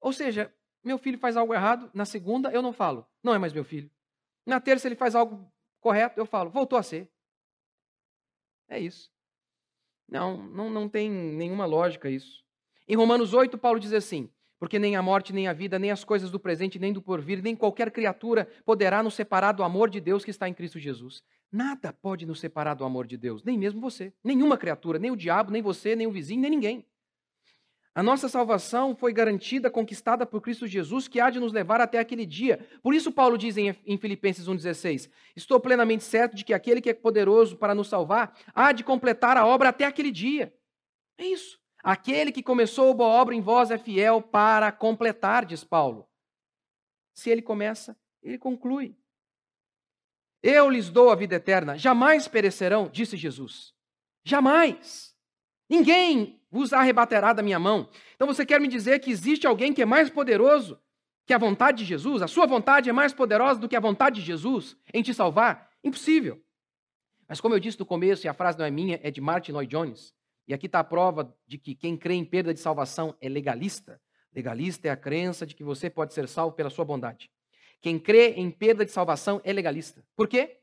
Ou 0.00 0.12
seja, 0.12 0.54
meu 0.84 0.98
filho 0.98 1.18
faz 1.18 1.36
algo 1.36 1.54
errado, 1.54 1.90
na 1.94 2.04
segunda 2.04 2.50
eu 2.50 2.60
não 2.60 2.72
falo, 2.72 3.06
não 3.22 3.34
é 3.34 3.38
mais 3.38 3.52
meu 3.52 3.64
filho. 3.64 3.90
Na 4.44 4.60
terça 4.60 4.88
ele 4.88 4.96
faz 4.96 5.14
algo 5.14 5.50
correto, 5.80 6.18
eu 6.18 6.26
falo, 6.26 6.50
voltou 6.50 6.78
a 6.78 6.82
ser. 6.82 7.10
É 8.68 8.78
isso. 8.78 9.12
Não, 10.08 10.36
não, 10.48 10.68
não 10.68 10.88
tem 10.88 11.10
nenhuma 11.10 11.64
lógica 11.64 12.10
isso. 12.10 12.44
Em 12.88 12.96
Romanos 12.96 13.32
8, 13.32 13.56
Paulo 13.56 13.78
diz 13.78 13.92
assim: 13.92 14.30
Porque 14.58 14.78
nem 14.78 14.96
a 14.96 15.02
morte, 15.02 15.32
nem 15.32 15.46
a 15.46 15.52
vida, 15.52 15.78
nem 15.78 15.90
as 15.90 16.04
coisas 16.04 16.30
do 16.30 16.40
presente, 16.40 16.78
nem 16.78 16.92
do 16.92 17.00
porvir, 17.00 17.42
nem 17.42 17.54
qualquer 17.54 17.90
criatura 17.90 18.46
poderá 18.64 19.02
nos 19.02 19.14
separar 19.14 19.52
do 19.52 19.62
amor 19.62 19.88
de 19.88 20.00
Deus 20.00 20.24
que 20.24 20.30
está 20.30 20.48
em 20.48 20.54
Cristo 20.54 20.78
Jesus. 20.78 21.22
Nada 21.52 21.92
pode 21.92 22.24
nos 22.24 22.40
separar 22.40 22.72
do 22.72 22.84
amor 22.84 23.06
de 23.06 23.18
Deus, 23.18 23.44
nem 23.44 23.58
mesmo 23.58 23.78
você. 23.78 24.10
Nenhuma 24.24 24.56
criatura, 24.56 24.98
nem 24.98 25.10
o 25.10 25.16
diabo, 25.16 25.50
nem 25.52 25.60
você, 25.60 25.94
nem 25.94 26.06
o 26.06 26.10
vizinho, 26.10 26.40
nem 26.40 26.50
ninguém. 26.50 26.86
A 27.94 28.02
nossa 28.02 28.26
salvação 28.26 28.96
foi 28.96 29.12
garantida, 29.12 29.70
conquistada 29.70 30.24
por 30.24 30.40
Cristo 30.40 30.66
Jesus, 30.66 31.06
que 31.08 31.20
há 31.20 31.28
de 31.28 31.38
nos 31.38 31.52
levar 31.52 31.78
até 31.78 31.98
aquele 31.98 32.24
dia. 32.24 32.66
Por 32.82 32.94
isso, 32.94 33.12
Paulo 33.12 33.36
diz 33.36 33.58
em, 33.58 33.98
Filipenses 33.98 34.48
1,16: 34.48 35.10
Estou 35.36 35.60
plenamente 35.60 36.04
certo 36.04 36.34
de 36.34 36.42
que 36.42 36.54
aquele 36.54 36.80
que 36.80 36.88
é 36.88 36.94
poderoso 36.94 37.54
para 37.54 37.74
nos 37.74 37.88
salvar 37.88 38.34
há 38.54 38.72
de 38.72 38.82
completar 38.82 39.36
a 39.36 39.46
obra 39.46 39.68
até 39.68 39.84
aquele 39.84 40.10
dia. 40.10 40.54
É 41.18 41.26
isso. 41.26 41.60
Aquele 41.84 42.32
que 42.32 42.42
começou 42.42 42.92
a 42.92 42.94
boa 42.94 43.10
obra 43.10 43.34
em 43.34 43.42
vós 43.42 43.70
é 43.70 43.76
fiel 43.76 44.22
para 44.22 44.72
completar, 44.72 45.44
diz 45.44 45.62
Paulo. 45.62 46.08
Se 47.12 47.28
ele 47.28 47.42
começa, 47.42 47.94
ele 48.22 48.38
conclui. 48.38 48.96
Eu 50.42 50.68
lhes 50.68 50.90
dou 50.90 51.10
a 51.10 51.14
vida 51.14 51.36
eterna, 51.36 51.78
jamais 51.78 52.26
perecerão, 52.26 52.88
disse 52.92 53.16
Jesus. 53.16 53.72
Jamais. 54.24 55.14
Ninguém 55.68 56.40
vos 56.50 56.72
arrebaterá 56.72 57.32
da 57.32 57.42
minha 57.42 57.58
mão. 57.58 57.88
Então 58.14 58.26
você 58.26 58.44
quer 58.44 58.60
me 58.60 58.68
dizer 58.68 58.98
que 58.98 59.10
existe 59.10 59.46
alguém 59.46 59.72
que 59.72 59.82
é 59.82 59.86
mais 59.86 60.10
poderoso 60.10 60.78
que 61.24 61.32
a 61.32 61.38
vontade 61.38 61.78
de 61.78 61.84
Jesus? 61.84 62.20
A 62.20 62.28
sua 62.28 62.46
vontade 62.46 62.90
é 62.90 62.92
mais 62.92 63.12
poderosa 63.12 63.60
do 63.60 63.68
que 63.68 63.76
a 63.76 63.80
vontade 63.80 64.20
de 64.20 64.26
Jesus 64.26 64.76
em 64.92 65.02
te 65.02 65.14
salvar? 65.14 65.70
Impossível. 65.82 66.42
Mas 67.28 67.40
como 67.40 67.54
eu 67.54 67.60
disse 67.60 67.78
no 67.78 67.86
começo, 67.86 68.26
e 68.26 68.28
a 68.28 68.34
frase 68.34 68.58
não 68.58 68.64
é 68.64 68.70
minha, 68.70 69.00
é 69.02 69.10
de 69.10 69.20
Martin 69.20 69.52
Lloyd 69.52 69.70
Jones, 69.70 70.12
e 70.46 70.52
aqui 70.52 70.66
está 70.66 70.80
a 70.80 70.84
prova 70.84 71.34
de 71.46 71.56
que 71.56 71.74
quem 71.74 71.96
crê 71.96 72.14
em 72.14 72.24
perda 72.24 72.52
de 72.52 72.60
salvação 72.60 73.16
é 73.20 73.28
legalista. 73.28 74.00
Legalista 74.34 74.88
é 74.88 74.90
a 74.90 74.96
crença 74.96 75.46
de 75.46 75.54
que 75.54 75.62
você 75.62 75.88
pode 75.88 76.12
ser 76.12 76.28
salvo 76.28 76.54
pela 76.54 76.68
sua 76.68 76.84
bondade. 76.84 77.30
Quem 77.82 77.98
crê 77.98 78.34
em 78.34 78.50
perda 78.50 78.84
de 78.84 78.92
salvação 78.92 79.40
é 79.44 79.52
legalista. 79.52 80.02
Por 80.16 80.28
quê? 80.28 80.60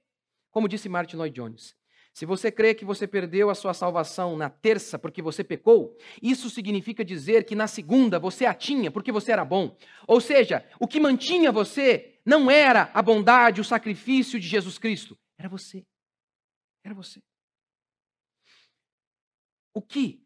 Como 0.50 0.70
disse 0.70 0.90
Martin 0.90 1.18
Lloyd 1.18 1.36
Jones, 1.36 1.78
se 2.14 2.26
você 2.26 2.52
crê 2.52 2.74
que 2.74 2.86
você 2.86 3.06
perdeu 3.06 3.50
a 3.50 3.56
sua 3.56 3.74
salvação 3.74 4.36
na 4.36 4.50
terça 4.50 4.98
porque 4.98 5.22
você 5.22 5.44
pecou, 5.44 5.96
isso 6.22 6.50
significa 6.50 7.04
dizer 7.06 7.44
que 7.44 7.56
na 7.56 7.68
segunda 7.68 8.18
você 8.18 8.46
a 8.46 8.54
tinha 8.54 8.90
porque 8.90 9.12
você 9.12 9.32
era 9.32 9.46
bom. 9.46 9.78
Ou 10.08 10.20
seja, 10.20 10.68
o 10.80 10.88
que 10.88 11.00
mantinha 11.00 11.52
você 11.52 12.20
não 12.26 12.50
era 12.50 12.90
a 12.94 13.02
bondade, 13.02 13.62
o 13.62 13.66
sacrifício 13.66 14.40
de 14.40 14.48
Jesus 14.48 14.78
Cristo, 14.78 15.18
era 15.38 15.48
você. 15.48 15.86
Era 16.84 16.96
você. 16.96 17.22
O 19.74 19.82
que 19.82 20.26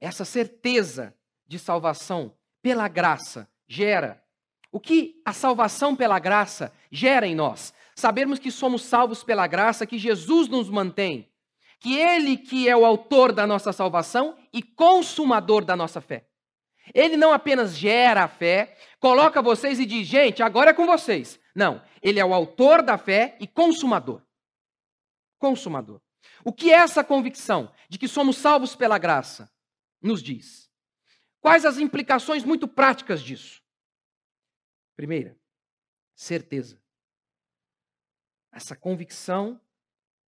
essa 0.00 0.24
certeza 0.24 1.14
de 1.46 1.58
salvação 1.58 2.36
pela 2.62 2.88
graça 2.88 3.50
gera 3.66 4.23
o 4.74 4.80
que 4.80 5.22
a 5.24 5.32
salvação 5.32 5.94
pela 5.94 6.18
graça 6.18 6.72
gera 6.90 7.28
em 7.28 7.34
nós? 7.36 7.72
Sabermos 7.94 8.40
que 8.40 8.50
somos 8.50 8.82
salvos 8.82 9.22
pela 9.22 9.46
graça, 9.46 9.86
que 9.86 9.96
Jesus 9.96 10.48
nos 10.48 10.68
mantém, 10.68 11.30
que 11.78 11.96
Ele 11.96 12.36
que 12.36 12.68
é 12.68 12.76
o 12.76 12.84
autor 12.84 13.30
da 13.30 13.46
nossa 13.46 13.72
salvação 13.72 14.36
e 14.52 14.64
consumador 14.64 15.64
da 15.64 15.76
nossa 15.76 16.00
fé. 16.00 16.26
Ele 16.92 17.16
não 17.16 17.32
apenas 17.32 17.76
gera 17.76 18.24
a 18.24 18.28
fé, 18.28 18.76
coloca 18.98 19.40
vocês 19.40 19.78
e 19.78 19.86
diz, 19.86 20.08
gente, 20.08 20.42
agora 20.42 20.70
é 20.70 20.74
com 20.74 20.86
vocês. 20.86 21.38
Não, 21.54 21.80
Ele 22.02 22.18
é 22.18 22.24
o 22.24 22.34
autor 22.34 22.82
da 22.82 22.98
fé 22.98 23.36
e 23.38 23.46
consumador. 23.46 24.22
Consumador. 25.38 26.00
O 26.44 26.52
que 26.52 26.72
é 26.72 26.78
essa 26.78 27.04
convicção 27.04 27.70
de 27.88 27.96
que 27.96 28.08
somos 28.08 28.38
salvos 28.38 28.74
pela 28.74 28.98
graça? 28.98 29.48
Nos 30.02 30.20
diz. 30.20 30.68
Quais 31.40 31.64
as 31.64 31.78
implicações 31.78 32.42
muito 32.42 32.66
práticas 32.66 33.22
disso? 33.22 33.62
Primeira, 34.96 35.38
certeza. 36.14 36.80
Essa 38.52 38.76
convicção 38.76 39.60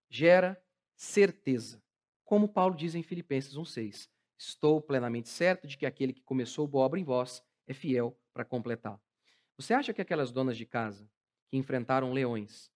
gera 0.09 0.61
certeza. 0.95 1.83
Como 2.25 2.49
Paulo 2.49 2.75
diz 2.75 2.95
em 2.95 3.03
Filipenses 3.03 3.55
1,6: 3.55 4.09
Estou 4.37 4.81
plenamente 4.81 5.29
certo 5.29 5.67
de 5.67 5.77
que 5.77 5.87
aquele 5.87 6.13
que 6.13 6.23
começou 6.23 6.67
boa 6.67 6.85
obra 6.85 6.99
em 6.99 7.05
vós 7.05 7.43
é 7.67 7.73
fiel 7.73 8.19
para 8.33 8.45
completar. 8.45 9.01
Você 9.57 9.73
acha 9.73 9.95
que 9.95 10.03
aquelas 10.03 10.33
donas 10.33 10.57
de 10.57 10.67
casa 10.67 11.09
que 11.49 11.57
enfrentaram 11.57 12.13
leões, 12.13 12.71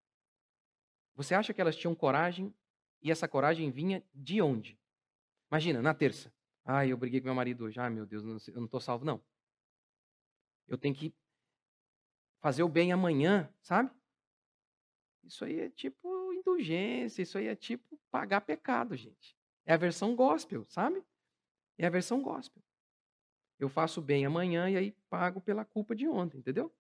você 1.15 1.35
acha 1.35 1.53
que 1.53 1.61
elas 1.61 1.77
tinham 1.77 1.95
coragem 1.95 2.55
e 3.03 3.11
essa 3.11 3.29
coragem 3.29 3.71
vinha 3.71 4.05
de 4.15 4.41
onde? 4.41 4.79
Imagina, 5.51 5.83
na 5.83 5.93
terça. 5.93 6.33
Ai, 6.65 6.93
eu 6.93 6.97
briguei 6.97 7.21
com 7.21 7.27
meu 7.27 7.35
marido 7.35 7.65
hoje. 7.65 7.79
Ai, 7.81 7.91
meu 7.91 8.07
Deus, 8.07 8.49
eu 8.49 8.57
não 8.57 8.65
estou 8.65 8.81
salvo, 8.81 9.05
não. 9.05 9.21
Eu 10.69 10.79
tenho 10.79 10.95
que 10.95 11.13
fazer 12.41 12.63
o 12.63 12.69
bem 12.69 12.93
amanhã, 12.93 13.49
sabe? 13.63 13.91
Isso 15.23 15.45
aí 15.45 15.61
é 15.61 15.71
tipo 15.71 16.33
indulgência, 16.33 17.23
isso 17.23 17.39
aí 17.39 17.47
é 17.47 17.55
tipo 17.55 17.99
pagar 18.11 18.41
pecado, 18.41 18.97
gente. 18.97 19.37
É 19.65 19.75
a 19.75 19.77
versão 19.77 20.17
gospel, 20.17 20.65
sabe? 20.69 21.05
É 21.79 21.87
a 21.87 21.91
versão 21.91 22.21
gospel. 22.23 22.63
Eu 23.59 23.69
faço 23.69 24.01
bem 24.01 24.25
amanhã 24.25 24.69
e 24.71 24.77
aí 24.77 24.93
pago 25.09 25.41
pela 25.41 25.65
culpa 25.65 25.95
de 25.95 26.09
ontem, 26.09 26.39
entendeu? 26.39 26.75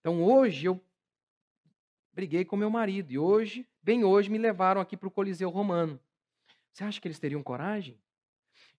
Então 0.00 0.24
hoje 0.24 0.66
eu 0.66 0.80
briguei 2.12 2.44
com 2.44 2.56
meu 2.56 2.70
marido 2.70 3.12
e 3.12 3.18
hoje, 3.18 3.68
bem 3.82 4.02
hoje, 4.02 4.30
me 4.30 4.38
levaram 4.38 4.80
aqui 4.80 4.96
para 4.96 5.08
o 5.08 5.10
Coliseu 5.10 5.50
Romano. 5.50 6.00
Você 6.72 6.84
acha 6.84 7.00
que 7.00 7.06
eles 7.06 7.18
teriam 7.18 7.42
coragem? 7.42 8.00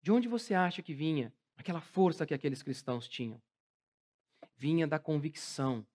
De 0.02 0.12
onde 0.12 0.28
você 0.28 0.54
acha 0.54 0.82
que 0.82 0.94
vinha 0.94 1.34
aquela 1.56 1.80
força 1.80 2.26
que 2.26 2.34
aqueles 2.34 2.64
cristãos 2.64 3.08
tinham? 3.08 3.42
Vinha 4.58 4.88
da 4.88 5.00
convicção 5.00 5.86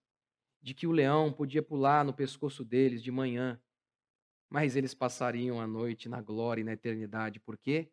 de 0.61 0.75
que 0.75 0.87
o 0.87 0.93
leão 0.93 1.33
podia 1.33 1.63
pular 1.63 2.05
no 2.05 2.13
pescoço 2.13 2.65
deles 2.65 3.03
de 3.03 3.11
manhã, 3.11 3.61
mas 4.49 4.77
eles 4.77 4.95
passariam 4.95 5.61
a 5.61 5.67
noite 5.67 6.09
na 6.09 6.21
glória 6.21 6.61
e 6.61 6.65
na 6.65 6.73
eternidade. 6.73 7.39
Por 7.39 7.57
quê? 7.57 7.91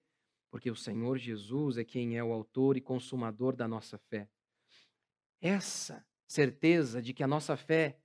Porque 0.49 0.71
o 0.71 0.75
Senhor 0.75 1.17
Jesus 1.17 1.77
é 1.77 1.83
quem 1.83 2.17
é 2.17 2.23
o 2.23 2.31
autor 2.31 2.77
e 2.77 2.81
consumador 2.81 3.55
da 3.55 3.67
nossa 3.67 3.97
fé. 3.97 4.29
Essa 5.41 6.05
certeza 6.27 7.01
de 7.01 7.13
que 7.13 7.23
a 7.23 7.27
nossa 7.27 7.55
fé 7.57 7.99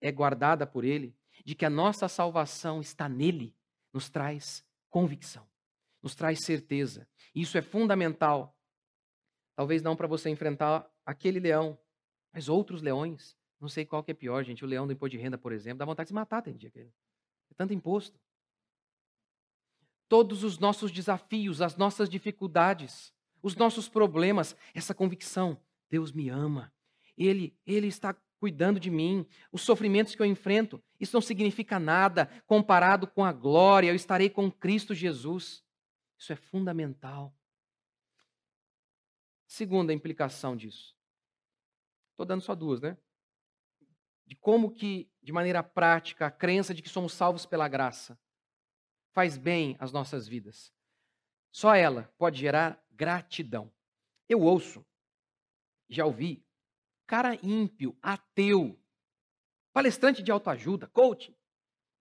é 0.00 0.10
guardada 0.12 0.66
por 0.66 0.84
Ele, 0.84 1.16
de 1.44 1.54
que 1.54 1.64
a 1.64 1.70
nossa 1.70 2.08
salvação 2.08 2.80
está 2.80 3.08
nele, 3.08 3.56
nos 3.92 4.10
traz 4.10 4.64
convicção, 4.90 5.48
nos 6.02 6.14
traz 6.14 6.44
certeza. 6.44 7.08
Isso 7.34 7.56
é 7.56 7.62
fundamental. 7.62 8.56
Talvez 9.56 9.82
não 9.82 9.96
para 9.96 10.06
você 10.06 10.28
enfrentar 10.28 10.90
aquele 11.06 11.38
leão, 11.38 11.78
mas 12.32 12.48
outros 12.48 12.82
leões. 12.82 13.36
Não 13.64 13.68
sei 13.70 13.86
qual 13.86 14.04
que 14.04 14.10
é 14.10 14.14
pior, 14.14 14.44
gente. 14.44 14.62
O 14.62 14.68
leão 14.68 14.86
do 14.86 14.92
imposto 14.92 15.16
de 15.16 15.22
renda, 15.22 15.38
por 15.38 15.50
exemplo, 15.50 15.78
dá 15.78 15.86
vontade 15.86 16.08
de 16.08 16.10
se 16.10 16.14
matar, 16.14 16.42
tem 16.42 16.54
dia 16.54 16.68
aquele. 16.68 16.92
É 17.50 17.54
tanto 17.56 17.72
imposto. 17.72 18.20
Todos 20.06 20.44
os 20.44 20.58
nossos 20.58 20.92
desafios, 20.92 21.62
as 21.62 21.74
nossas 21.74 22.10
dificuldades, 22.10 23.10
os 23.42 23.56
nossos 23.56 23.88
problemas, 23.88 24.54
essa 24.74 24.94
convicção, 24.94 25.58
Deus 25.88 26.12
me 26.12 26.28
ama. 26.28 26.70
Ele, 27.16 27.56
ele 27.64 27.86
está 27.86 28.14
cuidando 28.38 28.78
de 28.78 28.90
mim. 28.90 29.26
Os 29.50 29.62
sofrimentos 29.62 30.14
que 30.14 30.20
eu 30.20 30.26
enfrento, 30.26 30.78
isso 31.00 31.16
não 31.16 31.22
significa 31.22 31.78
nada 31.78 32.26
comparado 32.46 33.06
com 33.06 33.24
a 33.24 33.32
glória. 33.32 33.88
Eu 33.88 33.94
estarei 33.94 34.28
com 34.28 34.52
Cristo 34.52 34.94
Jesus. 34.94 35.64
Isso 36.18 36.34
é 36.34 36.36
fundamental. 36.36 37.34
Segunda 39.46 39.90
implicação 39.90 40.54
disso. 40.54 40.94
Estou 42.10 42.26
dando 42.26 42.42
só 42.42 42.54
duas, 42.54 42.82
né? 42.82 42.98
De 44.26 44.34
como 44.36 44.70
que, 44.70 45.10
de 45.22 45.32
maneira 45.32 45.62
prática, 45.62 46.26
a 46.26 46.30
crença 46.30 46.72
de 46.72 46.82
que 46.82 46.88
somos 46.88 47.12
salvos 47.12 47.44
pela 47.44 47.68
graça 47.68 48.18
faz 49.12 49.36
bem 49.36 49.76
às 49.78 49.92
nossas 49.92 50.26
vidas. 50.26 50.72
Só 51.50 51.74
ela 51.74 52.12
pode 52.18 52.40
gerar 52.40 52.82
gratidão. 52.90 53.72
Eu 54.28 54.40
ouço, 54.40 54.84
já 55.88 56.04
ouvi, 56.04 56.44
cara 57.06 57.38
ímpio, 57.42 57.96
ateu, 58.02 58.80
palestrante 59.72 60.22
de 60.22 60.30
autoajuda, 60.30 60.88
coach, 60.88 61.36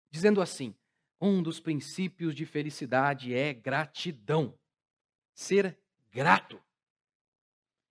dizendo 0.10 0.42
assim: 0.42 0.76
um 1.20 1.42
dos 1.42 1.60
princípios 1.60 2.34
de 2.34 2.46
felicidade 2.46 3.34
é 3.34 3.54
gratidão. 3.54 4.58
Ser 5.34 5.80
grato. 6.12 6.62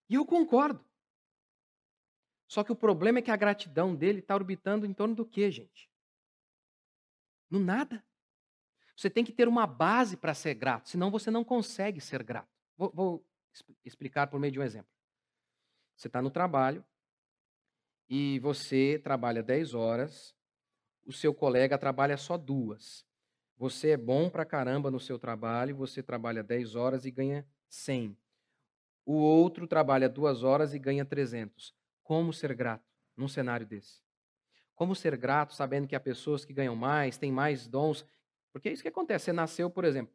E 0.09 0.15
eu 0.15 0.27
concordo. 0.27 0.85
Só 2.53 2.63
que 2.63 2.71
o 2.71 2.77
problema 2.77 3.19
é 3.19 3.23
que 3.23 3.31
a 3.31 3.37
gratidão 3.37 3.97
dele 3.97 4.19
está 4.19 4.35
orbitando 4.35 4.85
em 4.85 4.93
torno 4.93 5.15
do 5.15 5.25
quê, 5.25 5.51
gente? 5.51 5.91
No 7.49 7.59
nada. 7.59 8.05
Você 8.95 9.09
tem 9.09 9.25
que 9.25 9.33
ter 9.33 9.49
uma 9.49 9.67
base 9.67 10.19
para 10.19 10.35
ser 10.35 10.53
grato, 10.53 10.91
senão 10.91 11.11
você 11.11 11.31
não 11.31 11.43
consegue 11.43 11.99
ser 11.99 12.23
grato. 12.23 12.51
Vou, 12.77 12.93
vou 12.93 13.27
explicar 13.83 14.27
por 14.27 14.39
meio 14.39 14.53
de 14.53 14.61
um 14.61 14.63
exemplo. 14.63 14.91
Você 15.97 16.09
está 16.09 16.21
no 16.21 16.31
trabalho 16.31 16.85
e 18.07 18.39
você 18.41 19.01
trabalha 19.03 19.43
10 19.43 19.73
horas, 19.73 20.37
o 21.07 21.13
seu 21.13 21.33
colega 21.33 21.79
trabalha 21.79 22.19
só 22.19 22.37
duas. 22.37 23.07
Você 23.57 23.93
é 23.93 23.97
bom 23.97 24.29
pra 24.29 24.45
caramba 24.45 24.91
no 24.91 25.01
seu 25.01 25.19
trabalho, 25.19 25.75
você 25.75 26.03
trabalha 26.03 26.43
10 26.43 26.75
horas 26.75 27.07
e 27.07 27.11
ganha 27.11 27.49
100. 27.71 28.15
O 29.07 29.15
outro 29.15 29.67
trabalha 29.67 30.07
duas 30.07 30.43
horas 30.43 30.75
e 30.75 30.79
ganha 30.79 31.07
300. 31.07 31.81
Como 32.03 32.33
ser 32.33 32.55
grato 32.55 32.85
num 33.17 33.29
cenário 33.29 33.67
desse? 33.67 34.03
Como 34.75 34.95
ser 34.95 35.17
grato 35.17 35.55
sabendo 35.55 35.87
que 35.87 35.95
há 35.95 36.01
pessoas 36.01 36.45
que 36.45 36.53
ganham 36.53 36.75
mais, 36.75 37.19
têm 37.19 37.31
mais 37.31 37.67
dons? 37.67 38.05
Porque 38.53 38.69
é 38.69 38.73
isso 38.73 38.83
que 38.83 38.89
acontece. 38.89 39.27
Você 39.27 39.33
nasceu, 39.33 39.71
por 39.71 39.85
exemplo, 39.85 40.15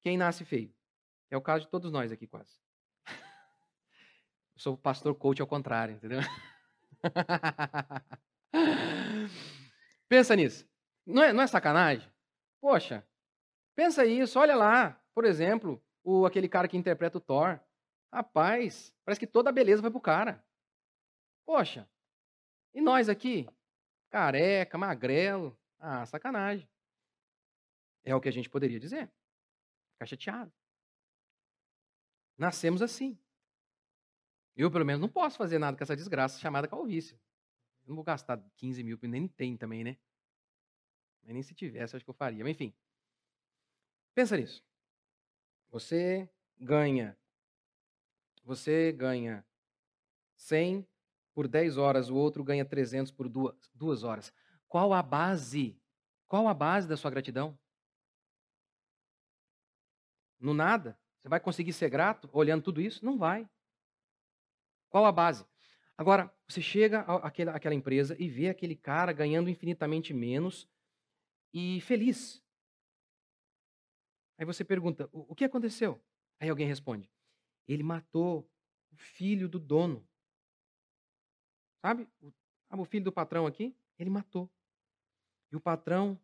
quem 0.00 0.16
nasce 0.16 0.44
feio? 0.44 0.74
É 1.30 1.36
o 1.36 1.42
caso 1.42 1.64
de 1.64 1.70
todos 1.70 1.90
nós 1.90 2.12
aqui 2.12 2.26
quase. 2.26 2.58
Eu 3.08 4.60
sou 4.60 4.76
pastor 4.76 5.14
coach 5.14 5.40
ao 5.40 5.46
contrário, 5.46 5.96
entendeu? 5.96 6.20
Pensa 10.08 10.34
nisso. 10.34 10.66
Não 11.04 11.22
é, 11.22 11.32
não 11.32 11.42
é 11.42 11.46
sacanagem? 11.46 12.10
Poxa, 12.60 13.06
pensa 13.76 14.04
isso, 14.04 14.38
olha 14.38 14.56
lá, 14.56 15.00
por 15.14 15.24
exemplo, 15.24 15.82
o, 16.02 16.24
aquele 16.26 16.48
cara 16.48 16.66
que 16.66 16.76
interpreta 16.76 17.18
o 17.18 17.20
Thor. 17.20 17.60
Rapaz, 18.12 18.94
parece 19.04 19.20
que 19.20 19.26
toda 19.26 19.50
a 19.50 19.52
beleza 19.52 19.82
vai 19.82 19.90
pro 19.90 20.00
cara. 20.00 20.44
Poxa, 21.46 21.88
e 22.74 22.80
nós 22.80 23.08
aqui? 23.08 23.48
Careca, 24.10 24.76
magrelo. 24.76 25.56
Ah, 25.78 26.04
sacanagem. 26.04 26.68
É 28.02 28.14
o 28.14 28.20
que 28.20 28.28
a 28.28 28.32
gente 28.32 28.50
poderia 28.50 28.80
dizer. 28.80 29.10
Ficar 29.92 30.06
chateado. 30.06 30.52
Nascemos 32.36 32.82
assim. 32.82 33.18
Eu, 34.56 34.70
pelo 34.70 34.84
menos, 34.84 35.00
não 35.00 35.08
posso 35.08 35.38
fazer 35.38 35.58
nada 35.58 35.76
com 35.76 35.82
essa 35.84 35.96
desgraça 35.96 36.38
chamada 36.40 36.66
calvície. 36.66 37.14
Eu 37.84 37.90
não 37.90 37.94
vou 37.94 38.04
gastar 38.04 38.42
15 38.56 38.82
mil, 38.82 38.98
nem 39.02 39.28
tem 39.28 39.56
também, 39.56 39.84
né? 39.84 39.96
Mas 41.22 41.32
nem 41.32 41.42
se 41.42 41.54
tivesse, 41.54 41.94
acho 41.94 42.04
que 42.04 42.10
eu 42.10 42.14
faria. 42.14 42.42
Mas, 42.42 42.52
enfim. 42.52 42.74
Pensa 44.14 44.36
nisso. 44.36 44.64
Você 45.70 46.28
ganha. 46.58 47.16
Você 48.44 48.92
ganha 48.92 49.46
100 50.36 50.86
por 51.36 51.46
10 51.46 51.76
horas, 51.76 52.08
o 52.08 52.16
outro 52.16 52.42
ganha 52.42 52.64
300 52.64 53.12
por 53.12 53.28
duas, 53.28 53.54
duas 53.74 54.02
horas. 54.02 54.32
Qual 54.66 54.94
a 54.94 55.02
base? 55.02 55.78
Qual 56.26 56.48
a 56.48 56.54
base 56.54 56.88
da 56.88 56.96
sua 56.96 57.10
gratidão? 57.10 57.58
No 60.40 60.54
nada? 60.54 60.98
Você 61.20 61.28
vai 61.28 61.38
conseguir 61.38 61.74
ser 61.74 61.90
grato 61.90 62.26
olhando 62.32 62.62
tudo 62.62 62.80
isso? 62.80 63.04
Não 63.04 63.18
vai. 63.18 63.46
Qual 64.88 65.04
a 65.04 65.12
base? 65.12 65.44
Agora, 65.94 66.34
você 66.48 66.62
chega 66.62 67.00
àquela, 67.00 67.52
àquela 67.52 67.74
empresa 67.74 68.16
e 68.18 68.30
vê 68.30 68.48
aquele 68.48 68.74
cara 68.74 69.12
ganhando 69.12 69.50
infinitamente 69.50 70.14
menos 70.14 70.66
e 71.52 71.82
feliz. 71.82 72.42
Aí 74.38 74.46
você 74.46 74.64
pergunta: 74.64 75.06
o, 75.12 75.32
o 75.32 75.34
que 75.34 75.44
aconteceu? 75.44 76.02
Aí 76.40 76.48
alguém 76.48 76.66
responde: 76.66 77.12
ele 77.68 77.82
matou 77.82 78.50
o 78.90 78.96
filho 78.96 79.50
do 79.50 79.58
dono. 79.58 80.08
Sabe? 81.80 82.08
O, 82.20 82.32
o 82.70 82.84
filho 82.84 83.04
do 83.04 83.12
patrão 83.12 83.46
aqui, 83.46 83.76
ele 83.98 84.10
matou. 84.10 84.50
E 85.50 85.56
o 85.56 85.60
patrão, 85.60 86.18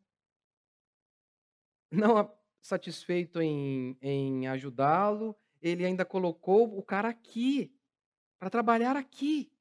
não 1.91 2.17
satisfeito 2.61 3.41
em, 3.41 3.97
em 4.01 4.47
ajudá-lo, 4.49 5.37
ele 5.61 5.85
ainda 5.85 6.05
colocou 6.05 6.79
o 6.79 6.83
cara 6.83 7.09
aqui 7.09 7.75
para 8.39 8.51
trabalhar 8.51 8.97
aqui. 8.97 9.53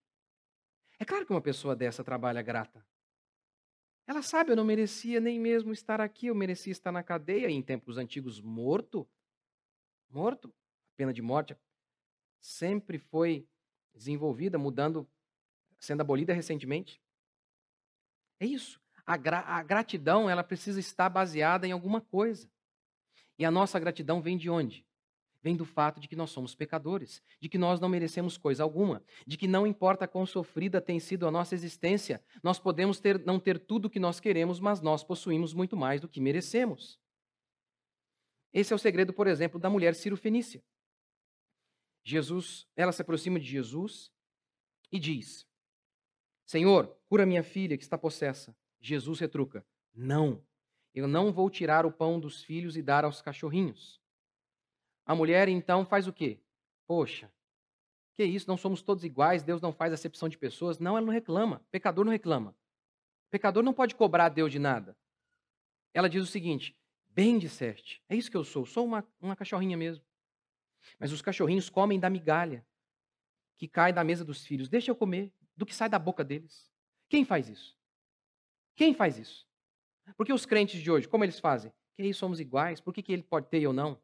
É 1.00 1.06
claro 1.06 1.26
que 1.26 1.32
uma 1.32 1.42
pessoa 1.42 1.76
dessa 1.76 2.04
trabalha 2.04 2.42
grata. 2.42 2.86
Ela 4.08 4.22
sabe, 4.22 4.52
eu 4.52 4.56
não 4.56 4.66
merecia 4.66 5.20
nem 5.20 5.40
mesmo 5.40 5.72
estar 5.72 6.02
aqui, 6.02 6.28
eu 6.28 6.36
merecia 6.36 6.72
estar 6.72 6.92
na 6.92 7.04
cadeia, 7.04 7.50
em 7.50 7.62
tempos 7.62 7.98
antigos, 7.98 8.42
morto. 8.42 9.08
Morto, 10.10 10.50
a 10.50 10.98
pena 10.98 11.14
de 11.14 11.22
morte 11.22 11.56
sempre 12.40 12.98
foi 12.98 13.48
desenvolvida, 13.94 14.58
mudando, 14.58 15.10
sendo 15.82 16.00
abolida 16.00 16.34
recentemente. 16.34 17.02
É 18.40 18.46
isso. 18.46 18.80
A, 19.06 19.18
gra 19.18 19.40
a 19.40 19.62
gratidão, 19.62 20.30
ela 20.30 20.44
precisa 20.44 20.80
estar 20.80 21.10
baseada 21.10 21.68
em 21.68 21.74
alguma 21.74 22.00
coisa. 22.00 22.50
E 23.38 23.44
a 23.44 23.52
nossa 23.52 23.78
gratidão 23.78 24.22
vem 24.22 24.38
de 24.38 24.50
onde? 24.50 24.86
vem 25.42 25.56
do 25.56 25.66
fato 25.66 26.00
de 26.00 26.08
que 26.08 26.16
nós 26.16 26.30
somos 26.30 26.54
pecadores, 26.54 27.22
de 27.40 27.50
que 27.50 27.58
nós 27.58 27.80
não 27.80 27.90
merecemos 27.90 28.38
coisa 28.38 28.64
alguma, 28.64 29.04
de 29.26 29.38
que 29.38 29.48
não 29.48 29.66
importa 29.66 30.08
quão 30.08 30.26
sofrida 30.26 30.80
tem 30.80 31.00
sido 31.00 31.28
a 31.28 31.32
nossa 31.32 31.56
existência, 31.56 32.24
nós 32.44 32.60
podemos 32.60 33.00
ter, 33.00 33.20
não 33.26 33.40
ter 33.40 33.60
tudo 33.60 33.86
o 33.86 33.90
que 33.90 34.00
nós 34.00 34.20
queremos, 34.20 34.60
mas 34.60 34.82
nós 34.82 35.04
possuímos 35.04 35.54
muito 35.54 35.76
mais 35.76 36.00
do 36.00 36.08
que 36.08 36.22
merecemos. 36.22 37.00
Esse 38.54 38.72
é 38.72 38.76
o 38.76 38.80
segredo, 38.80 39.14
por 39.14 39.28
exemplo, 39.28 39.60
da 39.60 39.70
mulher 39.70 39.96
Ciro-Fenícia. 39.96 40.64
Jesus, 42.04 42.68
ela 42.76 42.92
se 42.92 43.02
aproxima 43.02 43.40
de 43.40 43.46
Jesus 43.46 44.12
e 44.92 45.00
diz: 45.00 45.48
Senhor, 46.52 46.94
cura 47.08 47.26
minha 47.26 47.44
filha 47.44 47.78
que 47.78 47.84
está 47.84 47.98
possessa. 47.98 48.54
Jesus 48.82 49.22
retruca: 49.22 49.66
Não, 49.96 50.44
Eu 50.94 51.08
não 51.08 51.32
vou 51.32 51.50
tirar 51.50 51.86
o 51.86 51.92
pão 51.94 52.20
dos 52.20 52.44
filhos 52.44 52.76
e 52.76 52.82
dar 52.82 53.06
aos 53.06 53.22
cachorrinhos. 53.22 54.02
A 55.06 55.16
mulher 55.16 55.48
então 55.48 55.86
faz 55.86 56.10
o 56.10 56.12
quê? 56.12 56.42
Poxa, 56.86 57.32
que 58.16 58.26
isso? 58.26 58.50
Não 58.50 58.58
somos 58.58 58.82
todos 58.82 59.06
iguais, 59.06 59.44
Deus 59.44 59.62
não 59.62 59.72
faz 59.72 59.94
acepção 59.94 60.28
de 60.28 60.38
pessoas. 60.38 60.78
Não, 60.78 60.98
ela 60.98 61.06
não 61.06 61.14
reclama. 61.14 61.66
Pecador 61.72 62.04
não 62.04 62.12
reclama. 62.12 62.54
Pecador 63.30 63.64
não 63.64 63.74
pode 63.74 63.96
cobrar 63.96 64.26
a 64.26 64.30
Deus 64.30 64.52
de 64.52 64.60
nada. 64.60 64.98
Ela 65.94 66.10
diz 66.10 66.22
o 66.22 66.28
seguinte: 66.28 66.78
Bem 67.08 67.40
disseste, 67.40 68.04
é 68.10 68.16
isso 68.18 68.30
que 68.30 68.36
eu 68.36 68.44
sou, 68.44 68.66
sou 68.66 68.84
uma, 68.84 69.08
uma 69.22 69.38
cachorrinha 69.38 69.78
mesmo. 69.78 70.04
Mas 71.00 71.14
os 71.14 71.22
cachorrinhos 71.22 71.70
comem 71.70 71.98
da 71.98 72.10
migalha 72.10 72.68
que 73.56 73.70
cai 73.70 73.94
da 73.94 74.04
mesa 74.04 74.26
dos 74.26 74.46
filhos. 74.46 74.68
Deixa 74.68 74.92
eu 74.92 74.96
comer 74.98 75.32
do 75.56 75.66
que 75.66 75.76
sai 75.76 75.90
da 75.90 76.00
boca 76.00 76.24
deles. 76.24 76.70
Quem 77.10 77.26
faz 77.26 77.50
isso? 77.50 77.78
Quem 78.76 78.94
faz 78.94 79.18
isso? 79.18 79.48
Porque 80.18 80.34
os 80.34 80.46
crentes 80.46 80.82
de 80.82 80.90
hoje, 80.90 81.08
como 81.08 81.24
eles 81.24 81.40
fazem? 81.40 81.72
Que 81.96 82.04
aí 82.04 82.14
somos 82.14 82.40
iguais, 82.40 82.80
por 82.80 82.94
que, 82.94 83.04
que 83.04 83.12
ele 83.12 83.24
pode 83.24 83.48
ter 83.48 83.60
e 83.60 83.64
eu 83.64 83.74
não? 83.74 84.02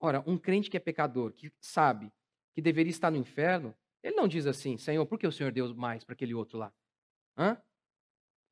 Ora, 0.00 0.22
um 0.26 0.36
crente 0.36 0.70
que 0.70 0.76
é 0.76 0.80
pecador, 0.80 1.32
que 1.32 1.52
sabe 1.60 2.12
que 2.54 2.62
deveria 2.62 2.90
estar 2.90 3.10
no 3.10 3.16
inferno, 3.16 3.74
ele 4.02 4.14
não 4.14 4.28
diz 4.28 4.46
assim, 4.46 4.76
Senhor, 4.76 5.04
por 5.06 5.18
que 5.18 5.26
o 5.26 5.32
Senhor 5.32 5.50
deu 5.50 5.74
mais 5.74 6.04
para 6.04 6.12
aquele 6.12 6.34
outro 6.34 6.58
lá? 6.58 6.72
Hã? 7.36 7.60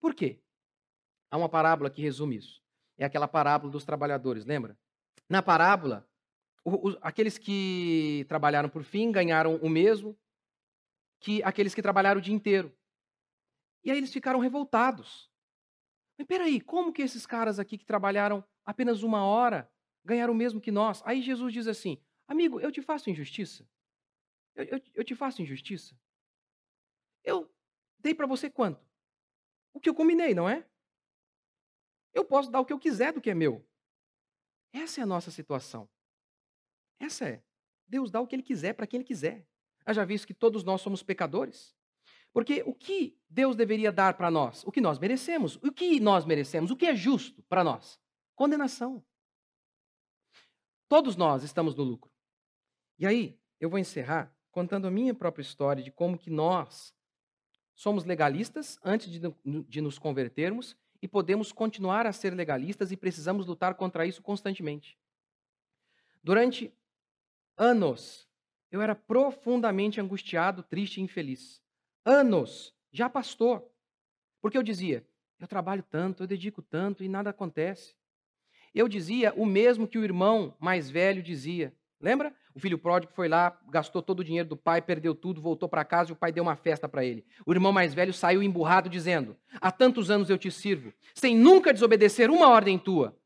Por 0.01 0.15
quê? 0.15 0.41
Há 1.31 1.37
uma 1.37 1.49
parábola 1.49 1.91
que 1.91 2.03
resume 2.03 2.37
isso. 2.37 2.63
É 2.99 3.05
aquela 3.05 3.29
parábola 3.29 3.71
dos 3.71 3.85
trabalhadores, 3.85 4.45
lembra? 4.45 4.77
Na 5.29 5.43
parábola, 5.43 6.09
o, 6.65 6.91
o, 6.91 6.99
aqueles 7.01 7.39
que 7.39 8.25
trabalharam 8.29 8.69
por 8.69 8.83
fim 8.83 9.13
ganharam 9.13 9.57
o 9.57 9.69
mesmo 9.69 10.19
que 11.23 11.43
aqueles 11.43 11.75
que 11.75 11.81
trabalharam 11.81 12.19
o 12.19 12.23
dia 12.23 12.35
inteiro. 12.35 12.77
E 13.83 13.91
aí 13.91 13.97
eles 13.97 14.13
ficaram 14.13 14.41
revoltados. 14.41 15.31
Mas 16.19 16.27
peraí, 16.27 16.61
como 16.61 16.93
que 16.93 17.03
esses 17.03 17.25
caras 17.25 17.59
aqui 17.59 17.79
que 17.79 17.87
trabalharam 17.87 18.45
apenas 18.65 19.03
uma 19.03 19.25
hora 19.25 19.71
ganharam 20.05 20.35
o 20.35 20.37
mesmo 20.37 20.61
que 20.61 20.71
nós? 20.71 21.03
Aí 21.07 21.23
Jesus 21.23 21.53
diz 21.53 21.67
assim: 21.67 21.99
Amigo, 22.29 22.61
eu 22.61 22.71
te 22.71 22.83
faço 22.83 23.09
injustiça? 23.09 23.67
Eu, 24.55 24.65
eu, 24.65 24.83
eu 24.97 25.05
te 25.05 25.15
faço 25.15 25.41
injustiça? 25.41 25.99
Eu 27.25 27.51
dei 27.99 28.15
para 28.15 28.27
você 28.27 28.51
quanto? 28.51 28.85
o 29.73 29.81
que 29.81 29.89
eu 29.89 29.95
combinei, 29.95 30.35
não 30.35 30.49
é? 30.49 30.67
Eu 32.13 32.25
posso 32.25 32.51
dar 32.51 32.61
o 32.61 32.67
que 32.67 32.73
eu 32.73 32.79
quiser 32.79 33.13
do 33.13 33.21
que 33.21 33.31
é 33.31 33.35
meu. 33.35 33.67
Essa 34.73 35.01
é 35.01 35.03
a 35.03 35.07
nossa 35.07 35.31
situação. 35.31 35.89
Essa 36.99 37.29
é. 37.29 37.43
Deus 37.87 38.11
dá 38.11 38.21
o 38.21 38.27
que 38.27 38.37
Ele 38.37 38.43
quiser 38.43 38.75
para 38.75 38.87
quem 38.87 38.99
Ele 38.99 39.07
quiser. 39.07 39.47
Já 39.89 40.05
visto 40.05 40.27
que 40.27 40.35
todos 40.35 40.63
nós 40.63 40.81
somos 40.81 41.03
pecadores? 41.03 41.75
Porque 42.33 42.63
o 42.67 42.75
que 42.75 43.19
Deus 43.29 43.57
deveria 43.57 43.91
dar 43.91 44.15
para 44.15 44.31
nós? 44.31 44.63
O 44.65 44.73
que 44.73 44.81
nós 44.81 44.99
merecemos. 44.99 45.57
O 45.57 45.73
que 45.73 45.99
nós 46.01 46.25
merecemos? 46.25 46.71
O 46.71 46.77
que 46.77 46.87
é 46.87 46.95
justo 46.95 47.43
para 47.45 47.65
nós? 47.65 48.01
Condenação. 48.35 49.05
Todos 50.89 51.17
nós 51.17 51.43
estamos 51.43 51.75
no 51.75 51.83
lucro. 51.83 52.11
E 52.99 53.07
aí, 53.07 53.39
eu 53.59 53.71
vou 53.71 53.79
encerrar 53.79 54.35
contando 54.51 54.87
a 54.87 54.91
minha 54.91 55.15
própria 55.15 55.43
história 55.43 55.83
de 55.83 55.91
como 55.91 56.19
que 56.19 56.31
nós 56.31 56.95
Somos 57.75 58.05
legalistas 58.05 58.79
antes 58.85 59.11
de, 59.11 59.21
de 59.45 59.81
nos 59.81 59.99
convertermos 59.99 60.77
e 61.01 61.09
podemos 61.09 61.51
continuar 61.53 62.07
a 62.07 62.13
ser 62.13 62.35
legalistas 62.35 62.93
e 62.93 62.97
precisamos 62.97 63.47
lutar 63.47 63.75
contra 63.75 64.07
isso 64.07 64.23
constantemente. 64.23 64.99
Durante 66.23 66.73
anos, 67.57 68.29
eu 68.73 68.81
era 68.81 68.95
profundamente 68.95 70.01
angustiado, 70.01 70.63
triste 70.63 70.97
e 70.97 71.03
infeliz. 71.03 71.61
Anos, 72.07 72.75
já 72.91 73.09
pastor. 73.09 73.63
Porque 74.41 74.57
eu 74.57 74.63
dizia, 74.63 75.07
eu 75.39 75.47
trabalho 75.47 75.85
tanto, 75.89 76.23
eu 76.23 76.27
dedico 76.27 76.63
tanto 76.63 77.05
e 77.05 77.09
nada 77.09 77.31
acontece. 77.31 77.95
Eu 78.75 78.89
dizia 78.89 79.35
o 79.37 79.45
mesmo 79.45 79.87
que 79.87 79.99
o 79.99 80.05
irmão 80.05 80.57
mais 80.59 80.91
velho 80.91 81.23
dizia. 81.23 81.75
Lembra? 82.01 82.35
O 82.55 82.59
filho 82.59 82.79
pródigo 82.79 83.13
foi 83.13 83.29
lá, 83.29 83.57
gastou 83.69 84.03
todo 84.03 84.21
o 84.21 84.25
dinheiro 84.25 84.49
do 84.49 84.57
pai, 84.57 84.81
perdeu 84.81 85.15
tudo, 85.15 85.41
voltou 85.41 85.69
para 85.69 85.85
casa 85.85 86.11
e 86.11 86.13
o 86.15 86.17
pai 86.17 86.33
deu 86.33 86.43
uma 86.43 86.57
festa 86.57 86.89
para 86.89 87.05
ele. 87.05 87.27
O 87.47 87.53
irmão 87.53 87.73
mais 87.73 87.93
velho 87.93 88.13
saiu 88.13 88.43
emburrado, 88.43 88.89
dizendo: 88.89 89.37
Há 89.61 89.71
tantos 89.71 90.11
anos 90.11 90.31
eu 90.31 90.39
te 90.39 90.51
sirvo, 90.51 90.93
sem 91.15 91.37
nunca 91.37 91.73
desobedecer 91.73 92.31
uma 92.31 92.49
ordem 92.49 92.79
tua, 92.79 93.17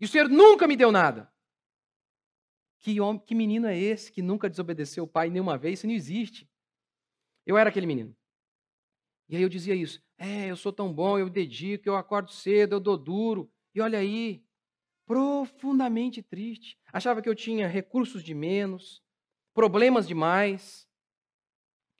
e 0.00 0.04
o 0.04 0.08
Senhor 0.08 0.28
nunca 0.28 0.66
me 0.66 0.76
deu 0.76 0.92
nada. 0.92 1.30
Que, 2.80 3.00
homem, 3.00 3.22
que 3.24 3.34
menino 3.34 3.66
é 3.66 3.78
esse 3.78 4.12
que 4.12 4.22
nunca 4.22 4.48
desobedeceu 4.48 5.04
o 5.04 5.08
pai 5.08 5.30
nenhuma 5.30 5.56
vez? 5.56 5.78
Isso 5.78 5.86
não 5.86 5.94
existe. 5.94 6.48
Eu 7.44 7.56
era 7.56 7.70
aquele 7.70 7.86
menino. 7.86 8.14
E 9.28 9.36
aí 9.36 9.42
eu 9.42 9.48
dizia 9.48 9.74
isso: 9.74 10.02
É, 10.18 10.46
eu 10.50 10.56
sou 10.56 10.72
tão 10.72 10.92
bom, 10.92 11.18
eu 11.18 11.28
dedico, 11.28 11.88
eu 11.88 11.96
acordo 11.96 12.30
cedo, 12.30 12.76
eu 12.76 12.80
dou 12.80 12.96
duro. 12.96 13.50
E 13.74 13.80
olha 13.80 13.98
aí, 13.98 14.44
profundamente 15.06 16.22
triste. 16.22 16.78
Achava 16.92 17.22
que 17.22 17.28
eu 17.28 17.34
tinha 17.34 17.68
recursos 17.68 18.22
de 18.22 18.34
menos, 18.34 19.02
problemas 19.54 20.06
demais. 20.06 20.86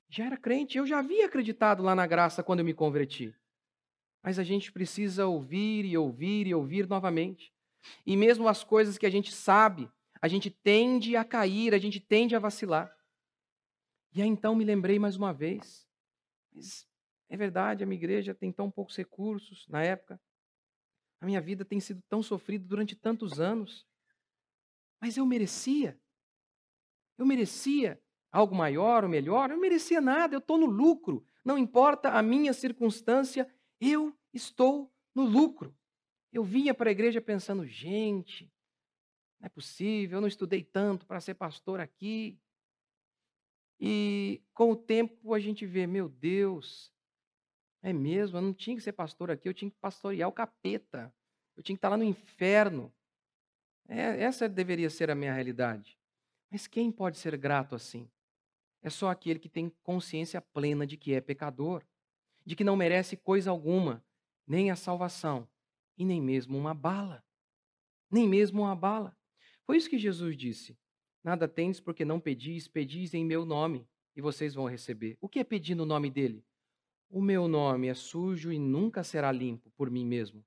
Já 0.09 0.25
era 0.25 0.37
crente, 0.37 0.77
eu 0.77 0.85
já 0.85 0.99
havia 0.99 1.25
acreditado 1.25 1.83
lá 1.83 1.93
na 1.93 2.07
graça 2.07 2.43
quando 2.43 2.59
eu 2.59 2.65
me 2.65 2.73
converti. 2.73 3.33
Mas 4.23 4.39
a 4.39 4.43
gente 4.43 4.71
precisa 4.71 5.25
ouvir 5.25 5.85
e 5.85 5.97
ouvir 5.97 6.47
e 6.47 6.53
ouvir 6.53 6.87
novamente. 6.87 7.53
E 8.05 8.15
mesmo 8.15 8.47
as 8.47 8.63
coisas 8.63 8.97
que 8.97 9.05
a 9.05 9.09
gente 9.09 9.31
sabe, 9.31 9.89
a 10.21 10.27
gente 10.27 10.49
tende 10.49 11.15
a 11.15 11.23
cair, 11.23 11.73
a 11.73 11.77
gente 11.77 11.99
tende 11.99 12.35
a 12.35 12.39
vacilar. 12.39 12.95
E 14.13 14.21
aí 14.21 14.27
então 14.27 14.55
me 14.55 14.63
lembrei 14.63 14.97
mais 14.97 15.15
uma 15.15 15.33
vez. 15.33 15.87
Mas 16.53 16.87
é 17.29 17.37
verdade, 17.37 17.83
a 17.83 17.87
minha 17.87 17.99
igreja 17.99 18.33
tem 18.33 18.51
tão 18.51 18.71
poucos 18.71 18.95
recursos 18.95 19.67
na 19.67 19.83
época. 19.83 20.19
A 21.19 21.25
minha 21.25 21.41
vida 21.41 21.65
tem 21.65 21.79
sido 21.79 22.01
tão 22.07 22.21
sofrida 22.23 22.65
durante 22.65 22.95
tantos 22.95 23.39
anos. 23.39 23.85
Mas 25.01 25.17
eu 25.17 25.25
merecia. 25.25 25.99
Eu 27.17 27.25
merecia 27.25 28.01
algo 28.31 28.55
maior 28.55 29.03
ou 29.03 29.09
melhor? 29.09 29.49
Eu 29.49 29.55
não 29.55 29.61
merecia 29.61 29.99
nada, 29.99 30.35
eu 30.35 30.39
estou 30.39 30.57
no 30.57 30.65
lucro. 30.65 31.25
Não 31.43 31.57
importa 31.57 32.09
a 32.11 32.21
minha 32.21 32.53
circunstância, 32.53 33.51
eu 33.79 34.15
estou 34.33 34.91
no 35.13 35.23
lucro. 35.23 35.75
Eu 36.31 36.43
vinha 36.43 36.73
para 36.73 36.89
a 36.89 36.91
igreja 36.91 37.21
pensando, 37.21 37.65
gente, 37.65 38.51
não 39.39 39.45
é 39.45 39.49
possível, 39.49 40.17
eu 40.17 40.21
não 40.21 40.27
estudei 40.27 40.63
tanto 40.63 41.05
para 41.05 41.21
ser 41.21 41.35
pastor 41.35 41.79
aqui. 41.79 42.39
E 43.79 44.41
com 44.53 44.71
o 44.71 44.75
tempo 44.75 45.33
a 45.33 45.39
gente 45.39 45.65
vê, 45.65 45.85
meu 45.85 46.09
Deus, 46.09 46.91
é 47.81 47.93
mesmo, 47.93 48.37
eu 48.37 48.41
não 48.41 48.53
tinha 48.53 48.75
que 48.75 48.81
ser 48.81 48.93
pastor 48.93 49.29
aqui, 49.29 49.47
eu 49.47 49.53
tinha 49.53 49.69
que 49.69 49.77
pastorear 49.77 50.27
o 50.27 50.33
capeta. 50.33 51.13
Eu 51.55 51.63
tinha 51.63 51.75
que 51.75 51.79
estar 51.79 51.89
lá 51.89 51.97
no 51.97 52.03
inferno. 52.03 52.93
É, 53.87 54.23
essa 54.23 54.49
deveria 54.49 54.89
ser 54.89 55.09
a 55.09 55.15
minha 55.15 55.33
realidade. 55.33 55.97
Mas 56.51 56.67
quem 56.67 56.91
pode 56.91 57.17
ser 57.17 57.37
grato 57.37 57.75
assim? 57.75 58.09
É 58.81 58.89
só 58.89 59.09
aquele 59.09 59.39
que 59.39 59.49
tem 59.49 59.69
consciência 59.83 60.41
plena 60.41 60.85
de 60.85 60.97
que 60.97 61.13
é 61.13 61.21
pecador, 61.21 61.83
de 62.45 62.55
que 62.55 62.63
não 62.63 62.75
merece 62.75 63.17
coisa 63.17 63.49
alguma, 63.49 64.03
nem 64.45 64.71
a 64.71 64.75
salvação, 64.75 65.47
e 65.97 66.05
nem 66.05 66.21
mesmo 66.21 66.57
uma 66.57 66.73
bala. 66.73 67.23
Nem 68.09 68.27
mesmo 68.27 68.61
uma 68.61 68.75
bala. 68.75 69.17
Foi 69.67 69.75
isso 69.75 69.89
que 69.89 69.99
Jesus 69.99 70.37
disse. 70.37 70.77
Nada 71.21 71.45
tendes 71.45 71.81
porque 71.81 72.05
não 72.05 72.21
pedis, 72.21 72.69
pedis 72.69 73.13
em 73.13 73.25
meu 73.25 73.45
nome, 73.45 73.85
e 74.15 74.21
vocês 74.21 74.55
vão 74.55 74.65
receber. 74.65 75.17
O 75.19 75.27
que 75.27 75.39
é 75.39 75.43
pedir 75.43 75.75
no 75.75 75.85
nome 75.85 76.09
dele? 76.09 76.41
O 77.09 77.21
meu 77.21 77.49
nome 77.49 77.87
é 77.89 77.93
sujo 77.93 78.49
e 78.49 78.57
nunca 78.57 79.03
será 79.03 79.29
limpo 79.29 79.69
por 79.71 79.91
mim 79.91 80.05
mesmo. 80.05 80.43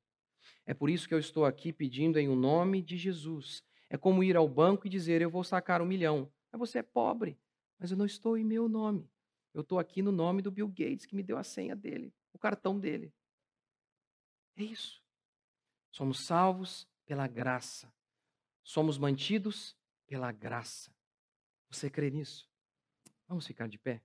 É 0.64 0.72
por 0.72 0.88
isso 0.88 1.06
que 1.06 1.12
eu 1.12 1.18
estou 1.18 1.44
aqui 1.44 1.70
pedindo 1.70 2.18
em 2.18 2.28
o 2.28 2.32
um 2.32 2.36
nome 2.36 2.80
de 2.80 2.96
Jesus. 2.96 3.62
É 3.90 3.98
como 3.98 4.24
ir 4.24 4.38
ao 4.38 4.48
banco 4.48 4.86
e 4.86 4.90
dizer: 4.90 5.20
Eu 5.20 5.28
vou 5.28 5.44
sacar 5.44 5.82
um 5.82 5.86
milhão. 5.86 6.32
Mas 6.50 6.58
você 6.58 6.78
é 6.78 6.82
pobre, 6.82 7.38
mas 7.78 7.90
eu 7.90 7.98
não 7.98 8.06
estou 8.06 8.38
em 8.38 8.44
meu 8.44 8.68
nome. 8.70 9.06
Eu 9.52 9.60
estou 9.60 9.78
aqui 9.78 10.00
no 10.00 10.12
nome 10.12 10.40
do 10.40 10.50
Bill 10.50 10.68
Gates, 10.68 11.04
que 11.04 11.14
me 11.14 11.22
deu 11.22 11.36
a 11.36 11.44
senha 11.44 11.76
dele, 11.76 12.14
o 12.32 12.38
cartão 12.38 12.78
dele. 12.78 13.12
É 14.56 14.62
isso. 14.62 15.02
Somos 15.90 16.24
salvos 16.24 16.88
pela 17.04 17.26
graça. 17.26 17.92
Somos 18.62 18.98
mantidos 18.98 19.76
pela 20.06 20.32
graça. 20.32 20.92
Você 21.70 21.88
crê 21.88 22.10
nisso? 22.10 22.48
Vamos 23.28 23.46
ficar 23.46 23.68
de 23.68 23.78
pé? 23.78 24.02